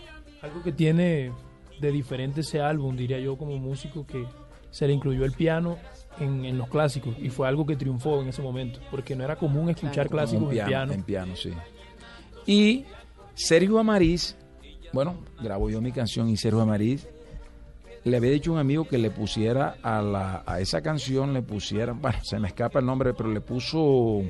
algo 0.41 0.61
que 0.63 0.71
tiene 0.71 1.31
de 1.79 1.91
diferente 1.91 2.41
ese 2.41 2.59
álbum, 2.61 2.95
diría 2.95 3.19
yo 3.19 3.37
como 3.37 3.57
músico, 3.57 4.05
que 4.05 4.25
se 4.71 4.87
le 4.87 4.93
incluyó 4.93 5.25
el 5.25 5.31
piano 5.33 5.77
en, 6.19 6.45
en 6.45 6.57
los 6.57 6.67
clásicos 6.69 7.15
y 7.19 7.29
fue 7.29 7.47
algo 7.47 7.65
que 7.65 7.75
triunfó 7.75 8.21
en 8.21 8.29
ese 8.29 8.41
momento, 8.41 8.79
porque 8.91 9.15
no 9.15 9.23
era 9.23 9.35
común 9.35 9.69
escuchar 9.69 10.09
clásicos 10.09 10.51
en 10.53 10.65
piano. 10.65 10.93
En 10.93 11.03
piano, 11.03 11.35
sí. 11.35 11.51
Y 12.45 12.85
Sergio 13.35 13.77
Amariz, 13.79 14.35
bueno, 14.93 15.17
grabo 15.41 15.69
yo 15.69 15.81
mi 15.81 15.91
canción 15.91 16.29
y 16.29 16.37
Sergio 16.37 16.61
Amariz 16.61 17.07
le 18.03 18.17
había 18.17 18.31
dicho 18.31 18.51
a 18.51 18.53
un 18.53 18.59
amigo 18.59 18.87
que 18.87 18.97
le 18.97 19.11
pusiera 19.11 19.75
a, 19.83 20.01
la, 20.01 20.43
a 20.45 20.59
esa 20.61 20.81
canción, 20.81 21.33
le 21.33 21.41
pusiera, 21.41 21.93
bueno, 21.99 22.17
se 22.23 22.39
me 22.39 22.47
escapa 22.47 22.79
el 22.79 22.85
nombre, 22.85 23.13
pero 23.13 23.29
le 23.31 23.41
puso, 23.41 24.21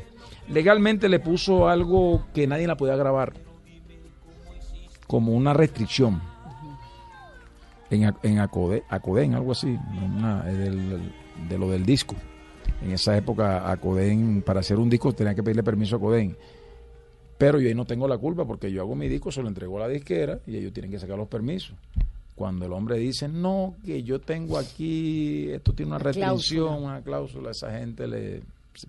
legalmente 0.49 1.09
le 1.09 1.19
puso 1.19 1.67
algo 1.67 2.25
que 2.33 2.47
nadie 2.47 2.67
la 2.67 2.77
podía 2.77 2.95
grabar, 2.95 3.33
como 5.07 5.33
una 5.33 5.53
restricción. 5.53 6.21
En, 7.89 8.13
en 8.23 8.39
Acode, 8.39 8.83
Acoden, 8.89 9.33
algo 9.33 9.53
así, 9.53 9.77
una- 10.15 10.43
del- 10.43 11.13
de 11.47 11.57
lo 11.57 11.69
del 11.69 11.85
disco. 11.85 12.15
En 12.81 12.91
esa 12.91 13.15
época, 13.15 13.71
Acoden, 13.71 14.41
para 14.41 14.59
hacer 14.59 14.77
un 14.77 14.89
disco, 14.89 15.13
tenía 15.13 15.33
que 15.33 15.41
pedirle 15.41 15.63
permiso 15.63 15.95
a 15.95 15.97
Acoden. 15.99 16.35
Pero 17.37 17.59
yo 17.61 17.69
ahí 17.69 17.75
no 17.75 17.85
tengo 17.85 18.07
la 18.07 18.17
culpa 18.17 18.45
porque 18.45 18.71
yo 18.71 18.81
hago 18.81 18.95
mi 18.95 19.07
disco, 19.07 19.31
se 19.31 19.41
lo 19.41 19.47
entrego 19.47 19.77
a 19.77 19.81
la 19.81 19.87
disquera 19.87 20.39
y 20.45 20.57
ellos 20.57 20.73
tienen 20.73 20.91
que 20.91 20.99
sacar 20.99 21.17
los 21.17 21.27
permisos. 21.29 21.75
Cuando 22.35 22.65
el 22.65 22.73
hombre 22.73 22.97
dice, 22.97 23.29
no, 23.29 23.75
que 23.85 24.03
yo 24.03 24.19
tengo 24.19 24.57
aquí, 24.57 25.49
esto 25.51 25.71
tiene 25.73 25.91
una 25.91 25.95
Una 25.97 26.03
restricción, 26.03 26.65
cláusula. 26.67 26.71
una 26.91 27.01
cláusula, 27.01 27.51
esa 27.51 27.71
gente 27.71 28.05
le. 28.07 28.41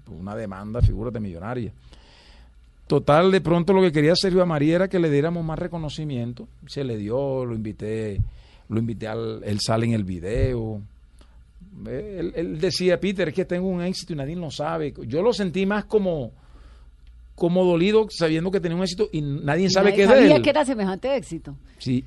Una 0.09 0.35
demanda, 0.35 0.81
figúrate, 0.81 1.21
millonaria. 1.21 1.73
Total, 2.87 3.31
de 3.31 3.41
pronto 3.41 3.73
lo 3.75 3.83
que 3.83 3.93
quería 3.93 4.15
Sergio 4.17 4.43
Amaría 4.43 4.77
era 4.77 4.89
que 4.89 4.99
le 4.99 5.11
diéramos 5.11 5.45
más 5.45 5.59
reconocimiento. 5.59 6.49
Se 6.67 6.85
le 6.85 6.97
dio, 6.97 7.45
lo 7.45 7.55
invité, 7.55 8.19
lo 8.71 8.79
invité 8.81 9.07
al, 9.09 9.43
él 9.45 9.59
sale 9.61 9.87
en 9.87 9.93
el 9.93 10.05
video. 10.05 10.81
Eh, 11.87 12.17
Él, 12.19 12.33
él 12.35 12.59
decía, 12.59 12.99
Peter, 12.99 13.29
es 13.29 13.35
que 13.35 13.45
tengo 13.45 13.69
un 13.69 13.83
éxito 13.83 14.15
y 14.15 14.17
nadie 14.17 14.35
lo 14.37 14.51
sabe. 14.51 14.95
Yo 15.07 15.21
lo 15.23 15.33
sentí 15.35 15.67
más 15.67 15.85
como, 15.85 16.33
como 17.35 17.63
dolido 17.65 18.07
sabiendo 18.11 18.51
que 18.51 18.59
tenía 18.59 18.77
un 18.77 18.83
éxito 18.83 19.09
y 19.13 19.21
nadie 19.21 19.69
sabe 19.71 19.93
qué 19.95 20.05
es 20.05 20.09
de 20.09 20.15
sabía 20.15 20.37
él. 20.37 20.43
que 20.43 20.51
era 20.51 20.65
semejante 20.65 21.15
éxito. 21.15 21.55
Sí, 21.77 22.03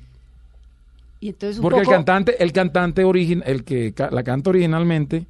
Y 1.20 1.28
entonces 1.28 1.58
un 1.58 1.62
porque 1.62 1.80
el 1.80 1.86
cantante, 1.86 2.42
el 2.42 2.52
cantante 2.52 3.04
origin, 3.04 3.42
el 3.46 3.62
que 3.62 3.94
la 4.10 4.22
canta 4.24 4.50
originalmente 4.50 5.26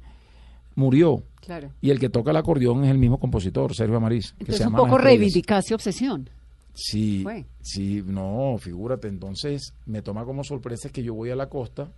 murió. 0.75 1.23
Claro. 1.41 1.71
Y 1.81 1.89
el 1.89 1.99
que 1.99 2.09
toca 2.09 2.31
el 2.31 2.37
acordeón 2.37 2.85
es 2.85 2.91
el 2.91 2.97
mismo 2.97 3.19
compositor, 3.19 3.75
Sergio 3.75 3.97
Amariz. 3.97 4.33
que 4.45 4.53
se 4.53 4.67
un 4.67 4.75
poco 4.75 4.97
reivindicaste 4.97 5.73
obsesión. 5.73 6.29
Sí, 6.73 7.21
Fue. 7.23 7.45
sí, 7.61 8.01
no, 8.05 8.57
figúrate. 8.59 9.07
Entonces 9.07 9.73
me 9.85 10.01
toma 10.01 10.25
como 10.25 10.43
sorpresa 10.43 10.89
que 10.89 11.03
yo 11.03 11.13
voy 11.13 11.29
a 11.29 11.35
la 11.35 11.47
costa, 11.47 11.91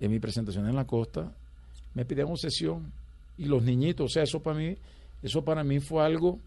en 0.00 0.10
mi 0.10 0.18
presentación 0.18 0.68
en 0.68 0.74
la 0.74 0.86
costa, 0.86 1.32
me 1.94 2.04
pidieron 2.04 2.36
sesión 2.36 2.92
y 3.36 3.44
los 3.44 3.62
niñitos, 3.62 4.06
o 4.06 4.08
sea, 4.08 4.22
eso 4.22 4.40
para 4.40 4.58
mí, 4.58 4.76
eso 5.22 5.42
para 5.44 5.62
mí 5.64 5.80
fue 5.80 6.04
algo. 6.04 6.38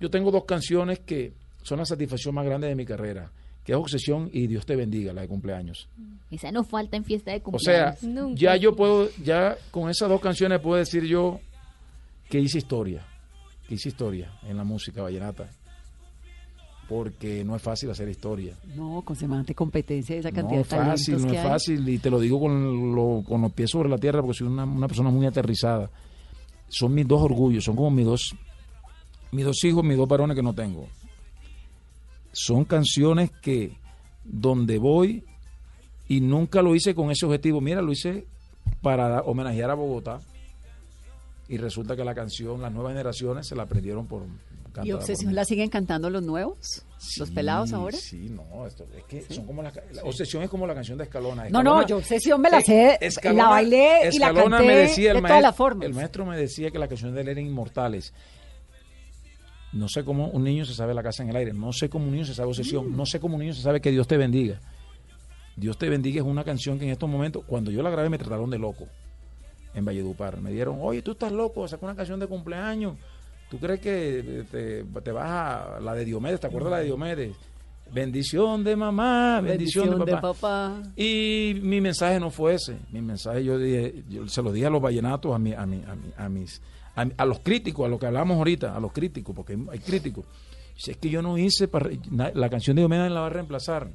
Yo 0.00 0.10
tengo 0.10 0.30
dos 0.30 0.44
canciones 0.44 1.00
que 1.00 1.32
son 1.62 1.78
la 1.78 1.84
satisfacción 1.84 2.34
más 2.34 2.46
grande 2.46 2.68
de 2.68 2.74
mi 2.74 2.84
carrera, 2.84 3.30
que 3.68 3.72
es 3.74 3.78
Obsesión 3.78 4.30
y 4.32 4.46
Dios 4.46 4.64
te 4.64 4.76
bendiga, 4.76 5.12
la 5.12 5.20
de 5.20 5.28
cumpleaños. 5.28 5.90
Esa 6.30 6.50
no 6.50 6.64
falta 6.64 6.96
en 6.96 7.04
fiesta 7.04 7.32
de 7.32 7.42
O 7.44 7.58
sea, 7.58 7.94
cumpleaños. 8.00 8.38
ya 8.40 8.56
yo 8.56 8.74
puedo, 8.74 9.10
ya 9.22 9.58
con 9.70 9.90
esas 9.90 10.08
dos 10.08 10.22
canciones 10.22 10.58
puedo 10.60 10.78
decir 10.78 11.04
yo 11.04 11.38
que 12.30 12.40
hice 12.40 12.56
historia, 12.56 13.04
que 13.68 13.74
hice 13.74 13.90
historia 13.90 14.32
en 14.44 14.56
la 14.56 14.64
música 14.64 15.02
vallenata, 15.02 15.50
porque 16.88 17.44
no 17.44 17.54
es 17.56 17.60
fácil 17.60 17.90
hacer 17.90 18.08
historia. 18.08 18.54
No, 18.74 19.02
con 19.02 19.14
semejante 19.14 19.54
competencia 19.54 20.16
esa 20.16 20.32
cantidad 20.32 20.50
No 20.50 20.56
de 20.56 20.62
es 20.62 20.68
fácil, 20.68 21.14
talentos 21.16 21.22
no 21.26 21.30
que 21.30 21.36
es 21.38 21.44
hay. 21.44 21.50
fácil, 21.50 21.88
y 21.90 21.98
te 21.98 22.08
lo 22.10 22.18
digo 22.20 22.40
con, 22.40 22.94
lo- 22.94 23.22
con 23.22 23.42
los 23.42 23.52
pies 23.52 23.68
sobre 23.70 23.90
la 23.90 23.98
tierra 23.98 24.22
porque 24.22 24.38
soy 24.38 24.46
una, 24.46 24.64
una 24.64 24.86
persona 24.88 25.10
muy 25.10 25.26
aterrizada. 25.26 25.90
Son 26.70 26.94
mis 26.94 27.06
dos 27.06 27.20
orgullos, 27.20 27.64
son 27.64 27.76
como 27.76 27.90
mis 27.90 28.06
dos, 28.06 28.34
mis 29.32 29.44
dos 29.44 29.62
hijos, 29.64 29.84
mis 29.84 29.98
dos 29.98 30.08
varones 30.08 30.34
que 30.34 30.42
no 30.42 30.54
tengo. 30.54 30.86
Son 32.40 32.64
canciones 32.64 33.30
que 33.42 33.76
donde 34.24 34.78
voy 34.78 35.24
y 36.06 36.20
nunca 36.20 36.62
lo 36.62 36.74
hice 36.76 36.94
con 36.94 37.10
ese 37.10 37.26
objetivo. 37.26 37.60
Mira, 37.60 37.82
lo 37.82 37.90
hice 37.90 38.26
para 38.80 39.22
homenajear 39.22 39.70
a 39.70 39.74
Bogotá 39.74 40.20
y 41.48 41.56
resulta 41.56 41.96
que 41.96 42.04
la 42.04 42.14
canción, 42.14 42.60
las 42.62 42.72
nuevas 42.72 42.92
generaciones 42.92 43.46
se 43.48 43.56
la 43.56 43.64
aprendieron 43.64 44.06
por 44.06 44.22
¿Y 44.84 44.92
por 44.92 45.00
Obsesión 45.00 45.34
la 45.34 45.44
siguen 45.44 45.70
cantando 45.70 46.08
los 46.10 46.22
nuevos? 46.22 46.84
¿Los 47.16 47.28
Sí, 47.28 47.34
pelados 47.34 47.72
ahora? 47.72 47.96
Sí, 47.96 48.28
no, 48.30 48.64
esto, 48.64 48.86
es 48.96 49.02
que 49.04 49.22
son 49.34 49.44
como 49.44 49.60
las 49.62 49.74
la 49.92 50.02
Obsesión 50.04 50.44
es 50.44 50.50
como 50.50 50.68
la 50.68 50.74
canción 50.74 50.96
de 50.98 51.04
Escalona. 51.04 51.48
No, 51.50 51.64
no, 51.64 51.84
yo 51.84 51.96
Obsesión 51.96 52.40
me 52.40 52.48
la 52.50 52.60
sé, 52.60 52.96
Escalona- 53.00 53.42
la 53.44 53.48
bailé 53.48 53.88
y 54.12 54.18
la 54.20 54.26
Escalona 54.28 54.58
canté 54.58 54.72
me 54.72 54.76
decía 54.78 55.10
el 55.10 55.16
de 55.16 55.22
maestro, 55.22 55.28
todas 55.40 55.42
las 55.42 55.56
formas. 55.56 55.86
El 55.86 55.94
maestro 55.94 56.26
me 56.26 56.36
decía 56.36 56.70
que 56.70 56.78
las 56.78 56.88
canciones 56.88 57.14
de 57.16 57.22
él 57.22 57.28
eran 57.28 57.44
inmortales. 57.46 58.12
No 59.72 59.88
sé 59.88 60.04
cómo 60.04 60.28
un 60.28 60.44
niño 60.44 60.64
se 60.64 60.74
sabe 60.74 60.94
la 60.94 61.02
casa 61.02 61.22
en 61.22 61.30
el 61.30 61.36
aire, 61.36 61.52
no 61.52 61.72
sé 61.72 61.88
cómo 61.88 62.06
un 62.06 62.12
niño 62.12 62.24
se 62.24 62.34
sabe 62.34 62.48
Obsesión, 62.48 62.96
no 62.96 63.04
sé 63.04 63.20
cómo 63.20 63.34
un 63.34 63.40
niño 63.40 63.54
se 63.54 63.62
sabe 63.62 63.80
que 63.80 63.90
Dios 63.90 64.06
te 64.06 64.16
bendiga. 64.16 64.60
Dios 65.56 65.76
te 65.76 65.88
bendiga 65.88 66.20
es 66.20 66.26
una 66.26 66.44
canción 66.44 66.78
que 66.78 66.84
en 66.84 66.92
estos 66.92 67.08
momentos, 67.08 67.44
cuando 67.46 67.70
yo 67.70 67.82
la 67.82 67.90
grabé, 67.90 68.08
me 68.08 68.18
trataron 68.18 68.48
de 68.48 68.58
loco 68.58 68.86
en 69.74 69.84
Valledupar. 69.84 70.40
Me 70.40 70.52
dieron, 70.52 70.78
oye, 70.80 71.02
tú 71.02 71.12
estás 71.12 71.32
loco, 71.32 71.66
sacó 71.68 71.86
una 71.86 71.96
canción 71.96 72.18
de 72.20 72.26
cumpleaños. 72.26 72.96
¿Tú 73.50 73.58
crees 73.58 73.80
que 73.80 74.44
te 75.02 75.12
vas 75.12 75.30
a 75.30 75.80
la 75.80 75.94
de 75.94 76.04
Diomedes? 76.04 76.40
¿Te 76.40 76.46
acuerdas 76.46 76.70
la 76.70 76.78
de 76.78 76.84
Diomedes? 76.84 77.36
Bendición 77.92 78.64
de 78.64 78.76
mamá, 78.76 79.40
bendición, 79.40 79.86
Bendición 79.88 80.06
de, 80.06 80.14
de 80.14 80.20
papá. 80.20 80.82
Y 80.96 81.58
mi 81.62 81.80
mensaje 81.80 82.20
no 82.20 82.30
fue 82.30 82.54
ese. 82.54 82.76
Mi 82.92 83.00
mensaje 83.00 83.42
yo, 83.44 83.58
dije, 83.58 84.02
yo 84.08 84.26
se 84.28 84.42
lo 84.42 84.52
dije 84.52 84.66
a 84.66 84.70
los 84.70 84.82
vallenatos, 84.82 85.34
a, 85.34 85.38
mi, 85.38 85.52
a, 85.54 85.64
mi- 85.66 85.82
a, 85.86 85.94
mi- 85.94 86.12
a 86.16 86.28
mis, 86.28 86.60
a, 86.94 87.24
los 87.24 87.40
críticos, 87.40 87.86
a 87.86 87.88
lo 87.88 87.98
que 87.98 88.06
hablamos 88.06 88.36
ahorita, 88.36 88.76
a 88.76 88.80
los 88.80 88.92
críticos, 88.92 89.34
porque 89.34 89.58
hay, 89.70 89.78
críticos. 89.78 90.24
Si 90.76 90.90
es 90.90 90.96
que 90.98 91.08
yo 91.10 91.22
no 91.22 91.38
hice, 91.38 91.66
para, 91.68 91.90
la 92.34 92.48
canción 92.50 92.76
de 92.76 92.82
Diomedes 92.82 93.10
la 93.10 93.20
va 93.20 93.26
a 93.26 93.30
reemplazar. 93.30 93.88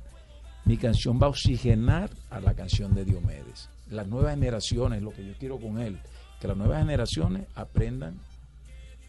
Mi 0.65 0.77
canción 0.77 1.19
va 1.21 1.27
a 1.27 1.29
oxigenar 1.29 2.09
a 2.29 2.39
la 2.39 2.53
canción 2.53 2.95
de 2.95 3.05
Diomedes. 3.05 3.69
Las 3.89 4.07
nuevas 4.07 4.33
generaciones, 4.33 5.01
lo 5.01 5.11
que 5.11 5.25
yo 5.25 5.33
quiero 5.39 5.59
con 5.59 5.79
él, 5.79 5.99
que 6.41 6.47
las 6.47 6.57
nuevas 6.57 6.79
generaciones 6.79 7.43
aprendan 7.55 8.15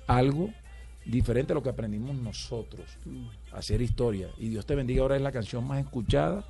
algo 0.06 0.50
diferente 1.04 1.52
a 1.52 1.54
lo 1.54 1.62
que 1.62 1.68
aprendimos 1.70 2.14
nosotros, 2.16 2.86
a 3.52 3.58
hacer 3.58 3.80
historia. 3.82 4.28
Y 4.38 4.48
Dios 4.48 4.64
te 4.66 4.74
bendiga, 4.74 5.02
ahora 5.02 5.16
es 5.16 5.22
la 5.22 5.32
canción 5.32 5.66
más 5.66 5.80
escuchada 5.84 6.44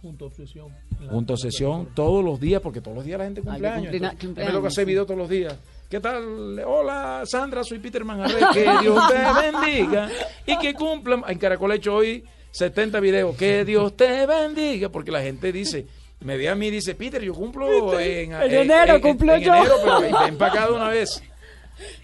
Junto 0.00 0.24
a 0.24 0.28
Obsesión. 0.28 0.66
Junto 1.10 1.32
a 1.32 1.36
en 1.36 1.38
la 1.44 1.50
sesión 1.50 1.70
plataforma. 1.84 1.94
todos 1.94 2.24
los 2.24 2.40
días, 2.40 2.60
porque 2.60 2.80
todos 2.80 2.96
los 2.96 3.04
días 3.04 3.18
la 3.20 3.24
gente 3.26 3.40
cumple 3.40 3.68
Alguien 3.68 3.72
años. 3.76 3.92
cumple- 3.92 3.96
entonces, 4.08 4.20
cumple 4.26 4.42
a 4.42 4.46
mí 4.46 4.50
me 4.50 4.52
toca 4.52 4.58
años, 4.66 4.72
hacer 4.72 4.84
sí. 4.84 4.88
video 4.88 5.06
todos 5.06 5.18
los 5.18 5.28
días. 5.28 5.56
¿Qué 5.88 6.00
tal? 6.00 6.58
Hola, 6.66 7.22
Sandra, 7.24 7.62
soy 7.62 7.78
Peter 7.78 8.04
Manjarre. 8.04 8.40
Que 8.52 8.62
Dios 8.80 9.00
te 9.08 9.14
bendiga 9.52 10.08
y 10.44 10.58
que 10.58 10.74
cumpla. 10.74 11.22
En 11.28 11.38
Caracol 11.38 11.70
he 11.70 11.76
hecho 11.76 11.94
hoy 11.94 12.24
70 12.50 12.98
videos. 12.98 13.36
Que 13.36 13.64
Dios 13.64 13.96
te 13.96 14.26
bendiga, 14.26 14.88
porque 14.88 15.12
la 15.12 15.22
gente 15.22 15.52
dice, 15.52 15.86
me 16.20 16.36
ve 16.36 16.48
a 16.48 16.56
mí 16.56 16.66
y 16.66 16.70
dice, 16.72 16.96
Peter, 16.96 17.22
yo 17.22 17.32
cumplo 17.34 18.00
en, 18.00 18.32
En 18.32 18.52
enero 18.54 19.00
cumplo 19.00 19.36
yo. 19.36 19.54
enero, 19.54 19.74
pero 19.84 20.66
de 20.66 20.72
una 20.74 20.88
vez. 20.88 21.22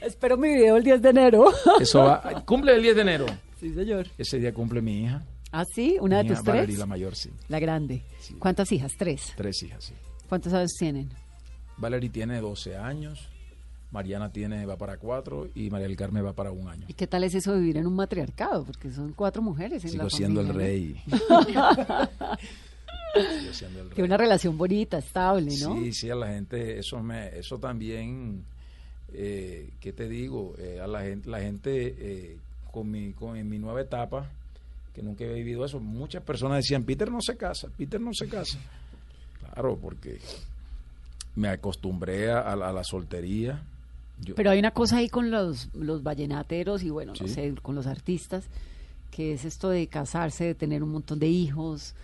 Espero 0.00 0.36
mi 0.36 0.48
video 0.48 0.76
el 0.76 0.84
10 0.84 1.02
de 1.02 1.08
enero. 1.10 1.52
Eso 1.80 2.04
va, 2.04 2.42
cumple 2.44 2.74
el 2.74 2.82
10 2.82 2.96
de 2.96 3.02
enero. 3.02 3.26
Sí, 3.60 3.74
señor. 3.74 4.06
Ese 4.16 4.38
día 4.38 4.52
cumple 4.52 4.80
mi 4.80 5.02
hija. 5.04 5.22
¿Ah, 5.50 5.64
sí? 5.74 5.96
¿Una 6.00 6.18
de 6.18 6.24
tus 6.28 6.40
hija 6.42 6.52
tres? 6.52 6.78
La 6.78 6.86
mayor, 6.86 7.14
sí. 7.16 7.30
La 7.48 7.58
grande. 7.58 8.02
¿Cuántas 8.38 8.70
hijas? 8.72 8.92
Tres. 8.98 9.32
Tres 9.36 9.62
hijas, 9.62 9.84
sí. 9.84 9.94
¿Cuántos 10.28 10.52
años 10.52 10.72
tienen? 10.78 11.08
Valerie 11.78 12.10
tiene 12.10 12.40
12 12.40 12.76
años, 12.76 13.28
Mariana 13.90 14.30
tiene 14.30 14.66
va 14.66 14.76
para 14.76 14.98
4 14.98 15.48
y 15.54 15.70
María 15.70 15.86
del 15.88 15.96
Carmen 15.96 16.24
va 16.24 16.34
para 16.34 16.50
un 16.50 16.68
año. 16.68 16.84
¿Y 16.88 16.92
qué 16.94 17.06
tal 17.06 17.24
es 17.24 17.34
eso 17.34 17.52
de 17.52 17.60
vivir 17.60 17.78
en 17.78 17.86
un 17.86 17.94
matriarcado? 17.96 18.64
Porque 18.64 18.90
son 18.90 19.12
cuatro 19.14 19.40
mujeres 19.42 19.82
en 19.84 19.90
Sigo 19.90 20.04
la 20.04 20.10
siendo 20.10 20.40
el 20.42 20.48
rey. 20.48 21.00
Sigo 23.14 23.52
siendo 23.52 23.80
el 23.80 23.88
que 23.88 23.94
rey. 23.96 24.04
una 24.04 24.16
relación 24.16 24.58
bonita, 24.58 24.98
estable, 24.98 25.56
¿no? 25.60 25.76
Sí, 25.78 25.92
sí, 25.92 26.10
a 26.10 26.14
la 26.14 26.28
gente, 26.28 26.78
eso 26.78 27.02
me, 27.02 27.28
eso 27.38 27.58
también, 27.58 28.44
eh, 29.12 29.68
¿qué 29.80 29.92
te 29.92 30.08
digo? 30.08 30.54
Eh, 30.58 30.80
a 30.82 30.86
la 30.86 31.02
gente, 31.02 31.28
la 31.28 31.40
gente 31.40 31.94
eh, 31.98 32.36
con 32.72 32.90
mi, 32.90 33.12
con 33.12 33.36
en 33.36 33.48
mi 33.48 33.58
nueva 33.58 33.80
etapa, 33.80 34.26
que 34.94 35.02
nunca 35.02 35.24
he 35.24 35.32
vivido 35.32 35.64
eso, 35.64 35.80
muchas 35.80 36.22
personas 36.22 36.58
decían, 36.58 36.84
Peter 36.84 37.10
no 37.10 37.20
se 37.20 37.36
casa, 37.36 37.68
Peter 37.76 38.00
no 38.00 38.10
se 38.12 38.28
casa. 38.28 38.58
Claro, 39.54 39.76
porque 39.80 40.18
me 41.36 41.48
acostumbré 41.48 42.30
a, 42.30 42.40
a 42.40 42.72
la 42.72 42.84
soltería. 42.84 43.62
Yo- 44.20 44.34
Pero 44.34 44.50
hay 44.50 44.58
una 44.58 44.72
cosa 44.72 44.98
ahí 44.98 45.08
con 45.08 45.30
los, 45.30 45.68
los 45.74 46.02
vallenateros 46.02 46.82
y 46.82 46.90
bueno, 46.90 47.12
no 47.18 47.28
sé, 47.28 47.54
con 47.62 47.74
los 47.74 47.86
artistas, 47.86 48.44
que 49.10 49.32
es 49.32 49.44
esto 49.44 49.68
de 49.70 49.86
casarse, 49.86 50.44
de 50.44 50.54
tener 50.54 50.82
un 50.82 50.90
montón 50.90 51.18
de 51.18 51.28
hijos. 51.28 51.94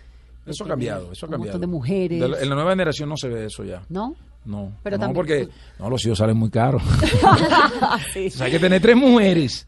Eso 0.45 0.63
ha 0.63 0.67
cambiado, 0.67 1.11
eso 1.11 1.25
ha 1.25 1.29
un 1.29 1.31
cambiado. 1.33 1.57
montón 1.57 1.61
de 1.61 1.67
mujeres. 1.67 2.19
De 2.19 2.27
la- 2.29 2.39
en 2.41 2.49
la 2.49 2.55
nueva 2.55 2.71
generación 2.71 3.09
no 3.09 3.17
se 3.17 3.27
ve 3.29 3.45
eso 3.45 3.63
ya. 3.63 3.83
¿No? 3.89 4.15
No, 4.45 4.71
Pero 4.83 4.97
no 4.97 5.01
también- 5.01 5.15
porque 5.15 5.49
no, 5.79 5.89
los 5.89 6.05
hijos 6.05 6.17
salen 6.19 6.37
muy 6.37 6.49
caros. 6.49 6.81
Sí. 8.13 8.27
O 8.27 8.31
sea, 8.31 8.45
hay 8.47 8.51
que 8.51 8.59
tener 8.59 8.81
tres 8.81 8.95
mujeres. 8.95 9.67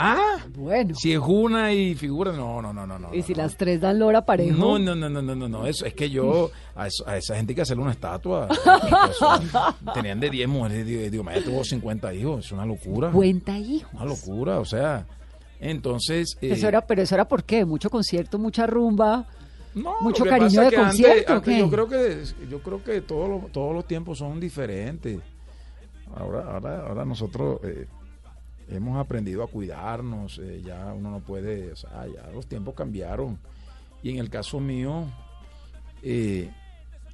Ah, 0.00 0.36
Bueno. 0.54 0.94
si 0.94 1.12
es 1.12 1.18
una 1.18 1.72
y 1.72 1.96
figura, 1.96 2.30
no, 2.32 2.62
no, 2.62 2.72
no, 2.72 2.86
no, 2.86 2.98
no. 3.00 3.12
Y 3.12 3.22
si 3.22 3.34
las 3.34 3.56
tres 3.56 3.80
dan 3.80 3.98
lora 3.98 4.24
parejo. 4.24 4.56
No, 4.56 4.78
no, 4.78 4.94
no, 4.94 5.08
no, 5.08 5.20
no, 5.20 5.34
no, 5.34 5.48
no. 5.48 5.66
Eso, 5.66 5.86
es 5.86 5.94
que 5.94 6.08
yo, 6.08 6.50
a, 6.76 6.86
eso- 6.86 7.04
a 7.08 7.16
esa 7.16 7.34
gente 7.34 7.50
hay 7.50 7.56
que 7.56 7.62
hacerle 7.62 7.82
una 7.82 7.90
estatua. 7.92 8.46
Eso, 9.10 9.28
tenían 9.94 10.20
de 10.20 10.30
10 10.30 10.48
mujeres, 10.48 11.10
digo, 11.10 11.24
"Maya 11.24 11.42
tuvo 11.42 11.64
50 11.64 12.14
hijos, 12.14 12.44
es 12.46 12.52
una 12.52 12.64
locura. 12.64 13.08
50 13.10 13.58
hijos. 13.58 13.92
Una 13.92 14.04
locura, 14.04 14.60
o 14.60 14.64
sea, 14.64 15.04
entonces... 15.58 16.36
eh, 16.40 16.50
Eso 16.52 16.68
era, 16.68 16.82
pero 16.86 17.02
eso 17.02 17.16
era 17.16 17.26
por 17.26 17.42
qué? 17.42 17.64
Mucho 17.64 17.90
concierto, 17.90 18.38
mucha 18.38 18.66
rumba, 18.68 19.26
no, 19.82 20.00
mucho 20.00 20.24
cariño 20.24 20.60
de 20.60 20.66
antes- 20.66 20.78
concierto. 20.78 21.42
yo 21.50 21.70
creo 21.70 21.88
que, 21.88 22.22
yo 22.50 22.60
creo 22.60 22.82
que 22.82 23.00
todos 23.02 23.28
los, 23.28 23.52
todos 23.52 23.74
los 23.74 23.86
tiempos 23.86 24.18
son 24.18 24.38
diferentes. 24.40 25.20
Ahora, 26.14 26.52
ahora, 26.52 26.86
ahora 26.86 27.04
nosotros 27.04 27.60
eh, 27.64 27.86
hemos 28.70 28.98
aprendido 28.98 29.42
a 29.42 29.46
cuidarnos, 29.48 30.38
eh, 30.38 30.62
ya 30.64 30.92
uno 30.94 31.10
no 31.10 31.20
puede, 31.20 31.72
o 31.72 31.76
sea, 31.76 32.06
ya 32.06 32.30
los 32.32 32.46
tiempos 32.46 32.74
cambiaron. 32.74 33.38
Y 34.02 34.10
en 34.10 34.18
el 34.18 34.30
caso 34.30 34.60
mío, 34.60 35.04
eh, 36.02 36.50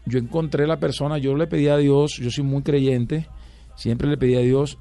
yo 0.07 0.19
encontré 0.19 0.67
la 0.67 0.79
persona, 0.79 1.19
yo 1.19 1.35
le 1.35 1.47
pedí 1.47 1.69
a 1.69 1.77
Dios, 1.77 2.17
yo 2.21 2.31
soy 2.31 2.45
muy 2.45 2.62
creyente, 2.62 3.27
siempre 3.75 4.09
le 4.09 4.17
pedí 4.17 4.37
a 4.37 4.41
Dios 4.41 4.79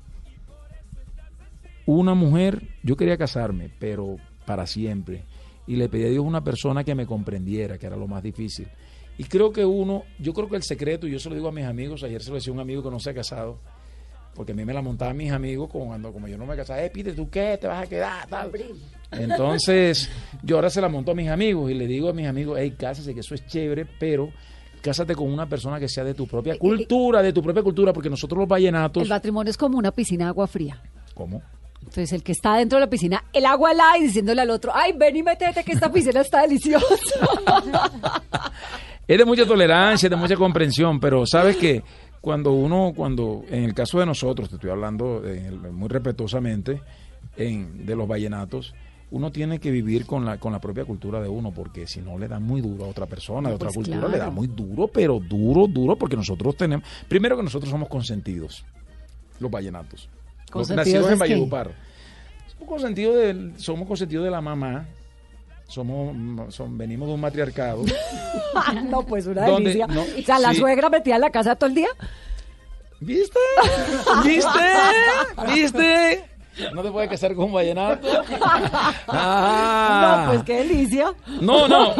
una 1.85 2.13
mujer, 2.13 2.69
yo 2.83 2.95
quería 2.95 3.17
casarme, 3.17 3.69
pero 3.79 4.17
para 4.45 4.67
siempre. 4.67 5.23
Y 5.67 5.75
le 5.75 5.89
pedí 5.89 6.05
a 6.05 6.09
Dios 6.09 6.25
una 6.25 6.43
persona 6.43 6.83
que 6.83 6.95
me 6.95 7.05
comprendiera, 7.05 7.77
que 7.77 7.85
era 7.85 7.95
lo 7.95 8.07
más 8.07 8.21
difícil. 8.21 8.67
Y 9.17 9.25
creo 9.25 9.51
que 9.51 9.65
uno, 9.65 10.03
yo 10.19 10.33
creo 10.33 10.49
que 10.49 10.55
el 10.55 10.63
secreto, 10.63 11.07
y 11.07 11.11
yo 11.11 11.19
se 11.19 11.29
lo 11.29 11.35
digo 11.35 11.47
a 11.47 11.51
mis 11.51 11.65
amigos, 11.65 12.03
ayer 12.03 12.21
se 12.21 12.29
lo 12.29 12.35
decía 12.35 12.51
a 12.51 12.55
un 12.55 12.59
amigo 12.59 12.81
que 12.81 12.89
no 12.89 12.99
se 12.99 13.11
ha 13.11 13.13
casado, 13.13 13.59
porque 14.33 14.53
a 14.53 14.55
mí 14.55 14.65
me 14.65 14.73
la 14.73 14.81
montaban 14.81 15.15
mis 15.15 15.31
amigos 15.31 15.69
cuando 15.69 16.11
como 16.11 16.27
yo 16.27 16.37
no 16.37 16.45
me 16.45 16.55
casaba, 16.55 16.83
eh, 16.83 16.89
Peter, 16.89 17.15
¿tú 17.15 17.29
qué? 17.29 17.57
¿Te 17.61 17.67
vas 17.67 17.83
a 17.83 17.87
quedar? 17.87 18.27
Tal. 18.27 18.51
Entonces, 19.11 20.09
yo 20.41 20.55
ahora 20.55 20.71
se 20.71 20.81
la 20.81 20.89
monto 20.89 21.11
a 21.11 21.15
mis 21.15 21.29
amigos 21.29 21.69
y 21.69 21.75
le 21.75 21.85
digo 21.85 22.09
a 22.09 22.13
mis 22.13 22.27
amigos, 22.27 22.57
hey, 22.59 22.73
cásate, 22.77 23.13
que 23.13 23.19
eso 23.19 23.35
es 23.35 23.45
chévere, 23.45 23.85
pero 23.85 24.31
cásate 24.81 25.15
con 25.15 25.31
una 25.31 25.47
persona 25.47 25.79
que 25.79 25.87
sea 25.87 26.03
de 26.03 26.15
tu 26.15 26.27
propia 26.27 26.57
cultura, 26.57 27.21
de 27.21 27.31
tu 27.31 27.43
propia 27.43 27.61
cultura, 27.61 27.93
porque 27.93 28.09
nosotros 28.09 28.39
los 28.39 28.47
vallenatos... 28.47 29.03
El 29.03 29.09
matrimonio 29.09 29.51
es 29.51 29.57
como 29.57 29.77
una 29.77 29.91
piscina 29.91 30.25
de 30.25 30.29
agua 30.29 30.47
fría. 30.47 30.81
¿Cómo? 31.13 31.41
Entonces, 31.85 32.13
el 32.13 32.23
que 32.23 32.31
está 32.31 32.55
dentro 32.57 32.77
de 32.79 32.85
la 32.85 32.89
piscina, 32.89 33.23
el 33.33 33.45
agua 33.45 33.71
helada 33.71 33.97
y 33.97 34.03
diciéndole 34.03 34.41
al 34.41 34.49
otro, 34.49 34.71
ay, 34.73 34.93
ven 34.97 35.15
y 35.15 35.23
métete 35.23 35.63
que 35.63 35.73
esta 35.73 35.91
piscina 35.91 36.21
está 36.21 36.41
deliciosa. 36.41 36.85
Es 39.07 39.17
de 39.17 39.25
mucha 39.25 39.45
tolerancia, 39.45 40.07
de 40.07 40.15
mucha 40.15 40.37
comprensión, 40.37 40.97
pero 40.99 41.25
sabes 41.25 41.57
que 41.57 41.83
cuando 42.21 42.53
uno, 42.53 42.93
cuando, 42.95 43.43
en 43.49 43.65
el 43.65 43.73
caso 43.73 43.99
de 43.99 44.05
nosotros, 44.05 44.47
te 44.47 44.55
estoy 44.55 44.69
hablando 44.69 45.21
eh, 45.25 45.51
muy 45.51 45.89
respetuosamente, 45.89 46.81
en, 47.35 47.85
de 47.85 47.95
los 47.97 48.07
vallenatos, 48.07 48.73
uno 49.11 49.29
tiene 49.29 49.59
que 49.59 49.71
vivir 49.71 50.05
con 50.05 50.23
la, 50.23 50.37
con 50.39 50.53
la 50.53 50.59
propia 50.59 50.85
cultura 50.85 51.21
de 51.21 51.27
uno, 51.27 51.51
porque 51.51 51.85
si 51.85 51.99
no 52.01 52.17
le 52.17 52.29
da 52.29 52.39
muy 52.39 52.61
duro 52.61 52.85
a 52.85 52.87
otra 52.87 53.05
persona, 53.05 53.49
de 53.49 53.55
otra 53.55 53.67
Pues 53.67 53.75
cultura, 53.75 53.97
claro. 53.97 54.11
le 54.13 54.17
da 54.19 54.29
muy 54.29 54.47
duro, 54.47 54.87
pero 54.87 55.19
duro, 55.19 55.67
duro, 55.67 55.97
porque 55.97 56.15
nosotros 56.15 56.55
tenemos, 56.55 56.87
primero 57.09 57.35
que 57.35 57.43
nosotros 57.43 57.69
somos 57.69 57.89
consentidos, 57.89 58.65
los 59.39 59.51
vallenatos, 59.51 60.09
¿Consentidos 60.51 60.87
nacidos 60.87 61.11
en? 61.11 61.19
Valledupar. 61.19 61.71
Somos 62.47 62.67
consentidos 62.67 63.15
de, 63.15 63.51
somos 63.57 63.87
consentidos 63.87 64.25
de 64.25 64.31
la 64.31 64.41
mamá, 64.41 64.87
somos, 65.67 66.53
son, 66.53 66.77
venimos 66.77 67.07
de 67.07 67.13
un 67.15 67.21
matriarcado. 67.21 67.83
no, 68.85 69.05
pues 69.05 69.25
una 69.25 69.45
delicia. 69.45 69.87
No, 69.87 70.01
o 70.01 70.21
sea, 70.23 70.39
la 70.39 70.51
sí. 70.51 70.57
suegra 70.57 70.89
metida 70.89 71.15
en 71.15 71.21
la 71.21 71.29
casa 71.29 71.55
todo 71.55 71.69
el 71.69 71.75
día. 71.75 71.89
¿Viste? 72.99 73.39
¿Viste? 74.23 74.59
¿Viste? 75.53 76.25
No 76.73 76.81
te 76.83 76.91
puedes 76.91 77.09
casar 77.09 77.33
con 77.35 77.45
un 77.45 77.53
vallenato. 77.53 78.07
Ah. 79.07 80.23
No, 80.25 80.31
pues 80.33 80.43
qué 80.43 80.57
delicia. 80.65 81.13
No, 81.41 81.67
no. 81.67 81.93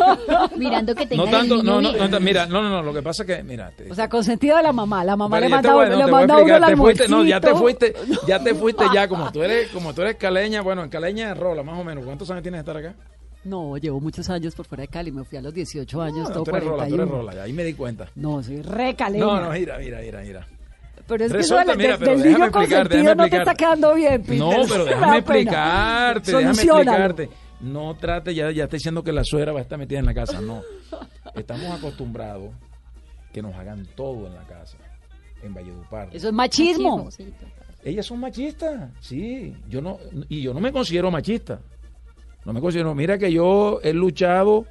Mirando 0.57 0.95
que 0.95 1.05
tenga 1.05 1.23
No 1.25 1.29
tanto, 1.31 1.55
el 1.55 1.61
niño 1.63 1.81
no, 1.81 1.91
no, 1.93 2.07
no, 2.07 2.19
mira, 2.19 2.45
no, 2.45 2.61
no, 2.61 2.69
no, 2.69 2.81
lo 2.83 2.93
que 2.93 3.01
pasa 3.01 3.23
es 3.23 3.27
que, 3.27 3.43
mira, 3.43 3.71
te- 3.75 3.91
O 3.91 3.95
sea, 3.95 4.09
consentido 4.09 4.57
de 4.57 4.63
la 4.63 4.73
mamá. 4.73 5.03
La 5.03 5.15
mamá 5.15 5.37
Pero 5.37 5.49
le 5.49 5.55
ya 5.55 5.61
te 5.61 5.67
manda, 5.67 5.73
voy- 5.73 5.89
no, 5.89 6.05
le 6.05 6.11
manda 6.11 6.37
uno 6.37 6.67
te 6.67 6.77
fuiste, 6.77 7.07
no, 7.07 7.23
ya 7.23 7.39
te 7.41 7.53
fuiste, 7.55 7.93
ya 8.27 8.39
te 8.43 8.55
fuiste 8.55 8.83
ya, 8.93 9.07
como 9.07 9.31
tú 9.31 9.43
eres, 9.43 9.69
como 9.69 9.93
tú 9.93 10.01
eres 10.01 10.15
caleña, 10.15 10.61
bueno, 10.61 10.83
en 10.83 10.89
caleña 10.89 11.27
de 11.29 11.33
rola, 11.35 11.63
más 11.63 11.77
o 11.79 11.83
menos, 11.83 12.03
¿cuántos 12.05 12.29
años 12.31 12.43
tienes 12.43 12.63
de 12.63 12.71
estar 12.71 12.77
acá? 12.77 12.95
No, 13.43 13.75
llevo 13.77 13.99
muchos 13.99 14.29
años 14.29 14.55
por 14.55 14.65
fuera 14.65 14.83
de 14.83 14.87
Cali. 14.87 15.11
Me 15.11 15.25
fui 15.25 15.37
a 15.37 15.41
los 15.41 15.53
18 15.53 16.01
años, 16.01 16.17
No, 16.19 16.23
no, 16.29 16.33
todo 16.33 16.43
tú 16.45 16.51
eres 16.51 16.63
rola, 16.63 16.83
tú 16.87 16.95
41. 16.95 17.03
eres 17.03 17.13
rola, 17.33 17.43
ahí 17.43 17.51
me 17.53 17.63
di 17.65 17.73
cuenta. 17.73 18.07
No, 18.15 18.41
soy 18.41 18.61
re 18.61 18.95
caleña. 18.95 19.25
No, 19.25 19.39
no, 19.41 19.49
mira, 19.51 19.77
mira, 19.79 19.99
mira, 19.99 20.21
mira. 20.21 20.47
Pero 21.07 21.25
es 21.25 21.31
que 21.31 21.37
Resulta, 21.37 21.63
eso 21.63 21.71
del, 21.71 21.77
mira, 21.77 21.97
del- 21.97 22.17
niño 22.17 22.45
explicar, 22.45 22.51
consentido 22.87 23.15
no 23.15 23.27
te 23.29 23.37
está 23.37 23.55
quedando 23.55 23.93
bien, 23.95 24.21
Peter. 24.21 24.37
No, 24.37 24.51
pero 24.69 24.85
déjame 24.85 25.17
explicarte, 25.17 26.31
déjame 26.31 26.51
explicarte. 26.63 27.29
No 27.61 27.95
trate, 27.95 28.33
ya, 28.35 28.51
ya 28.51 28.63
está 28.65 28.75
diciendo 28.77 29.03
que 29.03 29.11
la 29.11 29.23
suegra 29.23 29.51
va 29.53 29.59
a 29.59 29.61
estar 29.63 29.77
metida 29.77 29.99
en 29.99 30.05
la 30.05 30.13
casa, 30.13 30.41
no. 30.41 30.61
Estamos 31.35 31.65
acostumbrados 31.71 32.51
que 33.31 33.41
nos 33.41 33.55
hagan 33.55 33.85
todo 33.95 34.27
en 34.27 34.35
la 34.35 34.43
casa, 34.43 34.77
en 35.41 35.53
Valledupar. 35.53 36.09
Eso 36.11 36.27
es 36.27 36.33
machismo. 36.33 37.09
Ellas 37.83 38.05
son 38.05 38.19
machistas, 38.19 38.89
sí. 39.01 39.55
Yo 39.67 39.81
no, 39.81 39.97
y 40.29 40.41
yo 40.41 40.53
no 40.53 40.59
me 40.59 40.71
considero 40.71 41.09
machista. 41.11 41.59
No 42.45 42.53
me 42.53 42.61
considero. 42.61 42.93
Mira 42.95 43.17
que 43.17 43.31
yo 43.31 43.79
he 43.83 43.93
luchado 43.93 44.65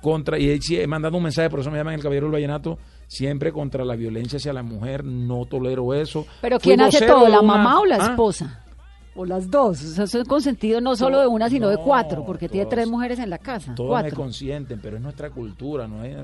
contra, 0.00 0.38
y 0.38 0.50
he, 0.50 0.82
he 0.82 0.86
mandado 0.86 1.16
un 1.16 1.24
mensaje, 1.24 1.50
por 1.50 1.60
eso 1.60 1.70
me 1.70 1.78
llaman 1.78 1.94
el 1.94 2.02
caballero 2.02 2.26
del 2.26 2.32
vallenato, 2.32 2.78
siempre 3.06 3.52
contra 3.52 3.84
la 3.84 3.96
violencia 3.96 4.36
hacia 4.38 4.52
la 4.52 4.62
mujer. 4.62 5.04
No 5.04 5.44
tolero 5.46 5.94
eso. 5.94 6.26
Pero 6.40 6.58
Fui 6.60 6.70
¿quién 6.70 6.80
hace 6.80 7.06
todo? 7.06 7.28
¿La 7.28 7.40
una- 7.40 7.56
mamá 7.56 7.80
o 7.80 7.86
la 7.86 7.96
¿Ah? 7.96 8.06
esposa? 8.10 8.62
O 9.14 9.24
las 9.24 9.50
dos. 9.50 9.82
O 9.82 9.88
sea, 9.88 10.04
eso 10.04 10.20
es 10.20 10.28
consentido 10.28 10.80
no 10.80 10.94
solo 10.94 11.20
de 11.20 11.26
una, 11.26 11.48
sino 11.48 11.68
de 11.70 11.78
cuatro, 11.78 12.24
porque 12.24 12.48
tiene 12.48 12.66
tres 12.66 12.86
mujeres 12.88 13.18
en 13.18 13.30
la 13.30 13.38
casa. 13.38 13.74
Todos 13.74 13.88
me 13.96 14.02
Cuatro. 14.02 14.16
consienten, 14.16 14.78
pero 14.82 14.96
es 14.96 15.02
nuestra 15.02 15.30
cultura, 15.30 15.88
no 15.88 16.04
es... 16.04 16.16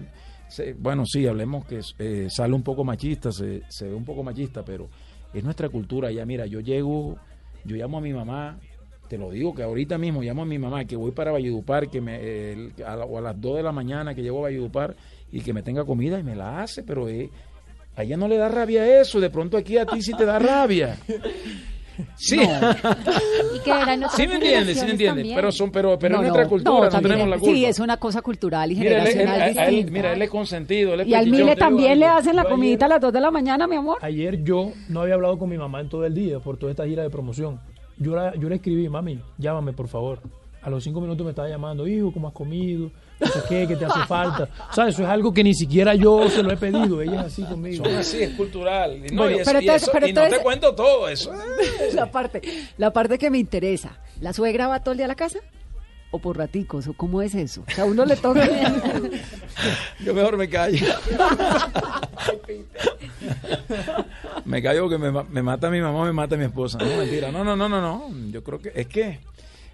se- 0.48 0.74
bueno, 0.74 1.06
sí, 1.06 1.26
hablemos 1.26 1.64
que 1.64 1.80
eh, 1.98 2.26
sale 2.28 2.52
un 2.54 2.62
poco 2.62 2.84
machista, 2.84 3.32
se, 3.32 3.62
se 3.68 3.88
ve 3.88 3.94
un 3.94 4.04
poco 4.04 4.22
machista, 4.22 4.62
pero 4.62 4.90
es 5.32 5.42
nuestra 5.42 5.70
cultura. 5.70 6.10
Ya 6.12 6.26
mira, 6.26 6.44
yo 6.44 6.60
llego, 6.60 7.16
yo 7.64 7.76
llamo 7.76 7.96
a 7.96 8.00
mi 8.02 8.12
mamá, 8.12 8.58
te 9.08 9.16
lo 9.16 9.30
digo 9.30 9.54
que 9.54 9.62
ahorita 9.62 9.96
mismo 9.96 10.20
llamo 10.22 10.42
a 10.42 10.44
mi 10.44 10.58
mamá 10.58 10.84
que 10.84 10.94
voy 10.96 11.12
para 11.12 11.32
Valledupar, 11.32 11.88
que 11.88 12.02
me, 12.02 12.18
eh, 12.20 12.72
a 12.86 12.94
la- 12.96 13.06
o 13.06 13.16
a 13.16 13.22
las 13.22 13.40
2 13.40 13.56
de 13.56 13.62
la 13.62 13.72
mañana 13.72 14.14
que 14.14 14.20
llego 14.22 14.40
a 14.40 14.42
Valledupar 14.42 14.94
y 15.32 15.40
que 15.40 15.52
me 15.52 15.62
tenga 15.62 15.84
comida 15.84 16.18
y 16.18 16.22
me 16.22 16.36
la 16.36 16.60
hace, 16.62 16.82
pero 16.82 17.08
eh, 17.08 17.30
a 17.96 18.02
ella 18.04 18.16
no 18.16 18.28
le 18.28 18.36
da 18.36 18.48
rabia 18.48 19.00
eso, 19.00 19.18
de 19.20 19.30
pronto 19.30 19.56
aquí 19.56 19.78
a 19.78 19.86
ti 19.86 20.00
sí 20.02 20.12
te 20.14 20.24
da 20.24 20.38
rabia. 20.38 20.96
Sí. 22.16 22.40
Y 22.40 23.58
que 23.60 23.70
eran 23.70 24.02
Sí 24.16 24.26
me 24.26 24.36
entiendes, 24.36 24.78
sí 24.80 24.84
me 24.86 24.92
entiendes, 24.92 25.26
pero 25.34 25.52
son 25.52 25.70
pero 25.70 25.98
pero 25.98 26.16
No, 26.16 26.22
es 26.22 26.28
nuestra 26.28 26.44
no, 26.44 26.48
cultura, 26.48 26.88
no, 26.88 26.90
no, 26.96 27.02
tenemos 27.02 27.28
la 27.28 27.38
culpa. 27.38 27.54
Sí, 27.54 27.64
es 27.66 27.78
una 27.80 27.96
cosa 27.98 28.22
cultural 28.22 28.72
y 28.72 28.76
Mira, 28.76 29.02
él, 29.02 29.06
él- 29.08 29.12
generacional 29.12 29.58
a- 29.58 29.68
él- 29.68 29.90
mira, 29.90 30.12
él 30.14 30.22
es 30.22 30.30
consentido, 30.30 30.94
él 30.94 31.02
es 31.02 31.08
Y 31.08 31.14
al 31.14 31.26
Mile 31.28 31.54
también 31.54 32.00
le 32.00 32.06
hacen 32.06 32.34
la 32.34 32.44
comidita 32.44 32.86
a 32.86 32.88
las 32.88 33.00
2 33.00 33.12
de 33.12 33.20
la 33.20 33.30
mañana, 33.30 33.66
mi 33.66 33.76
amor. 33.76 33.98
Ayer 34.00 34.42
yo 34.42 34.72
no 34.88 35.02
había 35.02 35.14
hablado 35.14 35.38
con 35.38 35.50
mi 35.50 35.58
mamá 35.58 35.80
en 35.80 35.90
todo 35.90 36.06
el 36.06 36.14
día 36.14 36.40
por 36.40 36.56
toda 36.56 36.70
esta 36.72 36.86
gira 36.86 37.02
de 37.02 37.10
promoción. 37.10 37.60
Yo, 37.98 38.16
la- 38.16 38.34
yo 38.36 38.48
le 38.48 38.54
escribí, 38.56 38.88
mami, 38.88 39.20
llámame 39.36 39.74
por 39.74 39.86
favor. 39.86 40.20
A 40.62 40.70
los 40.70 40.82
cinco 40.82 41.00
minutos 41.02 41.24
me 41.24 41.30
estaba 41.30 41.48
llamando, 41.48 41.86
hijo, 41.86 42.10
¿cómo 42.10 42.28
has 42.28 42.34
comido? 42.34 42.90
Sé 43.26 43.40
qué, 43.48 43.66
¿qué 43.68 43.76
te 43.76 43.84
hace 43.84 44.00
falta? 44.06 44.48
O 44.70 44.74
sea, 44.74 44.88
eso 44.88 45.02
es 45.02 45.08
algo 45.08 45.32
que 45.32 45.44
ni 45.44 45.54
siquiera 45.54 45.94
yo 45.94 46.28
se 46.28 46.42
lo 46.42 46.52
he 46.52 46.56
pedido. 46.56 47.00
Ella 47.02 47.20
es 47.20 47.26
así 47.26 47.42
conmigo. 47.44 47.84
Son 47.84 47.94
así, 47.96 48.22
es 48.22 48.30
cultural. 48.34 48.96
Y, 48.96 49.10
no, 49.10 49.22
Bueno, 49.22 49.36
y 49.36 49.40
eso- 49.40 49.44
pero 49.50 49.60
y 49.60 49.64
entonces- 49.64 49.82
eso- 49.82 49.92
pero 49.92 50.06
y 50.08 50.12
no 50.12 50.28
te 50.28 50.38
cuento 50.38 50.74
todo 50.74 51.08
eso. 51.08 51.32
la 51.94 52.10
parte, 52.10 52.42
la 52.78 52.92
parte 52.92 53.18
que 53.18 53.30
me 53.30 53.38
interesa. 53.38 53.98
¿La 54.20 54.32
suegra 54.32 54.68
va 54.68 54.80
todo 54.80 54.92
el 54.92 54.98
día 54.98 55.06
a 55.06 55.08
la 55.08 55.14
casa? 55.16 55.38
¿O 56.10 56.18
por 56.18 56.36
raticos? 56.36 56.86
¿O 56.88 56.92
cómo 56.92 57.22
es 57.22 57.34
eso? 57.34 57.64
O 57.66 57.70
sea, 57.70 57.84
a 57.84 57.86
uno 57.86 58.04
le 58.04 58.16
toca... 58.16 58.46
Yo 60.04 60.12
mejor 60.12 60.36
me 60.36 60.46
callo. 60.48 60.86
me 64.44 64.62
callo 64.62 64.82
porque 64.82 64.98
me, 64.98 65.10
me 65.10 65.42
mata 65.42 65.70
mi 65.70 65.80
mamá, 65.80 66.04
me 66.04 66.12
mata 66.12 66.36
mi 66.36 66.44
esposa. 66.44 66.78
No, 66.78 66.96
mentira. 66.98 67.32
No, 67.32 67.42
no, 67.44 67.56
no, 67.56 67.68
no, 67.68 67.80
no. 67.80 68.10
Yo 68.30 68.44
creo 68.44 68.60
que 68.60 68.72
es 68.74 68.86
que 68.86 69.20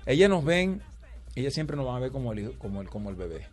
ellas 0.06 0.30
nos 0.30 0.44
ven, 0.44 0.80
ellas 1.40 1.54
siempre 1.54 1.76
nos 1.76 1.86
van 1.86 1.96
a 1.96 2.00
ver 2.00 2.10
como 2.10 2.32
el 2.32 2.38
hijo, 2.40 2.52
como 2.58 2.80
el, 2.82 2.88
como 2.88 3.10
el 3.10 3.16
bebé. 3.16 3.46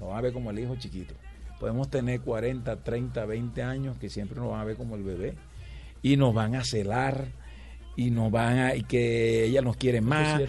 Nos 0.00 0.08
van 0.10 0.18
a 0.18 0.20
ver 0.22 0.32
como 0.32 0.50
el 0.50 0.58
hijo 0.58 0.76
chiquito. 0.76 1.14
Podemos 1.60 1.88
tener 1.90 2.20
40, 2.20 2.76
30, 2.76 3.24
20 3.24 3.62
años 3.62 3.96
que 3.98 4.10
siempre 4.10 4.38
nos 4.40 4.50
van 4.50 4.60
a 4.60 4.64
ver 4.64 4.76
como 4.76 4.94
el 4.96 5.02
bebé. 5.02 5.34
Y 6.02 6.16
nos 6.16 6.34
van 6.34 6.54
a 6.54 6.64
celar 6.64 7.26
y 7.96 8.10
nos 8.10 8.30
van 8.30 8.58
a 8.58 8.74
y 8.74 8.82
que 8.82 9.44
ella 9.46 9.62
nos 9.62 9.76
quiere 9.76 10.00
más. 10.02 10.40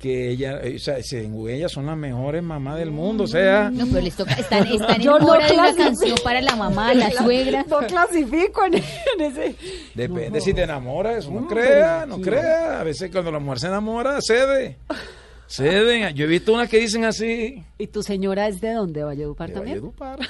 que 0.00 0.28
ella, 0.30 0.60
eh, 0.62 0.74
o 0.76 0.78
sea, 0.78 1.02
según 1.02 1.48
ella 1.48 1.68
son 1.70 1.86
las 1.86 1.96
mejores 1.96 2.42
mamás 2.42 2.76
del 2.78 2.90
mundo, 2.90 3.24
o 3.24 3.26
sea, 3.26 3.70
No, 3.72 3.86
pero 3.86 4.00
les 4.02 4.14
toca, 4.14 4.34
están, 4.34 4.66
están 4.66 5.00
en 5.00 5.06
no 5.06 5.18
de 5.18 5.24
una 5.24 5.74
canción 5.74 6.18
para 6.22 6.42
la 6.42 6.54
mamá, 6.54 6.92
la 6.92 7.10
suegra. 7.12 7.64
No 7.66 7.78
clasifico 7.86 8.64
en, 8.66 8.74
en 8.74 9.20
ese. 9.20 9.56
depende 9.94 10.40
si 10.42 10.52
te 10.52 10.64
enamoras, 10.64 11.26
no, 11.30 11.40
No, 11.40 11.46
crea, 11.48 12.04
no 12.06 12.16
aquí- 12.16 12.24
crea, 12.24 12.80
a 12.80 12.84
veces 12.84 13.10
cuando 13.10 13.30
la 13.32 13.38
mujer 13.38 13.60
se 13.60 13.66
enamora, 13.68 14.18
cede, 14.20 14.76
ceden, 15.48 16.14
yo 16.14 16.24
he 16.24 16.28
visto 16.28 16.52
unas 16.52 16.68
que 16.68 16.78
dicen 16.78 17.04
así, 17.04 17.64
¿Y 17.78 17.86
tu 17.88 18.02
señora 18.02 18.48
es 18.48 18.60
de 18.60 18.72
dónde? 18.72 19.04
¿Valledupar 19.04 19.48
de 19.48 19.54
también? 19.54 19.76
Valledupar. 19.76 20.18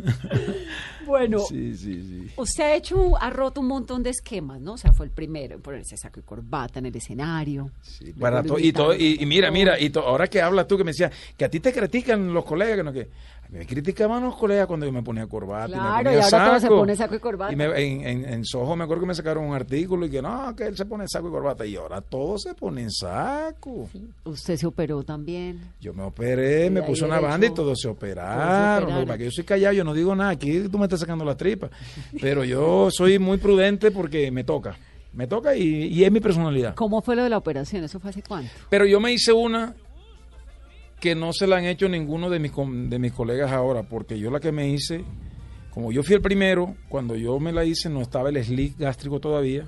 Bueno, 1.10 1.40
Sí, 1.40 1.76
sí, 1.76 2.02
sí. 2.02 2.26
usted 2.36 2.64
ha 2.64 2.74
hecho, 2.74 3.16
ha 3.20 3.30
roto 3.30 3.60
un 3.60 3.66
montón 3.66 4.02
de 4.02 4.10
esquemas, 4.10 4.60
¿no? 4.60 4.74
O 4.74 4.78
sea, 4.78 4.92
fue 4.92 5.06
el 5.06 5.12
primero 5.12 5.54
en 5.56 5.60
ponerse 5.60 5.96
saco 5.96 6.20
y 6.20 6.22
corbata 6.22 6.78
en 6.78 6.86
el 6.86 6.96
escenario. 6.96 7.70
Luego 8.00 8.20
Para 8.20 8.42
lo 8.42 8.48
to- 8.48 8.58
y, 8.58 8.72
todo, 8.72 8.94
y, 8.94 9.18
y 9.20 9.26
mira, 9.26 9.50
mira, 9.50 9.78
y 9.78 9.90
to- 9.90 10.00
ahora 10.06 10.28
que 10.28 10.40
hablas 10.40 10.66
tú 10.68 10.76
que 10.78 10.84
me 10.84 10.90
decías 10.92 11.12
que 11.36 11.44
a 11.44 11.50
ti 11.50 11.60
te 11.60 11.72
critican 11.72 12.32
los 12.32 12.44
colegas, 12.44 12.76
que 12.76 12.82
no 12.84 12.92
que 12.92 13.02
a 13.42 13.48
mí 13.52 13.58
me 13.58 13.66
criticaban 13.66 14.22
los 14.22 14.36
colegas 14.36 14.68
cuando 14.68 14.86
yo 14.86 14.92
me 14.92 15.02
ponía 15.02 15.26
corbata 15.26 15.66
y 15.66 15.70
me 15.72 15.76
Claro, 15.80 15.96
ponía 16.04 16.12
y 16.12 16.22
ahora 16.22 16.44
todo 16.46 16.54
se 16.54 16.60
saco. 16.60 16.76
pone 16.76 16.96
saco 16.96 17.14
y 17.16 17.18
corbata. 17.18 17.52
Y 17.52 17.56
me- 17.56 17.64
en, 17.64 18.06
en, 18.06 18.24
en 18.32 18.44
Soho 18.44 18.76
me 18.76 18.84
acuerdo 18.84 19.00
que 19.02 19.08
me 19.08 19.14
sacaron 19.14 19.44
un 19.44 19.54
artículo 19.54 20.06
y 20.06 20.10
que 20.10 20.22
no, 20.22 20.54
que 20.54 20.64
él 20.68 20.76
se 20.76 20.84
pone 20.86 21.06
saco 21.08 21.26
y 21.28 21.30
corbata 21.32 21.66
y 21.66 21.74
ahora 21.74 22.00
todos 22.00 22.42
se 22.42 22.54
ponen 22.54 22.90
saco. 22.92 23.88
Usted 24.24 24.56
se 24.56 24.66
operó 24.66 25.02
también. 25.02 25.60
Yo 25.80 25.92
me 25.92 26.04
operé, 26.04 26.66
Y 26.66 26.70
me 26.70 26.82
puse 26.82 27.04
una 27.04 27.18
banda 27.18 27.46
y 27.46 27.50
todos 27.50 27.56
se 27.56 27.60
todos 27.60 27.80
se 27.80 27.88
operaron. 27.88 28.82
operaron. 28.84 29.06
Para 29.06 29.18
que 29.18 29.24
yo 29.24 29.30
soy 29.32 29.44
callado, 29.44 29.74
yo 29.74 29.82
no 29.84 29.94
digo 29.94 30.14
nada. 30.14 30.30
Aquí 30.30 30.68
tú 30.70 30.78
me 30.78 30.84
estás 30.84 30.99
sacando 31.00 31.24
las 31.24 31.36
tripas. 31.36 31.70
Pero 32.20 32.44
yo 32.44 32.88
soy 32.90 33.18
muy 33.18 33.38
prudente 33.38 33.90
porque 33.90 34.30
me 34.30 34.44
toca. 34.44 34.76
Me 35.12 35.26
toca 35.26 35.56
y, 35.56 35.86
y 35.86 36.04
es 36.04 36.12
mi 36.12 36.20
personalidad. 36.20 36.74
¿Cómo 36.76 37.02
fue 37.02 37.16
lo 37.16 37.24
de 37.24 37.30
la 37.30 37.38
operación? 37.38 37.82
¿Eso 37.82 37.98
fue 37.98 38.10
hace 38.10 38.22
cuánto? 38.22 38.50
Pero 38.68 38.86
yo 38.86 39.00
me 39.00 39.12
hice 39.12 39.32
una 39.32 39.74
que 41.00 41.14
no 41.14 41.32
se 41.32 41.46
la 41.46 41.56
han 41.56 41.64
hecho 41.64 41.88
ninguno 41.88 42.28
de 42.30 42.38
mis, 42.38 42.52
de 42.88 42.98
mis 42.98 43.12
colegas 43.12 43.50
ahora, 43.50 43.82
porque 43.82 44.18
yo 44.18 44.30
la 44.30 44.38
que 44.38 44.52
me 44.52 44.68
hice, 44.68 45.02
como 45.70 45.90
yo 45.92 46.02
fui 46.02 46.14
el 46.14 46.20
primero, 46.20 46.76
cuando 46.88 47.16
yo 47.16 47.40
me 47.40 47.52
la 47.52 47.64
hice 47.64 47.88
no 47.88 48.02
estaba 48.02 48.28
el 48.28 48.44
slick 48.44 48.78
gástrico 48.78 49.18
todavía, 49.18 49.64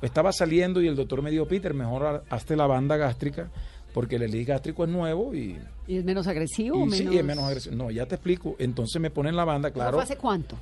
estaba 0.00 0.32
saliendo 0.32 0.80
y 0.80 0.86
el 0.88 0.94
doctor 0.96 1.22
me 1.22 1.30
dijo, 1.30 1.46
Peter, 1.46 1.74
mejor 1.74 2.06
ha- 2.06 2.22
hazte 2.34 2.54
la 2.56 2.66
banda 2.68 2.96
gástrica, 2.96 3.50
porque 3.92 4.16
el 4.16 4.28
slick 4.30 4.46
gástrico 4.48 4.84
es 4.84 4.90
nuevo 4.90 5.34
y, 5.34 5.58
¿Y 5.88 5.96
es 5.98 6.04
menos 6.04 6.26
agresivo 6.28 6.86
y 6.86 6.90
sí, 6.92 6.98
menos...? 7.00 7.14
y 7.14 7.18
es 7.18 7.24
menos 7.24 7.44
agresivo. 7.44 7.74
No, 7.76 7.90
ya 7.90 8.06
te 8.06 8.14
explico. 8.14 8.54
Entonces 8.60 9.00
me 9.02 9.10
ponen 9.10 9.34
la 9.34 9.44
banda, 9.44 9.68
¿Eso 9.68 9.74
claro. 9.74 9.96
fue 9.96 10.04
hace 10.04 10.16
cuánto? 10.16 10.56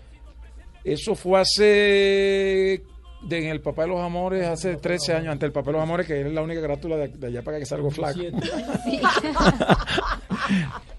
Eso 0.84 1.14
fue 1.14 1.40
hace 1.40 1.62
de, 3.22 3.38
en 3.38 3.46
el 3.46 3.60
Papá 3.62 3.82
de 3.82 3.88
los 3.88 4.00
Amores, 4.00 4.46
hace 4.46 4.76
13 4.76 5.14
años, 5.14 5.32
ante 5.32 5.46
el 5.46 5.52
Papá 5.52 5.68
de 5.68 5.72
los 5.78 5.82
Amores, 5.82 6.06
que 6.06 6.20
es 6.20 6.30
la 6.32 6.42
única 6.42 6.60
grátula 6.60 6.96
de, 6.96 7.08
de 7.08 7.26
allá 7.28 7.42
para 7.42 7.58
que 7.58 7.64
salga 7.66 7.90
flaco. 7.90 8.20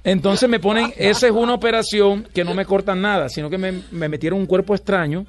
Entonces 0.04 0.50
me 0.50 0.60
ponen, 0.60 0.92
esa 0.98 1.28
es 1.28 1.32
una 1.34 1.54
operación 1.54 2.28
que 2.34 2.44
no 2.44 2.54
me 2.54 2.66
cortan 2.66 3.02
nada, 3.02 3.30
sino 3.30 3.50
que 3.50 3.58
me, 3.58 3.82
me 3.92 4.10
metieron 4.10 4.40
un 4.40 4.46
cuerpo 4.46 4.76
extraño 4.76 5.26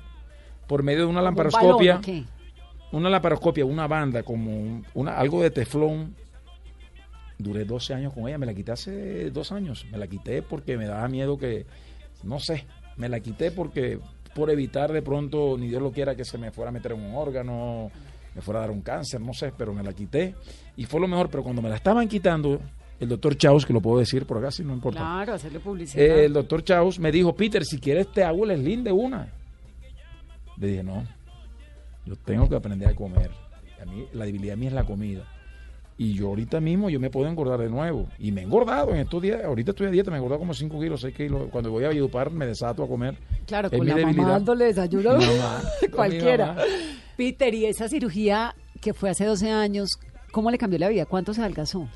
por 0.66 0.82
medio 0.82 1.00
de 1.00 1.06
una 1.06 1.20
¿Un 1.20 1.24
lamparoscopia. 1.24 2.00
Una 2.92 3.10
lamparoscopia, 3.10 3.64
una 3.64 3.86
banda, 3.86 4.22
como 4.22 4.50
un- 4.50 4.86
una, 4.94 5.16
algo 5.18 5.42
de 5.42 5.50
teflón. 5.50 6.14
Duré 7.38 7.64
12 7.64 7.92
años 7.94 8.14
con 8.14 8.26
ella, 8.28 8.38
me 8.38 8.46
la 8.46 8.54
quité 8.54 8.72
hace 8.72 9.30
dos 9.30 9.52
años. 9.52 9.86
Me 9.90 9.98
la 9.98 10.06
quité 10.06 10.40
porque 10.42 10.76
me 10.78 10.86
daba 10.86 11.06
miedo 11.08 11.36
que, 11.36 11.66
no 12.22 12.38
sé, 12.40 12.64
me 12.96 13.08
la 13.10 13.20
quité 13.20 13.50
porque 13.50 13.98
por 14.36 14.50
evitar 14.50 14.92
de 14.92 15.00
pronto, 15.00 15.56
ni 15.58 15.66
Dios 15.68 15.80
lo 15.80 15.90
quiera, 15.90 16.14
que 16.14 16.24
se 16.24 16.36
me 16.36 16.50
fuera 16.50 16.68
a 16.68 16.72
meter 16.72 16.92
en 16.92 17.00
un 17.00 17.14
órgano, 17.14 17.90
me 18.34 18.42
fuera 18.42 18.60
a 18.60 18.62
dar 18.64 18.70
un 18.70 18.82
cáncer, 18.82 19.18
no 19.18 19.32
sé, 19.32 19.50
pero 19.56 19.72
me 19.72 19.82
la 19.82 19.94
quité. 19.94 20.34
Y 20.76 20.84
fue 20.84 21.00
lo 21.00 21.08
mejor, 21.08 21.30
pero 21.30 21.42
cuando 21.42 21.62
me 21.62 21.70
la 21.70 21.76
estaban 21.76 22.06
quitando, 22.06 22.60
el 23.00 23.08
doctor 23.08 23.34
Chaus, 23.38 23.64
que 23.64 23.72
lo 23.72 23.80
puedo 23.80 23.98
decir 23.98 24.26
por 24.26 24.36
acá, 24.36 24.50
si 24.50 24.62
no 24.62 24.74
importa. 24.74 25.00
Claro, 25.00 25.32
hacerle 25.32 25.58
publicidad. 25.58 26.04
Eh, 26.04 26.26
el 26.26 26.34
doctor 26.34 26.62
Chaus 26.62 26.98
me 26.98 27.10
dijo, 27.10 27.34
Peter, 27.34 27.64
si 27.64 27.80
quieres 27.80 28.12
te 28.12 28.22
hago 28.22 28.44
el 28.44 28.60
slim 28.60 28.84
de 28.84 28.92
una. 28.92 29.26
Le 30.58 30.66
dije, 30.66 30.82
no, 30.82 31.02
yo 32.04 32.14
tengo 32.16 32.46
que 32.46 32.56
aprender 32.56 32.88
a 32.88 32.94
comer. 32.94 33.30
A 33.80 33.86
mí, 33.86 34.04
la 34.12 34.26
debilidad 34.26 34.56
mía 34.58 34.68
es 34.68 34.74
la 34.74 34.84
comida. 34.84 35.26
Y 35.98 36.12
yo 36.14 36.28
ahorita 36.28 36.60
mismo 36.60 36.90
yo 36.90 37.00
me 37.00 37.08
puedo 37.10 37.26
engordar 37.28 37.58
de 37.60 37.70
nuevo. 37.70 38.08
Y 38.18 38.30
me 38.32 38.42
he 38.42 38.44
engordado 38.44 38.90
en 38.90 38.98
estos 38.98 39.22
días. 39.22 39.42
Ahorita 39.44 39.70
estoy 39.70 39.86
a 39.86 39.90
dieta, 39.90 40.10
me 40.10 40.16
he 40.16 40.18
engordado 40.18 40.40
como 40.40 40.52
5 40.52 40.78
kilos, 40.80 41.00
6 41.00 41.14
kilos. 41.14 41.48
Cuando 41.50 41.70
voy 41.70 41.84
a 41.84 41.88
Valledupar 41.88 42.30
me 42.30 42.46
desato 42.46 42.82
a 42.82 42.88
comer. 42.88 43.16
Claro, 43.46 43.68
Es 43.68 43.78
con 43.78 43.80
mi 43.80 43.86
la 43.86 43.94
mamá 43.96 44.08
debilidad. 44.08 44.28
dándole 44.28 44.64
desayuno. 44.66 45.10
Mamá, 45.12 45.62
con 45.62 45.80
mi 45.82 45.88
Cualquiera. 45.96 46.46
mamá. 46.48 46.62
Peter, 47.16 47.54
y 47.54 47.64
esa 47.64 47.88
cirugía 47.88 48.54
que 48.80 48.92
fue 48.92 49.08
hace 49.08 49.24
12 49.24 49.50
años, 49.50 49.98
¿cómo 50.32 50.50
le 50.50 50.58
cambió 50.58 50.78
la 50.78 50.88
vida? 50.88 51.06
¿Cuánto 51.06 51.32
se 51.32 51.40
adelgazó? 51.40 51.88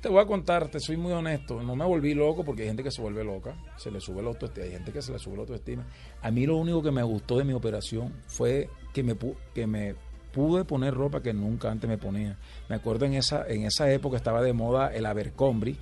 Te 0.00 0.08
voy 0.10 0.22
a 0.22 0.26
contar, 0.26 0.68
te 0.68 0.78
soy 0.78 0.96
muy 0.98 1.12
honesto. 1.12 1.60
No 1.62 1.74
me 1.74 1.84
volví 1.84 2.14
loco 2.14 2.44
porque 2.44 2.62
hay 2.62 2.68
gente 2.68 2.82
que 2.84 2.90
se 2.90 3.00
vuelve 3.02 3.24
loca. 3.24 3.56
Se 3.78 3.90
le 3.90 4.00
sube 4.00 4.22
la 4.22 4.28
autoestima. 4.28 4.66
Hay 4.66 4.72
gente 4.72 4.92
que 4.92 5.00
se 5.02 5.10
le 5.10 5.18
sube 5.18 5.34
la 5.34 5.40
autoestima. 5.40 5.86
A 6.22 6.30
mí 6.30 6.44
lo 6.46 6.56
único 6.58 6.82
que 6.82 6.90
me 6.92 7.02
gustó 7.02 7.38
de 7.38 7.44
mi 7.44 7.54
operación 7.54 8.12
fue 8.26 8.68
que 8.92 9.02
me, 9.02 9.16
que 9.54 9.66
me 9.66 9.94
pude 10.34 10.64
poner 10.64 10.92
ropa 10.92 11.22
que 11.22 11.32
nunca 11.32 11.70
antes 11.70 11.88
me 11.88 11.96
ponía. 11.96 12.36
Me 12.68 12.76
acuerdo 12.76 13.06
en 13.06 13.14
esa, 13.14 13.46
en 13.48 13.64
esa 13.64 13.90
época 13.90 14.16
estaba 14.16 14.42
de 14.42 14.52
moda 14.52 14.92
el 14.92 15.06
Abercrombie, 15.06 15.76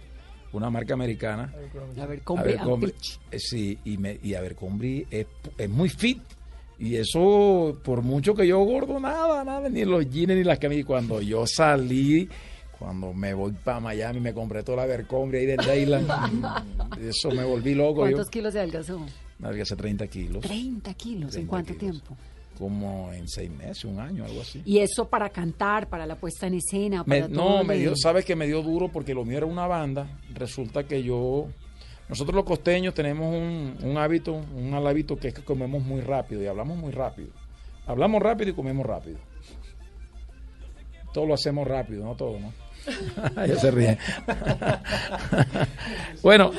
una 0.52 0.68
marca 0.68 0.94
americana. 0.94 1.52
Abercrombie, 1.96 2.94
eh, 3.30 3.38
sí, 3.38 3.78
y, 3.84 3.96
me, 3.96 4.18
y 4.22 4.34
Abercrombie 4.34 5.06
es, 5.10 5.26
es 5.56 5.70
muy 5.70 5.88
fit. 5.88 6.20
Y 6.78 6.96
eso, 6.96 7.78
por 7.82 8.02
mucho 8.02 8.34
que 8.34 8.46
yo 8.46 8.58
gordo, 8.60 8.98
nada, 9.00 9.44
nada, 9.44 9.68
ni 9.68 9.84
los 9.84 10.08
jeans 10.10 10.34
ni 10.34 10.44
las 10.44 10.58
camisas. 10.58 10.82
Y 10.82 10.84
Cuando 10.84 11.22
yo 11.22 11.46
salí, 11.46 12.28
cuando 12.78 13.12
me 13.14 13.32
voy 13.32 13.52
para 13.52 13.80
Miami, 13.80 14.20
me 14.20 14.34
compré 14.34 14.62
toda 14.62 14.78
la 14.78 14.82
Abercrombie 14.82 15.38
ahí 15.40 15.46
de 15.46 15.56
Dayland. 15.56 16.10
eso 17.00 17.30
me 17.30 17.44
volví 17.44 17.74
loco. 17.74 18.04
Yo, 18.06 18.16
¿Cuántos 18.16 18.30
kilos 18.30 18.52
se 18.52 18.58
adelgazó? 18.58 19.00
hace 19.40 19.76
30 19.76 20.06
kilos. 20.08 20.42
30 20.42 20.94
kilos. 20.94 21.36
¿En 21.36 21.46
30 21.46 21.50
cuánto 21.50 21.74
kilos. 21.76 22.02
tiempo? 22.02 22.16
Como 22.58 23.12
en 23.12 23.26
seis 23.28 23.50
meses, 23.50 23.84
un 23.84 23.98
año, 23.98 24.24
algo 24.24 24.42
así. 24.42 24.62
Y 24.64 24.78
eso 24.78 25.08
para 25.08 25.30
cantar, 25.30 25.88
para 25.88 26.06
la 26.06 26.16
puesta 26.16 26.46
en 26.46 26.54
escena, 26.54 27.02
Me- 27.06 27.20
para 27.22 27.28
no, 27.28 27.42
todo 27.42 27.64
me 27.64 27.76
dio, 27.76 27.96
sabes 27.96 28.24
que 28.24 28.36
me 28.36 28.46
dio 28.46 28.62
duro 28.62 28.88
porque 28.88 29.14
lo 29.14 29.24
mío 29.24 29.38
era 29.38 29.46
una 29.46 29.66
banda. 29.66 30.20
Resulta 30.34 30.84
que 30.84 31.02
yo, 31.02 31.48
nosotros 32.08 32.34
los 32.36 32.44
costeños 32.44 32.94
tenemos 32.94 33.34
un, 33.34 33.76
un 33.82 33.96
hábito, 33.98 34.32
un 34.34 34.70
mal 34.70 34.86
hábito 34.86 35.16
que 35.16 35.28
es 35.28 35.34
que 35.34 35.42
comemos 35.42 35.82
muy 35.82 36.00
rápido 36.02 36.42
y 36.42 36.46
hablamos 36.46 36.76
muy 36.76 36.92
rápido. 36.92 37.30
Hablamos 37.86 38.22
rápido 38.22 38.50
y 38.50 38.54
comemos 38.54 38.86
rápido. 38.86 39.18
Todo 41.12 41.26
lo 41.26 41.34
hacemos 41.34 41.66
rápido, 41.66 42.04
no 42.04 42.14
todo, 42.14 42.38
¿no? 42.38 42.52
ya 43.46 43.56
se 43.56 43.70
ríen. 43.70 43.98
bueno, 46.22 46.52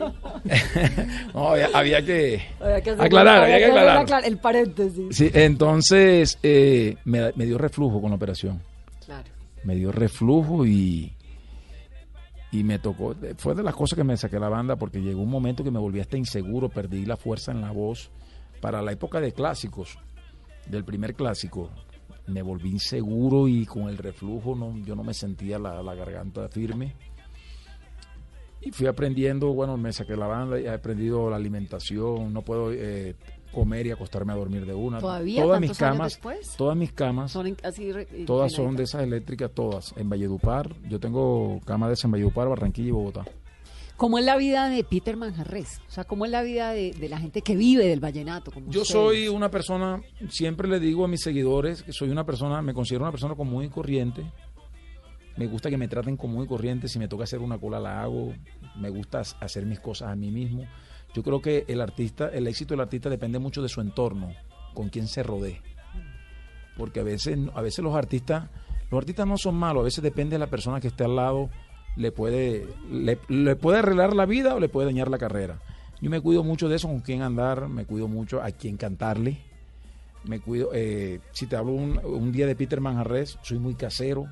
no, 1.34 1.48
había, 1.50 1.68
había 1.74 2.04
que 2.04 2.42
Había 2.60 2.80
que 2.80 2.90
hacer- 2.90 3.06
aclarar, 3.06 3.42
había 3.44 3.58
que 3.58 3.64
hacer 3.64 3.78
aclarar. 3.78 4.02
aclar- 4.06 4.24
El 4.24 4.38
paréntesis. 4.38 5.16
Sí, 5.16 5.30
entonces 5.34 6.38
eh, 6.42 6.96
me, 7.04 7.32
me 7.34 7.46
dio 7.46 7.58
reflujo 7.58 8.00
con 8.00 8.10
la 8.10 8.16
operación 8.16 8.60
Claro. 9.04 9.28
me 9.64 9.74
dio 9.74 9.92
reflujo 9.92 10.64
y, 10.66 11.12
y 12.52 12.64
me 12.64 12.78
tocó, 12.78 13.14
fue 13.38 13.54
de 13.54 13.62
las 13.62 13.74
cosas 13.74 13.96
que 13.96 14.04
me 14.04 14.16
saqué 14.16 14.38
la 14.38 14.48
banda 14.48 14.76
porque 14.76 15.00
llegó 15.00 15.22
un 15.22 15.30
momento 15.30 15.62
que 15.64 15.70
me 15.70 15.78
volví 15.78 16.00
hasta 16.00 16.16
inseguro, 16.16 16.68
perdí 16.68 17.04
la 17.06 17.16
fuerza 17.16 17.52
en 17.52 17.60
la 17.60 17.70
voz. 17.72 18.10
Para 18.60 18.82
la 18.82 18.92
época 18.92 19.20
de 19.20 19.32
clásicos, 19.32 19.98
del 20.66 20.84
primer 20.84 21.14
clásico, 21.14 21.70
me 22.26 22.42
volví 22.42 22.68
inseguro 22.70 23.48
y 23.48 23.64
con 23.64 23.88
el 23.88 23.96
reflujo 23.96 24.54
no, 24.54 24.76
yo 24.84 24.94
no 24.94 25.02
me 25.02 25.14
sentía 25.14 25.58
la, 25.58 25.82
la 25.82 25.94
garganta 25.94 26.46
firme. 26.48 26.94
Y 28.62 28.70
fui 28.72 28.86
aprendiendo, 28.86 29.52
bueno, 29.54 29.76
me 29.76 29.92
saqué 29.92 30.16
la 30.16 30.26
banda 30.26 30.60
y 30.60 30.64
he 30.64 30.70
aprendido 30.70 31.30
la 31.30 31.36
alimentación, 31.36 32.32
no 32.32 32.42
puedo 32.42 32.70
eh, 32.72 33.14
comer 33.52 33.86
y 33.86 33.90
acostarme 33.90 34.32
a 34.32 34.36
dormir 34.36 34.66
de 34.66 34.74
una. 34.74 34.98
¿Todavía, 34.98 35.42
todas 35.42 35.60
mis 35.60 35.76
camas, 35.78 36.12
después? 36.12 36.54
todas 36.56 36.76
mis 36.76 36.92
camas 36.92 37.32
Son 37.32 37.46
en- 37.46 37.56
así 37.64 37.90
re- 37.90 38.04
Todas 38.26 38.52
son 38.52 38.76
de 38.76 38.82
esas 38.84 39.02
eléctricas, 39.02 39.50
todas. 39.52 39.94
En 39.96 40.10
Valledupar, 40.10 40.74
yo 40.88 41.00
tengo 41.00 41.58
cama 41.64 41.88
de 41.88 41.94
esas 41.94 42.04
en 42.04 42.10
Valledupar, 42.12 42.48
Barranquilla 42.48 42.88
y 42.88 42.92
Bogotá. 42.92 43.24
¿Cómo 43.96 44.18
es 44.18 44.24
la 44.24 44.36
vida 44.38 44.70
de 44.70 44.82
Peter 44.82 45.14
Manjarres? 45.16 45.78
O 45.86 45.90
sea, 45.90 46.04
¿cómo 46.04 46.24
es 46.24 46.30
la 46.30 46.42
vida 46.42 46.72
de, 46.72 46.92
de 46.92 47.08
la 47.10 47.18
gente 47.18 47.42
que 47.42 47.54
vive 47.54 47.86
del 47.86 48.00
vallenato? 48.00 48.50
como 48.50 48.70
Yo 48.70 48.80
ustedes? 48.80 48.88
soy 49.02 49.28
una 49.28 49.50
persona, 49.50 50.00
siempre 50.30 50.68
le 50.68 50.80
digo 50.80 51.04
a 51.04 51.08
mis 51.08 51.20
seguidores 51.22 51.82
que 51.82 51.92
soy 51.92 52.08
una 52.08 52.24
persona, 52.24 52.62
me 52.62 52.72
considero 52.72 53.04
una 53.04 53.10
persona 53.10 53.34
común 53.34 53.64
y 53.64 53.68
corriente. 53.68 54.22
Me 55.40 55.46
gusta 55.46 55.70
que 55.70 55.78
me 55.78 55.88
traten 55.88 56.18
común 56.18 56.44
y 56.44 56.46
corriente. 56.46 56.86
Si 56.86 56.98
me 56.98 57.08
toca 57.08 57.24
hacer 57.24 57.38
una 57.38 57.56
cola, 57.56 57.80
la 57.80 58.02
hago. 58.02 58.34
Me 58.78 58.90
gusta 58.90 59.22
hacer 59.40 59.64
mis 59.64 59.80
cosas 59.80 60.10
a 60.10 60.14
mí 60.14 60.30
mismo. 60.30 60.66
Yo 61.14 61.22
creo 61.22 61.40
que 61.40 61.64
el 61.66 61.80
artista, 61.80 62.28
el 62.28 62.46
éxito 62.46 62.74
del 62.74 62.82
artista 62.82 63.08
depende 63.08 63.38
mucho 63.38 63.62
de 63.62 63.70
su 63.70 63.80
entorno, 63.80 64.34
con 64.74 64.90
quien 64.90 65.08
se 65.08 65.22
rodee. 65.22 65.62
Porque 66.76 67.00
a 67.00 67.04
veces, 67.04 67.38
a 67.54 67.62
veces 67.62 67.82
los 67.82 67.94
artistas, 67.94 68.50
los 68.90 68.98
artistas 68.98 69.26
no 69.26 69.38
son 69.38 69.54
malos, 69.54 69.80
a 69.80 69.84
veces 69.84 70.04
depende 70.04 70.34
de 70.34 70.40
la 70.40 70.48
persona 70.48 70.78
que 70.78 70.88
esté 70.88 71.04
al 71.04 71.16
lado, 71.16 71.48
le 71.96 72.12
puede, 72.12 72.68
le, 72.90 73.18
le 73.28 73.56
puede 73.56 73.78
arreglar 73.78 74.14
la 74.14 74.26
vida 74.26 74.54
o 74.54 74.60
le 74.60 74.68
puede 74.68 74.88
dañar 74.88 75.08
la 75.08 75.16
carrera. 75.16 75.58
Yo 76.02 76.10
me 76.10 76.20
cuido 76.20 76.44
mucho 76.44 76.68
de 76.68 76.76
eso, 76.76 76.86
con 76.86 77.00
quién 77.00 77.22
andar, 77.22 77.66
me 77.66 77.86
cuido 77.86 78.08
mucho 78.08 78.42
a 78.42 78.50
quién 78.50 78.76
cantarle, 78.76 79.38
me 80.24 80.38
cuido. 80.38 80.68
eh, 80.74 81.20
si 81.32 81.46
te 81.46 81.56
hablo 81.56 81.72
un, 81.72 81.98
un 82.04 82.30
día 82.30 82.46
de 82.46 82.56
Peter 82.56 82.82
Manjarres, 82.82 83.38
soy 83.40 83.58
muy 83.58 83.74
casero. 83.74 84.26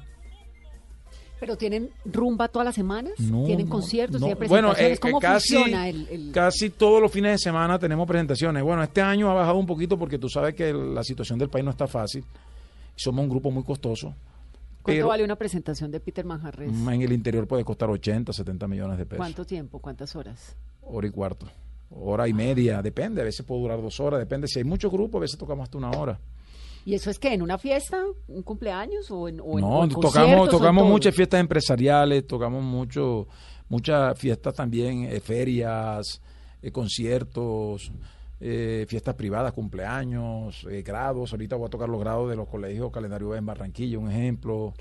¿Pero 1.40 1.56
tienen 1.56 1.90
rumba 2.04 2.48
todas 2.48 2.66
las 2.66 2.74
semanas? 2.74 3.12
No, 3.18 3.44
¿Tienen 3.44 3.66
no, 3.66 3.72
conciertos? 3.72 4.20
no. 4.20 4.26
¿Tienen 4.26 4.48
Bueno, 4.48 4.74
eh, 4.76 4.98
¿Cómo 5.00 5.20
casi, 5.20 5.54
funciona 5.54 5.88
el, 5.88 6.08
el- 6.08 6.32
casi 6.32 6.70
todos 6.70 7.00
los 7.00 7.12
fines 7.12 7.32
de 7.32 7.38
semana 7.38 7.78
tenemos 7.78 8.06
presentaciones. 8.08 8.62
Bueno, 8.62 8.82
este 8.82 9.00
año 9.00 9.30
ha 9.30 9.34
bajado 9.34 9.56
un 9.58 9.66
poquito 9.66 9.98
porque 9.98 10.18
tú 10.18 10.28
sabes 10.28 10.54
que 10.54 10.72
la 10.72 11.02
situación 11.04 11.38
del 11.38 11.48
país 11.48 11.64
no 11.64 11.70
está 11.70 11.86
fácil. 11.86 12.24
Somos 12.96 13.22
un 13.22 13.28
grupo 13.30 13.50
muy 13.50 13.62
costoso. 13.62 14.08
¿Cuánto 14.82 14.98
Pero 15.00 15.08
vale 15.08 15.22
una 15.24 15.36
presentación 15.36 15.90
de 15.90 16.00
Peter 16.00 16.24
Manjarres? 16.24 16.72
mm, 16.72 16.88
en 16.88 17.02
el 17.02 17.12
interior 17.12 17.46
puede 17.46 17.64
costar 17.64 17.88
80, 17.90 18.32
70 18.32 18.66
millones 18.66 18.98
de 18.98 19.04
pesos. 19.06 19.18
¿Cuánto 19.18 19.44
tiempo? 19.44 19.78
¿Cuántas 19.78 20.16
horas? 20.16 20.56
Hora 20.82 21.06
y 21.06 21.10
cuarto. 21.10 21.46
Hora 21.90 22.26
y 22.28 22.32
media, 22.32 22.82
depende. 22.82 23.20
A 23.20 23.24
veces 23.24 23.44
puede 23.46 23.60
durar 23.62 23.80
dos 23.80 24.00
horas, 24.00 24.18
depende. 24.18 24.48
Si 24.48 24.58
hay 24.58 24.64
muchos 24.64 24.90
grupos, 24.90 25.18
a 25.18 25.22
veces 25.22 25.38
tocamos 25.38 25.64
hasta 25.64 25.78
una 25.78 25.90
hora. 25.90 26.18
¿Y 26.88 26.94
eso 26.94 27.10
es 27.10 27.18
que 27.18 27.34
en 27.34 27.42
una 27.42 27.58
fiesta, 27.58 28.02
un 28.28 28.42
cumpleaños 28.42 29.10
o 29.10 29.28
en, 29.28 29.40
o 29.40 29.60
No, 29.60 29.84
en 29.84 29.90
tocamos, 29.90 30.48
o 30.48 30.50
tocamos 30.50 30.88
muchas 30.88 31.14
fiestas 31.14 31.38
empresariales, 31.38 32.26
tocamos 32.26 32.64
mucho, 32.64 33.28
muchas 33.68 34.18
fiestas 34.18 34.54
también, 34.54 35.04
eh, 35.04 35.20
ferias, 35.20 36.22
eh, 36.62 36.72
conciertos, 36.72 37.92
eh, 38.40 38.86
fiestas 38.88 39.14
privadas, 39.16 39.52
cumpleaños, 39.52 40.66
eh, 40.70 40.80
grados. 40.80 41.32
Ahorita 41.32 41.56
voy 41.56 41.66
a 41.66 41.68
tocar 41.68 41.90
los 41.90 42.00
grados 42.00 42.30
de 42.30 42.36
los 42.36 42.48
colegios 42.48 42.90
Calendario 42.90 43.34
en 43.34 43.44
Barranquilla, 43.44 43.98
un 43.98 44.10
ejemplo. 44.10 44.72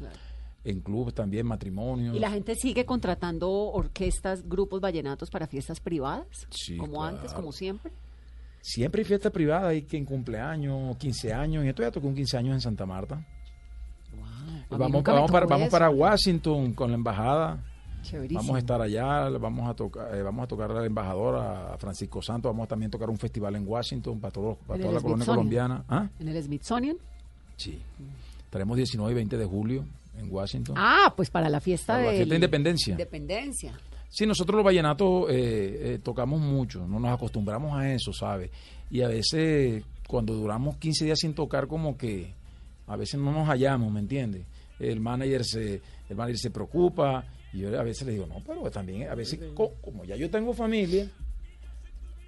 En 0.64 0.80
clubes 0.80 1.14
también, 1.14 1.46
matrimonios. 1.46 2.16
¿Y 2.16 2.20
la 2.20 2.32
gente 2.32 2.56
sigue 2.56 2.86
contratando 2.86 3.50
orquestas, 3.50 4.48
grupos 4.48 4.80
vallenatos 4.80 5.30
para 5.30 5.46
fiestas 5.46 5.82
privadas? 5.82 6.48
Sí, 6.52 6.78
como 6.78 7.04
antes, 7.04 7.34
como 7.34 7.52
siempre. 7.52 7.92
Siempre 8.68 9.00
hay 9.00 9.06
fiestas 9.06 9.32
privadas, 9.32 9.70
hay 9.70 9.84
que 9.84 9.96
en 9.96 10.04
cumpleaños, 10.04 10.98
15 10.98 11.32
años. 11.32 11.64
Y 11.64 11.70
esto 11.70 11.84
ya 11.84 11.90
tocó 11.90 12.10
un 12.10 12.16
15 12.16 12.38
años 12.38 12.54
en 12.56 12.60
Santa 12.60 12.86
Marta. 12.86 13.16
A 13.16 13.18
mí 13.18 14.78
Vamos, 14.78 15.04
para, 15.32 15.46
vamos 15.46 15.70
para 15.70 15.90
Washington 15.90 16.74
con 16.74 16.90
la 16.92 16.96
embajada. 16.96 17.64
Chéverísimo. 18.02 18.42
Vamos 18.42 18.56
a 18.58 18.60
estar 18.60 18.82
allá, 18.82 19.30
vamos 19.30 19.70
a 19.70 19.74
tocar, 19.74 20.14
eh, 20.14 20.22
vamos 20.22 20.44
a 20.44 20.48
tocar 20.48 20.70
al 20.70 20.86
embajador 20.86 21.38
a 21.38 21.78
Francisco 21.78 22.22
Santos, 22.22 22.52
vamos 22.52 22.66
a 22.66 22.68
también 22.68 22.92
tocar 22.92 23.10
un 23.10 23.18
festival 23.18 23.56
en 23.56 23.66
Washington 23.66 24.20
para, 24.20 24.34
todos, 24.34 24.58
para 24.68 24.82
toda 24.82 24.96
la 24.96 25.00
colonia 25.00 25.26
colombiana. 25.26 25.86
¿Ah? 25.88 26.10
¿En 26.20 26.28
el 26.28 26.44
Smithsonian? 26.44 26.98
Sí. 27.56 27.80
Estaremos 28.44 28.76
19 28.76 29.10
y 29.14 29.16
20 29.16 29.38
de 29.38 29.46
julio 29.46 29.86
en 30.18 30.30
Washington. 30.30 30.76
Ah, 30.78 31.14
pues 31.16 31.30
para 31.30 31.48
la 31.48 31.62
fiesta 31.62 31.94
Para 31.94 32.04
la 32.04 32.12
de 32.12 32.18
fiesta 32.18 32.32
de 32.32 32.36
Independencia. 32.36 32.92
Independencia. 32.92 33.80
Sí, 34.10 34.26
nosotros 34.26 34.56
los 34.56 34.66
vallenatos 34.66 35.30
eh, 35.30 35.36
eh, 35.96 36.00
tocamos 36.02 36.40
mucho, 36.40 36.88
no 36.88 37.00
nos 37.00 37.12
acostumbramos 37.14 37.78
a 37.78 37.92
eso, 37.94 38.14
¿sabes? 38.14 38.50
Y 38.90 39.02
a 39.02 39.08
veces 39.08 39.84
cuando 40.08 40.34
duramos 40.34 40.78
15 40.78 41.06
días 41.06 41.20
sin 41.20 41.34
tocar 41.34 41.68
como 41.68 41.98
que 41.98 42.34
a 42.88 42.96
veces 42.96 43.20
no 43.20 43.32
nos 43.32 43.48
hallamos, 43.48 43.92
¿me 43.92 44.00
entiendes? 44.00 44.46
El 44.80 45.00
manager 45.02 45.44
se 45.44 45.82
el 46.10 46.16
manager 46.16 46.38
se 46.40 46.52
preocupa 46.52 47.26
y 47.52 47.60
yo 47.60 47.80
a 47.80 47.84
veces 47.84 48.06
le 48.08 48.14
digo, 48.14 48.26
"No, 48.28 48.42
pero 48.46 48.70
también 48.72 49.10
a 49.10 49.16
veces 49.16 49.40
co- 49.54 49.74
como 49.82 50.06
ya 50.06 50.16
yo 50.16 50.30
tengo 50.30 50.54
familia, 50.54 51.10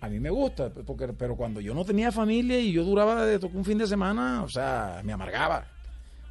a 0.01 0.09
mí 0.09 0.19
me 0.19 0.29
gusta, 0.29 0.69
porque 0.69 1.07
pero 1.09 1.35
cuando 1.35 1.59
yo 1.61 1.73
no 1.73 1.83
tenía 1.85 2.11
familia 2.11 2.59
y 2.59 2.71
yo 2.71 2.83
duraba 2.83 3.25
de 3.25 3.37
tocar 3.39 3.57
un 3.57 3.65
fin 3.65 3.77
de 3.77 3.87
semana, 3.87 4.43
o 4.43 4.49
sea, 4.49 5.01
me 5.03 5.13
amargaba. 5.13 5.65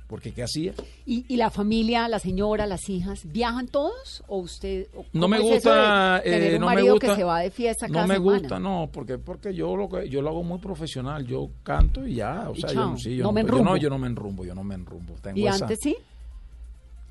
Porque 0.09 0.33
¿qué 0.33 0.43
hacía? 0.43 0.73
¿Y, 1.05 1.27
y 1.29 1.37
la 1.37 1.51
familia, 1.51 2.09
la 2.09 2.19
señora, 2.19 2.67
las 2.67 2.89
hijas, 2.89 3.31
viajan 3.31 3.69
todos? 3.69 4.25
¿O 4.27 4.39
usted.? 4.39 4.87
o 4.97 5.05
No 5.13 5.29
me 5.29 5.39
gusta, 5.39 6.15
de 6.25 6.31
tener 6.31 6.53
eh, 6.53 6.55
un 6.55 6.61
no 6.63 6.67
me 6.69 6.75
marido 6.77 6.95
gusta. 6.95 7.09
que 7.11 7.15
se 7.17 7.25
va 7.25 7.41
de 7.41 7.51
fiesta 7.51 7.89
No 7.89 7.93
cada 7.95 8.07
me 8.07 8.15
semana? 8.15 8.39
gusta, 8.39 8.59
no, 8.59 8.89
porque 8.91 9.19
porque 9.19 9.55
yo 9.55 9.77
lo 9.77 9.87
que 9.89 10.09
yo 10.09 10.23
lo 10.23 10.31
hago 10.31 10.43
muy 10.43 10.59
profesional, 10.61 11.27
yo 11.27 11.51
canto 11.63 12.07
y 12.07 12.15
ya, 12.15 12.49
o 12.49 12.55
Y 12.57 12.61
sea, 12.63 12.71
yo 12.71 12.75
chao, 12.75 12.91
no, 12.93 12.97
sí, 12.99 13.17
yo 13.17 13.23
no 13.25 13.33
me 13.33 13.43
yo 13.43 13.47
enrumbo. 13.49 13.65
no, 13.65 13.77
yo 13.77 13.91
no 13.91 13.99
me 13.99 14.07
enrumbo, 14.07 14.45
yo 14.47 14.55
no 14.55 14.65
me 14.65 14.75
enrumbo. 14.77 15.13
Tengo 15.23 15.39
¿Y 15.39 15.47
esa- 15.47 15.67
antes 15.67 15.79
sí? 15.83 15.95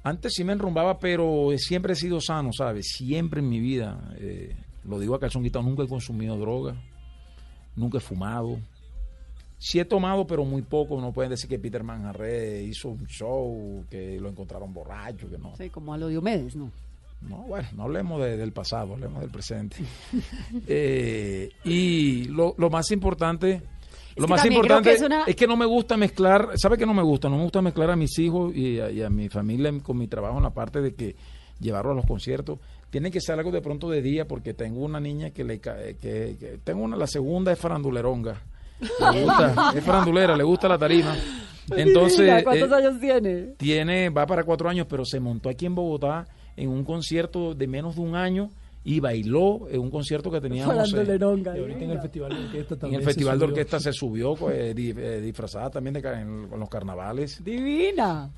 Antes 0.04 0.34
sí 0.34 0.44
me 0.44 0.54
enrumbaba, 0.54 0.98
pero 1.00 1.50
siempre 1.58 1.94
he 1.94 1.96
sido 1.96 2.20
sano, 2.22 2.52
¿sabes? 2.54 2.88
Siempre 2.96 3.42
en 3.42 3.50
mi 3.50 3.60
vida, 3.60 4.10
eh, 4.18 4.56
lo 4.86 5.00
digo 5.00 5.14
a 5.14 5.20
calzón 5.20 5.44
quitado, 5.44 5.64
nunca 5.66 5.84
he 5.84 5.88
consumido 5.88 6.38
droga, 6.38 6.76
nunca 7.76 7.98
he 7.98 8.02
fumado. 8.02 8.58
Sí 9.60 9.80
he 9.80 9.86
tomado, 9.86 10.28
pero 10.28 10.46
muy 10.46 10.62
poco. 10.62 11.02
No 11.02 11.12
pueden 11.12 11.32
decir 11.32 11.50
que 11.50 11.58
Peter 11.60 11.84
Manjarre 11.84 12.62
hizo 12.64 12.90
un 12.90 13.08
show, 13.08 13.84
que 13.90 14.20
lo 14.20 14.30
encontraron 14.30 14.74
borracho, 14.74 15.30
que 15.30 15.38
no. 15.38 15.56
Sí, 15.58 15.70
como 15.70 15.94
a 15.94 15.98
lo 15.98 16.08
Diomedes, 16.10 16.56
¿no? 16.56 16.72
No, 17.28 17.38
bueno, 17.48 17.68
no 17.76 17.84
hablemos 17.84 18.22
de- 18.22 18.38
del 18.38 18.52
pasado, 18.52 18.94
hablemos 18.94 19.22
del 19.22 19.32
presente. 19.32 19.78
Eh, 20.68 21.50
y 21.64 22.26
lo, 22.26 22.54
lo 22.58 22.70
más 22.70 22.92
importante, 22.92 23.62
lo 24.16 24.26
que 24.26 24.30
más 24.30 24.46
importante 24.46 24.90
que 24.90 24.96
es, 24.96 25.02
es 25.28 25.36
que 25.36 25.48
no 25.48 25.56
me 25.58 25.66
gusta 25.66 25.98
mezclar, 25.98 26.50
¿sabe 26.56 26.78
que 26.78 26.86
no 26.86 26.94
me 26.94 27.02
gusta? 27.04 27.30
No 27.30 27.38
me 27.38 27.44
gusta 27.44 27.62
mezclar 27.62 27.90
a 27.92 27.96
mis 27.96 28.18
hijos 28.20 28.56
y 28.56 28.80
a, 28.80 28.92
y 28.92 29.02
a 29.02 29.10
mi 29.10 29.30
familia 29.30 29.72
con 29.82 29.98
mi 29.98 30.08
trabajo 30.08 30.38
en 30.38 30.44
la 30.44 30.52
parte 30.54 30.82
de 30.82 30.94
que 30.94 31.16
llevarlo 31.60 31.92
a 31.92 31.96
los 31.96 32.06
conciertos. 32.06 32.60
Tiene 32.90 33.10
que 33.12 33.20
ser 33.22 33.38
algo 33.38 33.52
de 33.52 33.62
pronto 33.62 33.90
de 33.90 34.02
día 34.02 34.28
porque 34.28 34.54
tengo 34.54 34.82
una 34.82 35.00
niña 35.00 35.32
que 35.32 35.44
le 35.44 35.60
ca- 35.60 35.78
que, 36.00 36.36
que- 36.40 36.60
tengo 36.64 36.84
una, 36.84 36.96
la 36.98 37.08
segunda 37.08 37.52
es 37.52 37.60
faranduleronga. 37.60 38.42
Le 38.80 39.24
gusta, 39.24 39.72
es 39.76 39.84
farandulera, 39.84 40.36
le 40.36 40.44
gusta 40.44 40.68
la 40.68 40.78
tarima. 40.78 41.16
Entonces, 41.76 42.20
Mira, 42.22 42.44
¿cuántos 42.44 42.72
eh, 42.72 42.76
años 42.76 43.00
tiene? 43.00 43.34
tiene, 43.58 44.10
va 44.10 44.26
para 44.26 44.44
cuatro 44.44 44.70
años, 44.70 44.88
pero 44.90 45.04
se 45.06 45.20
montó 45.20 45.50
aquí 45.50 45.66
en 45.66 45.76
Bogotá 45.76 46.26
en 46.56 46.70
un 46.70 46.84
concierto 46.84 47.54
de 47.54 47.68
menos 47.68 47.96
de 47.96 48.02
un 48.02 48.16
año 48.16 48.50
y 48.84 49.00
bailó 49.02 49.68
en 49.70 49.82
un 49.82 49.92
concierto 49.92 50.32
que 50.32 50.40
teníamos 50.40 50.74
eh, 50.74 51.18
Y 51.20 51.60
ahorita 51.60 51.84
en 51.84 51.92
el 51.92 52.00
festival 52.00 52.30
de 52.30 52.46
orquesta 52.46 52.74
en 52.76 52.80
también 52.80 53.02
el 53.02 53.06
se 53.06 53.06
festival 53.14 53.38
de 53.40 53.46
subió. 53.46 53.54
orquesta 53.54 53.80
se 53.82 53.92
subió 53.94 54.36
pues, 54.36 54.74
di- 54.76 54.94
eh, 54.96 55.20
disfrazada 55.22 55.70
también 55.70 55.94
de 55.96 56.00
en, 56.00 56.48
con 56.48 56.60
los 56.60 56.70
carnavales. 56.70 57.44
Divina. 57.44 58.30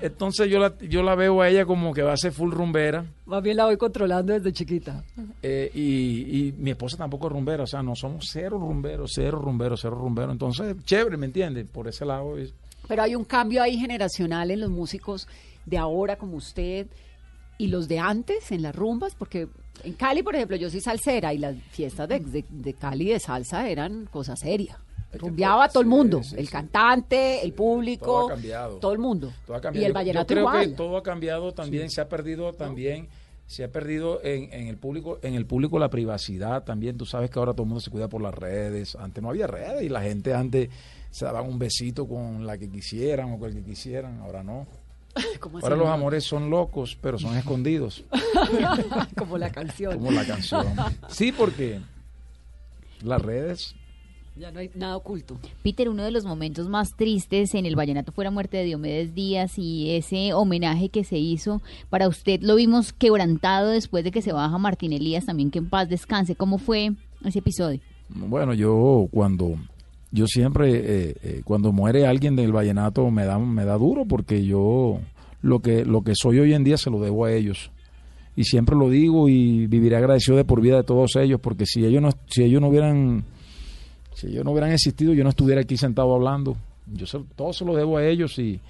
Entonces 0.00 0.48
yo 0.50 0.58
la, 0.58 0.76
yo 0.78 1.02
la 1.02 1.14
veo 1.14 1.40
a 1.42 1.48
ella 1.48 1.66
como 1.66 1.92
que 1.92 2.02
va 2.02 2.12
a 2.12 2.16
ser 2.16 2.32
full 2.32 2.50
rumbera 2.52 3.04
Más 3.26 3.42
bien 3.42 3.56
la 3.56 3.66
voy 3.66 3.76
controlando 3.76 4.32
desde 4.32 4.52
chiquita. 4.52 5.04
eh, 5.42 5.70
y, 5.74 6.48
y 6.48 6.52
mi 6.58 6.70
esposa 6.70 6.96
tampoco 6.96 7.26
es 7.26 7.32
rumbera, 7.32 7.64
o 7.64 7.66
sea, 7.66 7.82
no 7.82 7.94
somos 7.94 8.26
cero 8.32 8.58
rumberos, 8.58 9.12
cero 9.14 9.38
rumberos, 9.42 9.80
cero 9.82 9.96
rumberos. 9.96 10.32
Entonces, 10.32 10.76
chévere, 10.84 11.16
¿me 11.16 11.26
entiendes? 11.26 11.66
Por 11.68 11.88
ese 11.88 12.04
lado 12.04 12.38
es- 12.38 12.52
Pero 12.88 13.02
hay 13.02 13.14
un 13.14 13.24
cambio 13.24 13.62
ahí 13.62 13.76
generacional 13.78 14.50
en 14.50 14.60
los 14.60 14.70
músicos 14.70 15.28
de 15.66 15.78
ahora 15.78 16.16
como 16.16 16.36
usted 16.36 16.86
y 17.58 17.68
los 17.68 17.86
de 17.88 17.98
antes 17.98 18.50
en 18.52 18.62
las 18.62 18.74
rumbas, 18.74 19.14
porque 19.14 19.48
en 19.82 19.92
Cali, 19.94 20.22
por 20.22 20.34
ejemplo, 20.34 20.56
yo 20.56 20.70
soy 20.70 20.80
salsera 20.80 21.32
y 21.34 21.38
las 21.38 21.56
fiestas 21.70 22.08
de, 22.08 22.20
de, 22.20 22.44
de 22.48 22.74
Cali 22.74 23.06
de 23.10 23.20
salsa 23.20 23.68
eran 23.68 24.06
cosa 24.06 24.34
seria. 24.36 24.78
Rumbeaba 25.18 25.68
todo 25.68 25.80
el 25.82 25.88
mundo, 25.88 26.20
el 26.36 26.48
cantante, 26.50 27.44
el 27.44 27.52
público, 27.52 28.06
Todo 28.06 28.26
ha 28.26 28.30
cambiado. 28.30 28.76
todo 28.78 28.92
el 28.92 28.98
mundo. 28.98 29.32
Todo 29.46 29.56
ha 29.56 29.60
cambiado. 29.60 29.82
Y 29.82 29.86
el 29.86 29.90
Yo- 29.90 29.94
vallenato 29.94 30.22
yo 30.22 30.26
creo 30.28 30.40
igual. 30.48 30.68
que 30.70 30.76
todo 30.76 30.96
ha 30.96 31.02
cambiado 31.02 31.52
también, 31.54 31.90
se 31.90 32.00
ha 32.00 32.08
perdido 32.08 32.52
también, 32.52 33.08
se 33.46 33.64
ha 33.64 33.70
perdido 33.70 34.20
en, 34.24 34.52
en 34.52 34.68
el 34.68 34.76
público, 34.78 35.18
en 35.22 35.34
el 35.34 35.46
público 35.46 35.78
la 35.78 35.90
privacidad 35.90 36.64
también. 36.64 36.96
Tú 36.96 37.04
sabes 37.06 37.30
que 37.30 37.38
ahora 37.38 37.52
todo 37.52 37.62
el 37.64 37.68
mundo 37.68 37.80
se 37.80 37.90
cuida 37.90 38.08
por 38.08 38.22
las 38.22 38.34
redes. 38.34 38.96
Antes 38.96 39.22
no 39.22 39.28
había 39.30 39.46
redes 39.46 39.82
y 39.82 39.88
la 39.88 40.00
gente 40.02 40.32
antes 40.34 40.70
se 41.10 41.24
daban 41.26 41.46
un 41.46 41.58
besito 41.58 42.08
con 42.08 42.46
la 42.46 42.56
que 42.58 42.68
quisieran 42.70 43.32
o 43.32 43.38
con 43.38 43.50
el 43.50 43.56
que 43.56 43.62
quisieran. 43.62 44.20
Ahora 44.20 44.42
no. 44.42 44.66
¿Cómo 45.40 45.58
Ahora 45.60 45.76
los 45.76 45.86
amores 45.88 46.24
son 46.24 46.50
locos, 46.50 46.98
pero 47.00 47.18
son 47.20 47.36
escondidos, 47.36 48.02
como 49.16 49.38
la 49.38 49.50
canción. 49.52 49.94
como 49.98 50.10
la 50.10 50.24
canción. 50.26 50.66
Sí, 51.08 51.30
porque 51.30 51.80
las 53.02 53.20
redes 53.22 53.76
Ya 54.36 54.50
no 54.50 54.58
hay 54.58 54.68
nada 54.74 54.96
oculto. 54.96 55.38
Peter, 55.62 55.88
uno 55.88 56.02
de 56.02 56.10
los 56.10 56.24
momentos 56.24 56.68
más 56.68 56.96
tristes 56.96 57.54
en 57.54 57.66
el 57.66 57.76
Vallenato 57.76 58.10
fue 58.10 58.24
la 58.24 58.32
muerte 58.32 58.56
de 58.56 58.64
Diomedes 58.64 59.14
Díaz 59.14 59.58
y 59.58 59.92
ese 59.92 60.32
homenaje 60.34 60.88
que 60.88 61.04
se 61.04 61.18
hizo 61.18 61.62
para 61.88 62.08
usted 62.08 62.40
lo 62.42 62.56
vimos 62.56 62.92
quebrantado 62.92 63.70
después 63.70 64.02
de 64.02 64.10
que 64.10 64.22
se 64.22 64.32
baja 64.32 64.58
Martín 64.58 64.92
Elías 64.92 65.26
también 65.26 65.52
que 65.52 65.60
en 65.60 65.68
paz 65.68 65.88
descanse. 65.88 66.34
¿Cómo 66.34 66.58
fue 66.58 66.94
ese 67.24 67.38
episodio? 67.38 67.78
Bueno, 68.08 68.54
yo 68.54 69.06
cuando 69.12 69.56
yo 70.10 70.26
siempre 70.26 70.72
eh, 70.74 71.14
eh, 71.22 71.42
cuando 71.44 71.70
muere 71.70 72.04
alguien 72.04 72.34
del 72.34 72.50
vallenato 72.50 73.08
me 73.12 73.24
da 73.24 73.38
me 73.38 73.64
da 73.64 73.78
duro 73.78 74.04
porque 74.04 74.44
yo 74.44 74.98
lo 75.42 75.60
que 75.60 75.84
lo 75.84 76.02
que 76.02 76.14
soy 76.16 76.40
hoy 76.40 76.54
en 76.54 76.64
día 76.64 76.76
se 76.76 76.90
lo 76.90 77.00
debo 77.00 77.24
a 77.24 77.32
ellos 77.32 77.70
y 78.34 78.42
siempre 78.44 78.74
lo 78.74 78.90
digo 78.90 79.28
y 79.28 79.68
viviré 79.68 79.96
agradecido 79.96 80.36
de 80.36 80.44
por 80.44 80.60
vida 80.60 80.76
de 80.76 80.82
todos 80.82 81.14
ellos 81.14 81.40
porque 81.40 81.66
si 81.66 81.84
ellos 81.84 82.02
no 82.02 82.10
si 82.26 82.42
ellos 82.42 82.60
no 82.60 82.68
hubieran 82.68 83.24
si 84.14 84.28
ellos 84.28 84.44
no 84.44 84.52
hubieran 84.52 84.72
existido 84.72 85.12
yo 85.12 85.22
no 85.24 85.30
estuviera 85.30 85.60
aquí 85.60 85.76
sentado 85.76 86.14
hablando 86.14 86.56
yo 86.86 87.06
se- 87.06 87.22
todo 87.36 87.52
se 87.52 87.64
lo 87.64 87.74
debo 87.74 87.98
a 87.98 88.04
ellos 88.06 88.38
y 88.38 88.60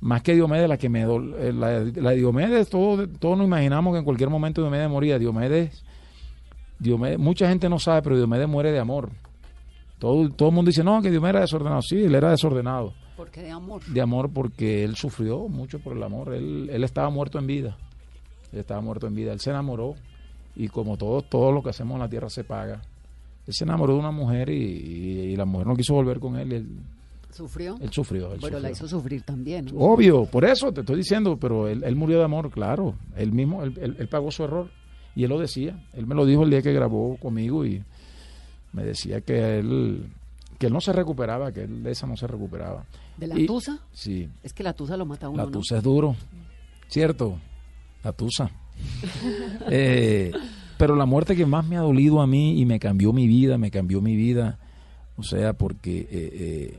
más 0.00 0.22
que 0.22 0.34
Diomedes 0.34 0.68
la 0.68 0.76
que 0.76 0.88
me 0.88 1.02
eh, 1.02 1.52
la, 1.52 1.80
la 1.80 2.10
de 2.10 2.16
Diomedes 2.16 2.68
todo 2.68 3.08
todos 3.08 3.38
nos 3.38 3.46
imaginamos 3.46 3.92
que 3.94 3.98
en 4.00 4.04
cualquier 4.04 4.28
momento 4.30 4.60
Diomedes 4.62 4.90
moría 4.90 5.18
Diomedes 5.18 5.82
Diomedes, 6.78 7.18
mucha 7.18 7.48
gente 7.48 7.68
no 7.68 7.78
sabe, 7.78 8.02
pero 8.02 8.16
Diomedes 8.18 8.46
muere 8.48 8.70
de 8.70 8.78
amor. 8.78 9.08
Todo, 9.98 10.28
todo 10.28 10.50
el 10.50 10.54
mundo 10.54 10.68
dice, 10.68 10.84
no, 10.84 11.00
que 11.00 11.10
Diomedes 11.10 11.30
era 11.36 11.40
desordenado. 11.40 11.80
Sí, 11.80 12.04
él 12.04 12.14
era 12.14 12.30
desordenado. 12.30 12.92
Porque 13.16 13.40
de 13.40 13.50
amor. 13.50 13.82
De 13.86 13.98
amor 14.02 14.30
porque 14.30 14.84
él 14.84 14.94
sufrió 14.94 15.48
mucho 15.48 15.78
por 15.78 15.96
el 15.96 16.02
amor. 16.02 16.34
Él, 16.34 16.68
él 16.70 16.84
estaba 16.84 17.08
muerto 17.08 17.38
en 17.38 17.46
vida. 17.46 17.78
Él 18.52 18.58
estaba 18.58 18.82
muerto 18.82 19.06
en 19.06 19.14
vida. 19.14 19.32
Él 19.32 19.40
se 19.40 19.48
enamoró 19.48 19.94
y 20.54 20.68
como 20.68 20.98
todo, 20.98 21.22
todo 21.22 21.50
lo 21.50 21.62
que 21.62 21.70
hacemos 21.70 21.94
en 21.94 22.00
la 22.00 22.08
tierra 22.10 22.28
se 22.28 22.44
paga. 22.44 22.82
Él 23.46 23.54
se 23.54 23.64
enamoró 23.64 23.94
de 23.94 24.00
una 24.00 24.10
mujer 24.10 24.48
y, 24.50 24.54
y- 24.54 25.20
y 25.32 25.36
la 25.36 25.44
mujer 25.44 25.66
no 25.66 25.76
quiso 25.76 25.94
volver 25.94 26.18
con 26.18 26.36
él. 26.36 26.52
y 26.52 26.54
él 26.56 26.68
¿Sufrió? 27.30 27.76
Él 27.80 27.90
sufrió. 27.92 28.32
él 28.32 28.40
Bueno, 28.40 28.58
la 28.60 28.68
sufrió. 28.70 28.86
hizo 28.86 28.96
sufrir 28.96 29.22
también. 29.22 29.66
¿no? 29.66 29.78
Obvio, 29.80 30.24
por 30.26 30.44
eso 30.46 30.72
te 30.72 30.80
estoy 30.80 30.96
diciendo, 30.96 31.36
pero 31.38 31.68
él, 31.68 31.82
él 31.84 31.94
murió 31.94 32.18
de 32.18 32.24
amor, 32.24 32.50
claro. 32.50 32.94
Él 33.14 33.32
mismo, 33.32 33.62
él, 33.62 33.74
él- 33.80 33.96
él 33.98 34.08
pagó 34.08 34.30
su 34.30 34.42
error. 34.44 34.70
Y 35.14 35.24
él 35.24 35.30
lo 35.30 35.38
decía. 35.38 35.78
Él 35.92 36.06
me 36.06 36.14
lo 36.14 36.24
dijo 36.26 36.42
el 36.44 36.50
día 36.50 36.62
que 36.62 36.72
grabó 36.72 37.16
conmigo 37.18 37.64
y 37.66 37.82
me 38.72 38.84
decía 38.84 39.20
que 39.20 39.58
él, 39.58 40.06
que 40.58 40.66
él 40.68 40.72
no 40.72 40.80
se 40.80 40.92
recuperaba, 40.92 41.52
que 41.52 41.62
él 41.64 41.82
de 41.82 41.90
esa 41.90 42.06
no 42.06 42.16
se 42.16 42.26
recuperaba. 42.26 42.84
¿De 43.18 43.26
la 43.26 43.38
Y- 43.38 43.46
tusa? 43.46 43.78
Sí, 43.92 44.28
Es 44.42 44.52
que 44.52 44.62
la 44.62 44.72
tusa 44.72 44.96
lo 44.96 45.04
mata 45.06 45.26
a 45.26 45.28
uno, 45.28 45.38
la 45.38 45.44
¿no? 45.44 45.50
tusa 45.52 45.76
es 45.78 45.82
duro, 45.82 46.16
¿cierto? 46.88 47.38
La 48.02 48.12
tusa. 48.12 48.50
Eh, 49.70 50.32
pero 50.78 50.96
la 50.96 51.06
muerte 51.06 51.36
que 51.36 51.46
más 51.46 51.66
me 51.66 51.76
ha 51.76 51.80
dolido 51.80 52.20
a 52.20 52.26
mí 52.26 52.60
y 52.60 52.66
me 52.66 52.78
cambió 52.78 53.12
mi 53.12 53.26
vida, 53.26 53.58
me 53.58 53.70
cambió 53.70 54.00
mi 54.00 54.16
vida, 54.16 54.58
o 55.16 55.22
sea, 55.22 55.52
porque 55.54 56.00
eh, 56.00 56.08
eh, 56.10 56.78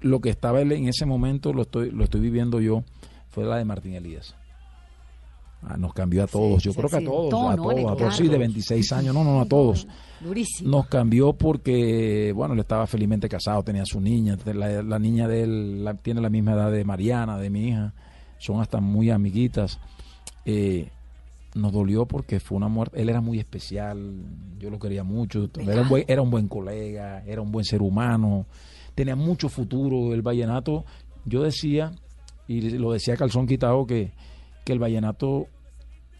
lo 0.00 0.20
que 0.20 0.30
estaba 0.30 0.60
él 0.60 0.72
en 0.72 0.88
ese 0.88 1.06
momento 1.06 1.52
lo 1.52 1.62
estoy, 1.62 1.90
lo 1.90 2.04
estoy 2.04 2.20
viviendo 2.20 2.60
yo, 2.60 2.84
fue 3.30 3.44
la 3.44 3.56
de 3.56 3.64
Martín 3.64 3.94
Elías. 3.94 4.34
Ah, 5.66 5.78
nos 5.78 5.94
cambió 5.94 6.22
a 6.22 6.26
todos, 6.26 6.62
yo 6.62 6.74
creo 6.74 6.90
que 6.90 6.96
a 6.96 7.04
todos, 7.04 7.30
a 7.52 7.56
todos, 7.56 7.92
a 7.92 7.96
todos, 7.96 8.16
sí, 8.16 8.28
de 8.28 8.36
26 8.36 8.92
años, 8.92 9.14
no, 9.14 9.24
no, 9.24 9.40
a 9.40 9.46
todos. 9.46 9.86
Durísimo. 10.20 10.70
Nos 10.70 10.86
cambió 10.88 11.32
porque, 11.32 12.32
bueno, 12.34 12.52
él 12.52 12.60
estaba 12.60 12.86
felizmente 12.86 13.30
casado, 13.30 13.62
tenía 13.62 13.86
su 13.86 13.98
niña, 13.98 14.36
la, 14.44 14.82
la 14.82 14.98
niña 14.98 15.26
de 15.26 15.42
él 15.42 15.82
la- 15.84 15.94
tiene 15.94 16.20
la 16.20 16.28
misma 16.28 16.52
edad 16.52 16.70
de 16.70 16.84
Mariana, 16.84 17.38
de 17.38 17.48
mi 17.48 17.68
hija, 17.68 17.94
son 18.38 18.60
hasta 18.60 18.78
muy 18.80 19.08
amiguitas. 19.10 19.80
Eh, 20.44 20.90
nos 21.54 21.72
dolió 21.72 22.06
porque 22.06 22.40
fue 22.40 22.56
una 22.56 22.68
muerte, 22.68 23.00
él 23.00 23.08
era 23.08 23.20
muy 23.20 23.38
especial, 23.38 24.12
yo 24.58 24.70
lo 24.70 24.78
quería 24.78 25.04
mucho, 25.04 25.48
era 25.58 25.82
un, 25.82 25.88
buen, 25.88 26.04
era 26.08 26.20
un 26.20 26.30
buen 26.30 26.48
colega, 26.48 27.22
era 27.26 27.40
un 27.40 27.52
buen 27.52 27.64
ser 27.64 27.80
humano, 27.80 28.46
tenía 28.94 29.16
mucho 29.16 29.48
futuro, 29.48 30.12
el 30.12 30.22
vallenato, 30.22 30.84
yo 31.24 31.42
decía, 31.42 31.92
y 32.48 32.70
lo 32.70 32.92
decía 32.92 33.16
Calzón 33.16 33.46
Quitado, 33.46 33.86
que, 33.86 34.12
que 34.64 34.72
el 34.72 34.78
vallenato 34.78 35.46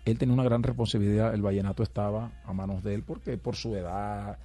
él 0.04 0.18
tenía 0.18 0.34
una 0.34 0.44
gran 0.44 0.62
responsabilidad, 0.62 1.34
el 1.34 1.42
vallenato 1.42 1.82
estaba 1.82 2.30
a 2.44 2.52
manos 2.52 2.82
de 2.84 2.94
él 2.94 3.02
porque 3.02 3.36
por 3.36 3.56
su 3.56 3.74
edad, 3.74 4.38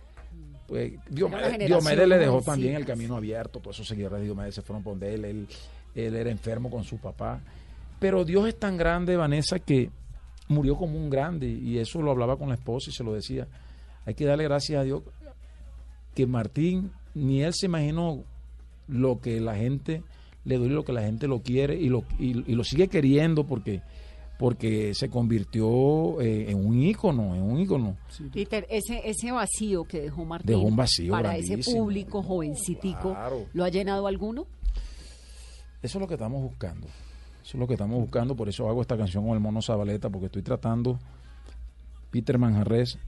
pues, 0.68 0.94
Diomedes, 1.10 2.08
le 2.08 2.18
dejó 2.18 2.42
también 2.42 2.76
el 2.76 2.86
camino 2.86 3.16
abierto, 3.16 3.60
todos 3.60 3.76
esos 3.76 3.88
seguidores 3.88 4.20
de 4.20 4.26
Diomedes 4.26 4.56
se 4.56 4.62
fueron 4.62 4.84
por 4.84 5.04
él, 5.04 5.26
él, 5.26 5.48
él 5.94 6.16
era 6.16 6.32
enfermo 6.32 6.72
con 6.72 6.84
su 6.84 6.98
papá, 6.98 7.42
pero 8.00 8.24
Dios 8.24 8.48
es 8.48 8.58
tan 8.58 8.78
grande, 8.78 9.18
Vanessa, 9.18 9.60
que 9.60 9.92
murió 10.50 10.76
como 10.76 10.97
un 10.97 11.10
grande 11.10 11.47
y 11.47 11.78
eso 11.78 12.02
lo 12.02 12.12
hablaba 12.12 12.38
con 12.38 12.50
la 12.50 12.56
esposa 12.56 12.89
y 12.89 12.93
se 12.93 13.04
lo 13.04 13.14
decía, 13.14 13.47
hay 14.06 14.16
que 14.16 14.26
darle 14.26 14.43
gracias 14.43 14.82
a 14.82 14.84
Dios 14.84 15.04
que 16.14 16.26
Martín 16.26 16.91
ni 17.14 17.41
él 17.43 17.54
se 17.54 17.68
imaginó 17.68 18.24
lo 18.88 19.22
que 19.22 19.39
la 19.39 19.56
gente 19.56 20.04
le 20.43 20.58
duele, 20.58 20.74
lo 20.74 20.84
que 20.84 20.93
la 20.93 21.04
gente 21.04 21.28
lo 21.28 21.41
quiere 21.41 21.76
y 21.76 21.88
lo, 21.89 22.04
y, 22.18 22.52
y 22.52 22.56
lo 22.56 22.64
sigue 22.64 22.88
queriendo 22.88 23.45
porque 23.45 23.82
porque 24.39 24.93
se 24.93 25.10
convirtió 25.10 26.22
eh, 26.22 26.50
en 26.50 26.66
un 26.66 26.82
ícono, 26.82 27.36
en 27.36 27.41
un 27.41 27.60
ícono. 27.60 27.97
Peter, 28.32 28.66
ese, 28.70 29.02
ese 29.04 29.34
vacío 29.34 29.84
que 29.84 30.00
dejó 30.00 30.24
Martín 30.24 30.47
Dejó 30.47 30.62
un 30.62 30.78
vacío 30.78 31.12
para 31.12 31.36
ese 31.36 31.58
público 31.58 32.24
jovencitico, 32.24 33.10
Claro. 33.12 33.47
¿lo 33.52 33.66
ha 33.66 33.70
llenado 33.70 34.08
alguno? 34.08 34.47
Eso 35.82 35.97
es 35.97 36.02
lo 36.02 36.08
que 36.08 36.14
estamos 36.14 36.41
buscando. 36.41 36.88
Eso 37.50 37.58
es 37.58 37.62
lo 37.62 37.66
que 37.66 37.74
estamos 37.74 38.00
buscando, 38.00 38.36
por 38.36 38.47
eso 38.47 38.70
hago 38.70 38.80
esta 38.80 38.95
canción 38.95 39.26
con 39.26 39.34
el 39.34 39.39
mono 39.39 39.60
Zabaleta, 39.60 40.08
porque 40.12 40.28
estoy 40.28 40.43
tratando, 40.43 41.00
Peter 42.12 42.38
Manjarres, 42.38 43.00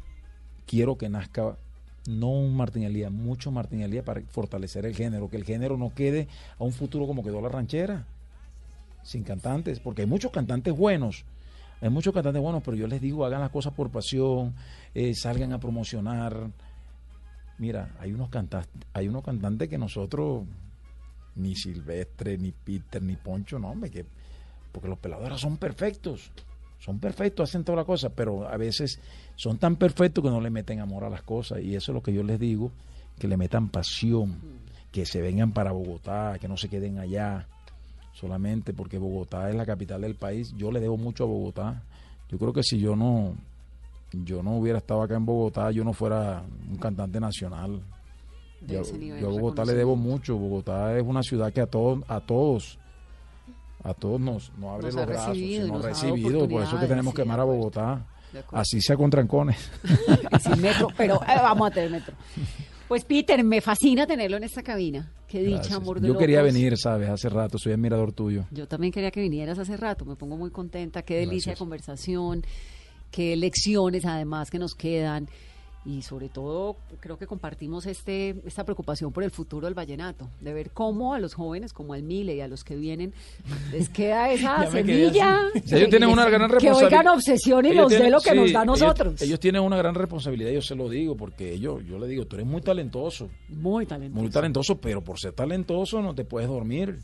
quiero 0.66 0.98
que 0.98 1.10
nazca 1.10 1.58
no 2.08 2.30
un 2.32 2.58
Martín 2.58 2.82
Elías, 2.82 3.12
mucho 3.12 3.52
Martín 3.52 3.82
Elías 3.82 4.04
para 4.04 4.22
fortalecer 4.22 4.88
el 4.88 4.96
género, 4.96 5.30
que 5.30 5.38
el 5.38 5.44
género 5.44 5.78
no 5.78 5.94
quede 5.94 6.28
a 6.58 6.64
un 6.64 6.72
futuro 6.72 7.06
como 7.06 7.24
quedó 7.24 7.40
la 7.40 7.50
ranchera, 7.50 8.08
sin 9.04 9.22
cantantes, 9.22 9.80
porque 9.80 10.02
hay 10.02 10.08
muchos 10.08 10.32
cantantes 10.32 10.76
buenos, 10.76 11.24
hay 11.80 11.92
muchos 11.92 12.12
cantantes 12.12 12.42
buenos, 12.42 12.64
pero 12.64 12.76
yo 12.76 12.88
les 12.88 13.00
digo, 13.00 13.24
hagan 13.24 13.42
las 13.42 13.52
cosas 13.52 13.74
por 13.74 13.92
pasión, 13.92 14.56
eh, 14.96 15.14
salgan 15.14 15.54
a 15.54 15.60
promocionar. 15.60 16.50
Mira, 17.60 17.92
hay 18.00 18.12
unos 18.12 18.30
cantantes, 18.30 18.72
hay 18.94 19.08
unos 19.08 19.24
cantantes 19.24 19.70
que 19.70 19.78
nosotros 19.78 20.46
ni 21.36 21.56
Silvestre, 21.56 22.40
ni 22.40 22.52
Peter, 22.52 23.04
ni 23.04 23.18
Poncho, 23.18 23.60
no, 23.60 23.70
hombre, 23.70 23.92
que, 23.92 24.04
porque 24.72 24.88
los 24.88 25.00
peladeras 25.00 25.42
son 25.42 25.58
perfectos, 25.58 26.32
son 26.80 27.00
perfectos, 27.00 27.50
hacen 27.50 27.64
toda 27.64 27.78
la 27.78 27.86
cosa, 27.86 28.10
pero 28.10 28.48
a 28.48 28.58
veces 28.58 29.00
son 29.36 29.58
tan 29.58 29.76
perfectos 29.76 30.24
que 30.24 30.30
no 30.30 30.42
le 30.42 30.50
meten 30.50 30.80
amor 30.80 31.04
a 31.04 31.10
las 31.10 31.24
cosas, 31.24 31.62
y 31.62 31.76
eso 31.76 31.92
es 31.92 31.96
lo 31.96 32.02
que 32.02 32.14
yo 32.14 32.24
les 32.24 32.40
digo, 32.40 32.72
que 33.20 33.28
le 33.28 33.38
metan 33.38 33.70
pasión, 33.70 34.40
que 34.92 35.06
se 35.06 35.22
vengan 35.22 35.52
para 35.52 35.72
Bogotá, 35.72 36.38
que 36.40 36.48
no 36.48 36.58
se 36.58 36.70
queden 36.70 37.00
allá 37.00 37.48
solamente, 38.14 38.74
porque 38.74 38.98
Bogotá 38.98 39.50
es 39.50 39.56
la 39.56 39.66
capital 39.66 40.02
del 40.02 40.16
país, 40.16 40.54
yo 40.58 40.72
le 40.72 40.80
debo 40.80 40.98
mucho 40.98 41.24
a 41.24 41.28
Bogotá, 41.28 41.84
yo 42.32 42.38
creo 42.38 42.54
que 42.54 42.64
si 42.64 42.80
yo 42.80 42.96
no, 42.96 43.36
yo 44.14 44.42
no 44.42 44.58
hubiera 44.58 44.80
estado 44.80 45.04
acá 45.04 45.16
en 45.16 45.26
Bogotá, 45.26 45.70
yo 45.72 45.84
no 45.84 45.94
fuera 45.94 46.44
un 46.70 46.78
cantante 46.78 47.20
nacional. 47.20 47.82
Yo, 48.66 48.84
yo 48.84 49.28
a 49.28 49.32
Bogotá 49.32 49.66
le 49.66 49.74
debo 49.74 49.96
mucho. 49.96 50.38
Bogotá 50.38 50.98
es 50.98 51.04
una 51.04 51.24
ciudad 51.24 51.52
que 51.52 51.62
a 51.62 51.68
todos, 51.68 52.04
a 52.08 52.22
todos, 52.22 52.80
a 53.84 53.94
todos 53.94 54.20
nos, 54.20 54.52
nos 54.58 54.72
abre 54.72 54.86
Nos 54.88 54.96
los 54.96 55.06
brazos, 55.08 55.28
recibido 55.30 55.68
nos 55.68 55.86
ha 55.86 55.88
recibido, 55.90 56.48
por 56.48 56.64
eso 56.64 56.80
que 56.80 56.88
tenemos 56.88 57.14
que 57.14 57.22
amar 57.24 57.40
a 57.40 57.44
acuerdo. 57.44 57.60
Bogotá. 57.60 58.06
Así 58.52 58.82
sea 58.82 58.96
con 58.96 59.10
trancones. 59.10 59.58
Sin 60.42 60.62
metro, 60.62 60.88
pero 60.96 61.16
eh, 61.24 61.36
vamos 61.42 61.68
a 61.68 61.72
tener 61.72 61.92
metro. 61.92 62.16
Pues 62.88 63.06
Peter, 63.06 63.44
me 63.44 63.62
fascina 63.62 64.06
tenerlo 64.06 64.38
en 64.38 64.44
esta 64.44 64.64
cabina. 64.64 65.10
Qué 65.28 65.40
dicha, 65.40 65.56
Gracias. 65.58 65.78
amor 65.78 66.00
de 66.02 66.08
Yo 66.08 66.18
quería 66.18 66.42
locos. 66.42 66.54
venir, 66.54 66.78
sabes, 66.78 67.10
hace 67.10 67.30
rato, 67.30 67.58
soy 67.58 67.74
admirador 67.74 68.12
tuyo. 68.12 68.46
Yo 68.52 68.68
también 68.68 68.92
quería 68.92 69.12
que 69.12 69.22
vinieras 69.22 69.58
hace 69.60 69.78
rato, 69.78 70.04
me 70.06 70.16
pongo 70.16 70.36
muy 70.38 70.52
contenta, 70.52 71.02
qué 71.02 71.16
delicia 71.16 71.54
de 71.54 71.58
conversación, 71.58 72.44
qué 73.10 73.36
lecciones 73.38 74.06
además 74.06 74.50
que 74.50 74.60
nos 74.60 74.74
quedan 74.76 75.30
y 75.84 76.04
sobre 76.04 76.30
todo 76.30 76.76
creo 77.00 77.18
que 77.18 77.26
compartimos 77.26 77.88
este 77.88 78.36
esta 78.46 78.64
preocupación 78.64 79.12
por 79.12 79.24
el 79.24 79.32
futuro 79.32 79.66
del 79.66 79.74
vallenato, 79.74 80.30
de 80.40 80.54
ver 80.54 80.70
cómo 80.72 81.16
a 81.16 81.20
los 81.20 81.34
jóvenes 81.34 81.74
como 81.74 81.94
al 81.94 82.04
Mile 82.04 82.36
y 82.36 82.42
a 82.42 82.48
los 82.48 82.64
que 82.64 82.76
vienen 82.76 83.14
les 83.72 83.90
queda 83.90 84.32
esa 84.34 84.70
semilla. 84.70 85.40
Sea, 85.66 85.78
ellos 85.80 85.90
tienen 85.90 86.10
una 86.10 86.30
gran 86.30 86.48
Que 86.50 86.56
responsabilidad. 86.56 87.00
oigan 87.02 87.08
obsesión 87.16 87.66
y 87.66 87.70
Ellos 87.70 87.84
nos 87.92 87.92
dé 88.00 88.10
lo 88.12 88.20
que 88.22 88.30
sí, 88.30 88.36
nos 88.36 88.52
da 88.54 88.60
a 88.60 88.64
ellos- 88.64 88.80
nosotros. 88.80 89.22
Ellos, 89.22 89.40
tienen 89.40 89.64
una 89.64 89.78
gran 89.78 89.96
responsabilidad, 89.96 90.52
yo 90.52 90.62
se 90.62 90.76
lo 90.76 90.88
digo, 90.88 91.18
porque 91.18 91.54
ellos, 91.54 91.84
yo 91.88 91.98
le 91.98 92.08
digo, 92.08 92.26
tú 92.26 92.36
eres 92.36 92.46
muy 92.48 92.62
talentoso, 92.62 93.30
muy 93.50 93.86
talentoso. 93.88 94.22
muy 94.22 94.30
talentoso, 94.32 94.80
pero 94.80 95.04
por 95.04 95.20
ser 95.20 95.34
talentoso 95.34 96.02
no 96.02 96.14
te 96.14 96.26
puedes 96.26 96.48
dormir. 96.48 97.00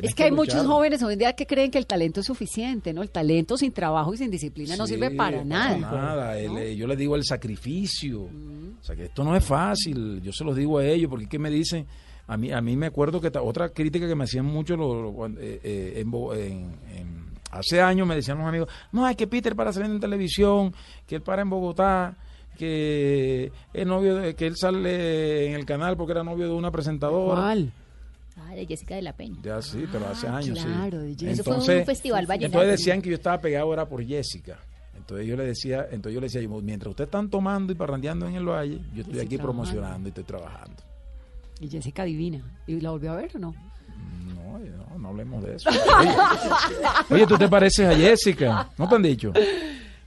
Es 0.00 0.14
que 0.14 0.24
hay 0.24 0.30
luchar. 0.30 0.56
muchos 0.56 0.66
jóvenes 0.66 1.02
hoy 1.02 1.12
en 1.14 1.18
día 1.18 1.32
que 1.34 1.46
creen 1.46 1.70
que 1.70 1.78
el 1.78 1.86
talento 1.86 2.20
es 2.20 2.26
suficiente, 2.26 2.92
¿no? 2.94 3.02
El 3.02 3.10
talento 3.10 3.56
sin 3.58 3.72
trabajo 3.72 4.14
y 4.14 4.16
sin 4.16 4.30
disciplina 4.30 4.76
no 4.76 4.86
sirve 4.86 5.10
para 5.10 5.44
nada. 5.44 5.76
nada. 5.76 6.38
El, 6.38 6.52
¿no? 6.54 6.58
eh, 6.58 6.74
yo 6.76 6.86
les 6.86 6.96
digo 6.96 7.14
el 7.16 7.24
sacrificio. 7.24 8.22
O 8.22 8.82
sea, 8.84 8.96
que 8.96 9.04
esto 9.04 9.22
no 9.24 9.36
es 9.36 9.44
fácil. 9.44 10.20
Yo 10.22 10.32
se 10.32 10.44
los 10.44 10.56
digo 10.56 10.78
a 10.78 10.86
ellos, 10.86 11.10
porque 11.10 11.24
es 11.24 11.30
que 11.30 11.38
me 11.38 11.50
dicen, 11.50 11.86
a 12.26 12.36
mí, 12.36 12.50
a 12.52 12.60
mí 12.60 12.76
me 12.76 12.86
acuerdo 12.86 13.20
que 13.20 13.30
ta- 13.30 13.42
otra 13.42 13.68
crítica 13.68 14.08
que 14.08 14.14
me 14.14 14.24
hacían 14.24 14.46
mucho 14.46 14.76
lo- 14.76 15.26
eh, 15.26 15.60
eh, 15.62 15.92
en, 15.96 16.10
Bo- 16.10 16.34
en- 16.34 16.74
en- 16.96 17.32
hace 17.50 17.82
años 17.82 18.06
me 18.08 18.14
decían 18.14 18.38
los 18.38 18.46
amigos, 18.46 18.68
no, 18.92 19.06
es 19.06 19.14
que 19.16 19.26
Peter 19.26 19.54
para 19.54 19.72
salir 19.72 19.90
en 19.90 20.00
televisión, 20.00 20.72
que 21.06 21.16
él 21.16 21.22
para 21.22 21.42
en 21.42 21.50
Bogotá, 21.50 22.16
que 22.56 23.52
es 23.74 23.86
novio 23.86 24.16
de, 24.16 24.34
que 24.34 24.46
él 24.46 24.56
sale 24.56 25.48
en 25.48 25.54
el 25.54 25.64
canal 25.66 25.96
porque 25.96 26.12
era 26.12 26.22
novio 26.24 26.46
de 26.46 26.54
una 26.54 26.70
presentadora. 26.70 27.40
¿Cuál? 27.42 27.72
Ah, 28.36 28.54
de 28.54 28.66
Jessica 28.66 28.94
de 28.94 29.02
la 29.02 29.12
Peña. 29.14 29.36
Ya 29.42 29.60
sí, 29.62 29.84
pero 29.90 30.08
hace 30.08 30.26
años 30.26 30.58
Ah, 30.60 30.64
claro, 30.66 31.00
de 31.00 31.08
sí. 31.10 31.26
Jessica. 31.26 31.32
Eso 31.32 31.44
fue 31.44 31.78
un 31.80 31.84
festival 31.86 32.26
vallenato. 32.26 32.58
Entonces 32.58 32.78
decían 32.80 33.02
que 33.02 33.10
yo 33.10 33.16
estaba 33.16 33.40
pegado 33.40 33.72
era 33.72 33.86
por 33.88 34.04
Jessica. 34.04 34.58
Entonces 34.96 35.26
yo 35.26 35.36
le 35.36 35.44
decía, 35.44 35.86
entonces 35.90 36.14
yo 36.14 36.20
le 36.20 36.26
decía, 36.28 36.48
mientras 36.62 36.90
ustedes 36.90 37.08
están 37.08 37.28
tomando 37.28 37.72
y 37.72 37.76
parrandeando 37.76 38.26
en 38.28 38.36
el 38.36 38.44
valle, 38.46 38.78
yo 38.94 39.02
estoy 39.02 39.20
aquí 39.20 39.36
trabajando. 39.36 39.42
promocionando 39.42 40.08
y 40.08 40.10
estoy 40.10 40.24
trabajando. 40.24 40.82
Y 41.60 41.68
Jessica 41.68 42.04
Divina. 42.04 42.42
¿Y 42.66 42.80
la 42.80 42.90
volvió 42.90 43.12
a 43.12 43.16
ver 43.16 43.30
o 43.36 43.38
no? 43.38 43.54
No, 44.34 44.58
no, 44.58 44.98
no 44.98 45.08
hablemos 45.08 45.42
de 45.44 45.56
eso. 45.56 45.68
Oye, 46.00 46.14
oye, 47.10 47.26
tú 47.26 47.36
te 47.38 47.48
pareces 47.48 47.86
a 47.88 47.94
Jessica, 47.96 48.70
¿no 48.78 48.88
te 48.88 48.94
han 48.96 49.02
dicho? 49.02 49.32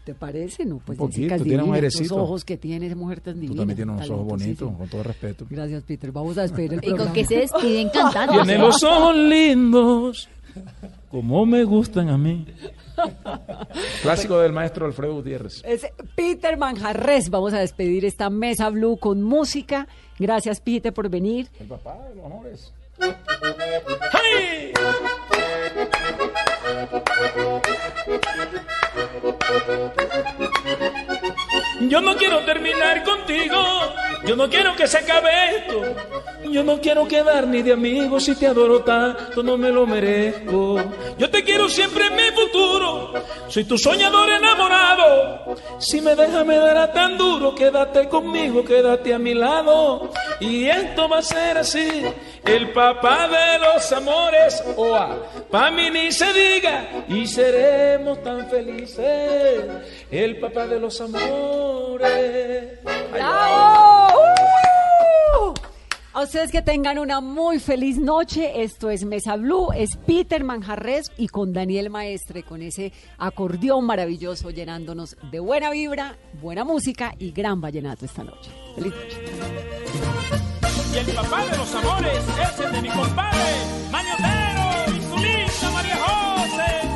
¿Te 0.06 0.14
parece? 0.14 0.66
No, 0.66 0.80
pues 0.86 1.00
Jessica 1.00 1.34
es 1.34 1.44
divina, 1.44 1.78
esos 1.80 2.12
ojos 2.12 2.46
que 2.46 2.58
tiene 2.58 2.86
esa 2.86 2.96
mujer 2.96 3.22
tan 3.22 3.40
divina. 3.40 3.54
Tú 3.54 3.58
también 3.58 3.76
tienes 3.76 3.96
unos 3.96 4.10
ojos 4.12 4.26
bonitos, 4.28 4.78
con 4.78 4.88
todo 4.88 5.02
respeto. 5.02 5.48
Gracias, 5.50 5.82
Peter. 5.82 6.12
Vamos 6.12 6.38
a 6.38 6.44
despedir 6.44 6.76
el 6.76 6.80
¿Y 6.84 6.96
con 6.96 7.12
qué 7.12 7.26
se 7.26 7.38
despiden 7.38 7.90
cantando? 7.90 8.34
Tiene 8.34 8.60
los 8.60 8.84
ojos 8.84 9.16
lindos, 9.16 10.30
como 11.10 11.44
me 11.48 11.64
gustan 11.64 12.10
a 12.10 12.20
mí. 12.20 12.46
Clásico 14.04 14.38
del 14.38 14.54
maestro 14.54 14.86
Alfredo 14.86 15.16
Gutiérrez. 15.16 15.64
Es 15.66 15.88
Peter 16.16 16.56
Manjarres. 16.56 17.32
Vamos 17.32 17.54
a 17.56 17.60
despedir 17.60 18.06
esta 18.06 18.30
mesa 18.30 18.70
blue 18.70 18.98
con 18.98 19.24
música. 19.24 19.88
Gracias, 20.20 20.62
Peter, 20.62 20.94
por 20.94 21.10
venir. 21.10 21.50
El 21.60 21.66
papá 21.66 21.98
de 22.10 22.16
los 22.16 22.26
honores. 22.26 22.74
¡Hey! 23.00 24.72
Yo 31.82 32.02
no 32.02 32.16
quiero 32.16 32.40
terminar 32.46 33.04
contigo, 33.04 33.56
yo 34.26 34.36
no 34.36 34.50
quiero 34.50 34.76
que 34.76 34.88
se 34.88 34.98
acabe 34.98 35.30
esto. 35.58 35.82
Yo 36.52 36.64
no 36.64 36.80
quiero 36.80 37.08
quedar 37.08 37.48
ni 37.48 37.62
de 37.62 37.74
amigos 37.74 38.24
si 38.24 38.36
te 38.36 38.48
adoro 38.48 38.82
tanto, 38.82 39.44
no 39.44 39.58
me 39.58 39.72
lo 39.72 39.86
merezco. 39.86 40.78
Yo 41.18 41.30
te 41.30 41.44
quiero 41.44 41.68
siempre 41.68 42.06
en 42.08 42.16
mi 42.16 42.32
futuro, 42.36 43.14
soy 43.48 43.66
tu 43.66 43.78
soñador 43.78 44.30
enamorado. 44.30 45.56
Si 45.80 46.02
me 46.02 46.16
dejas 46.16 46.46
me 46.46 46.58
dará 46.58 46.92
tan 46.92 47.18
duro, 47.18 47.54
quédate 47.56 48.08
conmigo, 48.08 48.64
quédate 48.64 49.14
a 49.14 49.20
mi 49.20 49.34
lado. 49.34 50.12
Y 50.40 50.66
esto 50.66 51.10
va 51.10 51.20
a 51.20 51.22
ser 51.22 51.58
así, 51.58 52.04
el 52.46 52.72
papá 52.74 53.28
de 53.28 53.60
los 53.60 53.92
amores, 53.92 54.64
oa, 54.78 55.18
pa' 55.50 55.72
mí 55.72 55.90
ni 55.90 56.12
se 56.12 56.32
diga, 56.32 57.06
y 57.08 57.26
seremos 57.26 58.22
tan 58.24 58.48
felices, 58.48 59.66
el 60.12 60.40
papá 60.40 60.68
de 60.68 60.80
los 60.80 61.00
amores. 61.02 62.80
¡Bravo! 63.12 64.14
¡Uh! 65.42 65.54
A 66.14 66.22
ustedes 66.22 66.50
que 66.50 66.62
tengan 66.62 66.98
una 66.98 67.20
muy 67.20 67.60
feliz 67.60 67.98
noche. 67.98 68.64
Esto 68.64 68.90
es 68.90 69.04
Mesa 69.04 69.36
Blue, 69.36 69.74
es 69.76 69.98
Peter 70.08 70.46
Manjarres 70.46 71.12
y 71.18 71.28
con 71.28 71.52
Daniel 71.52 71.90
Maestre, 71.90 72.44
con 72.44 72.62
ese 72.62 72.94
acordeón 73.18 73.86
maravilloso 73.86 74.50
llenándonos 74.50 75.18
de 75.30 75.40
buena 75.42 75.72
vibra, 75.72 76.16
buena 76.42 76.64
música 76.64 77.14
y 77.20 77.32
gran 77.32 77.60
vallenato 77.60 78.06
esta 78.06 78.24
noche. 78.24 78.50
Feliz 78.76 78.94
noche. 78.94 80.65
Y 80.96 80.98
el 80.98 81.08
papá 81.08 81.46
de 81.46 81.58
los 81.58 81.76
amores 81.76 82.24
es 82.40 82.66
el 82.66 82.72
de 82.72 82.82
mi 82.82 82.90
compadre, 82.90 83.66
Mañotero, 83.92 84.94
Vinculista, 84.94 85.70
María 85.72 85.98
José. 85.98 86.95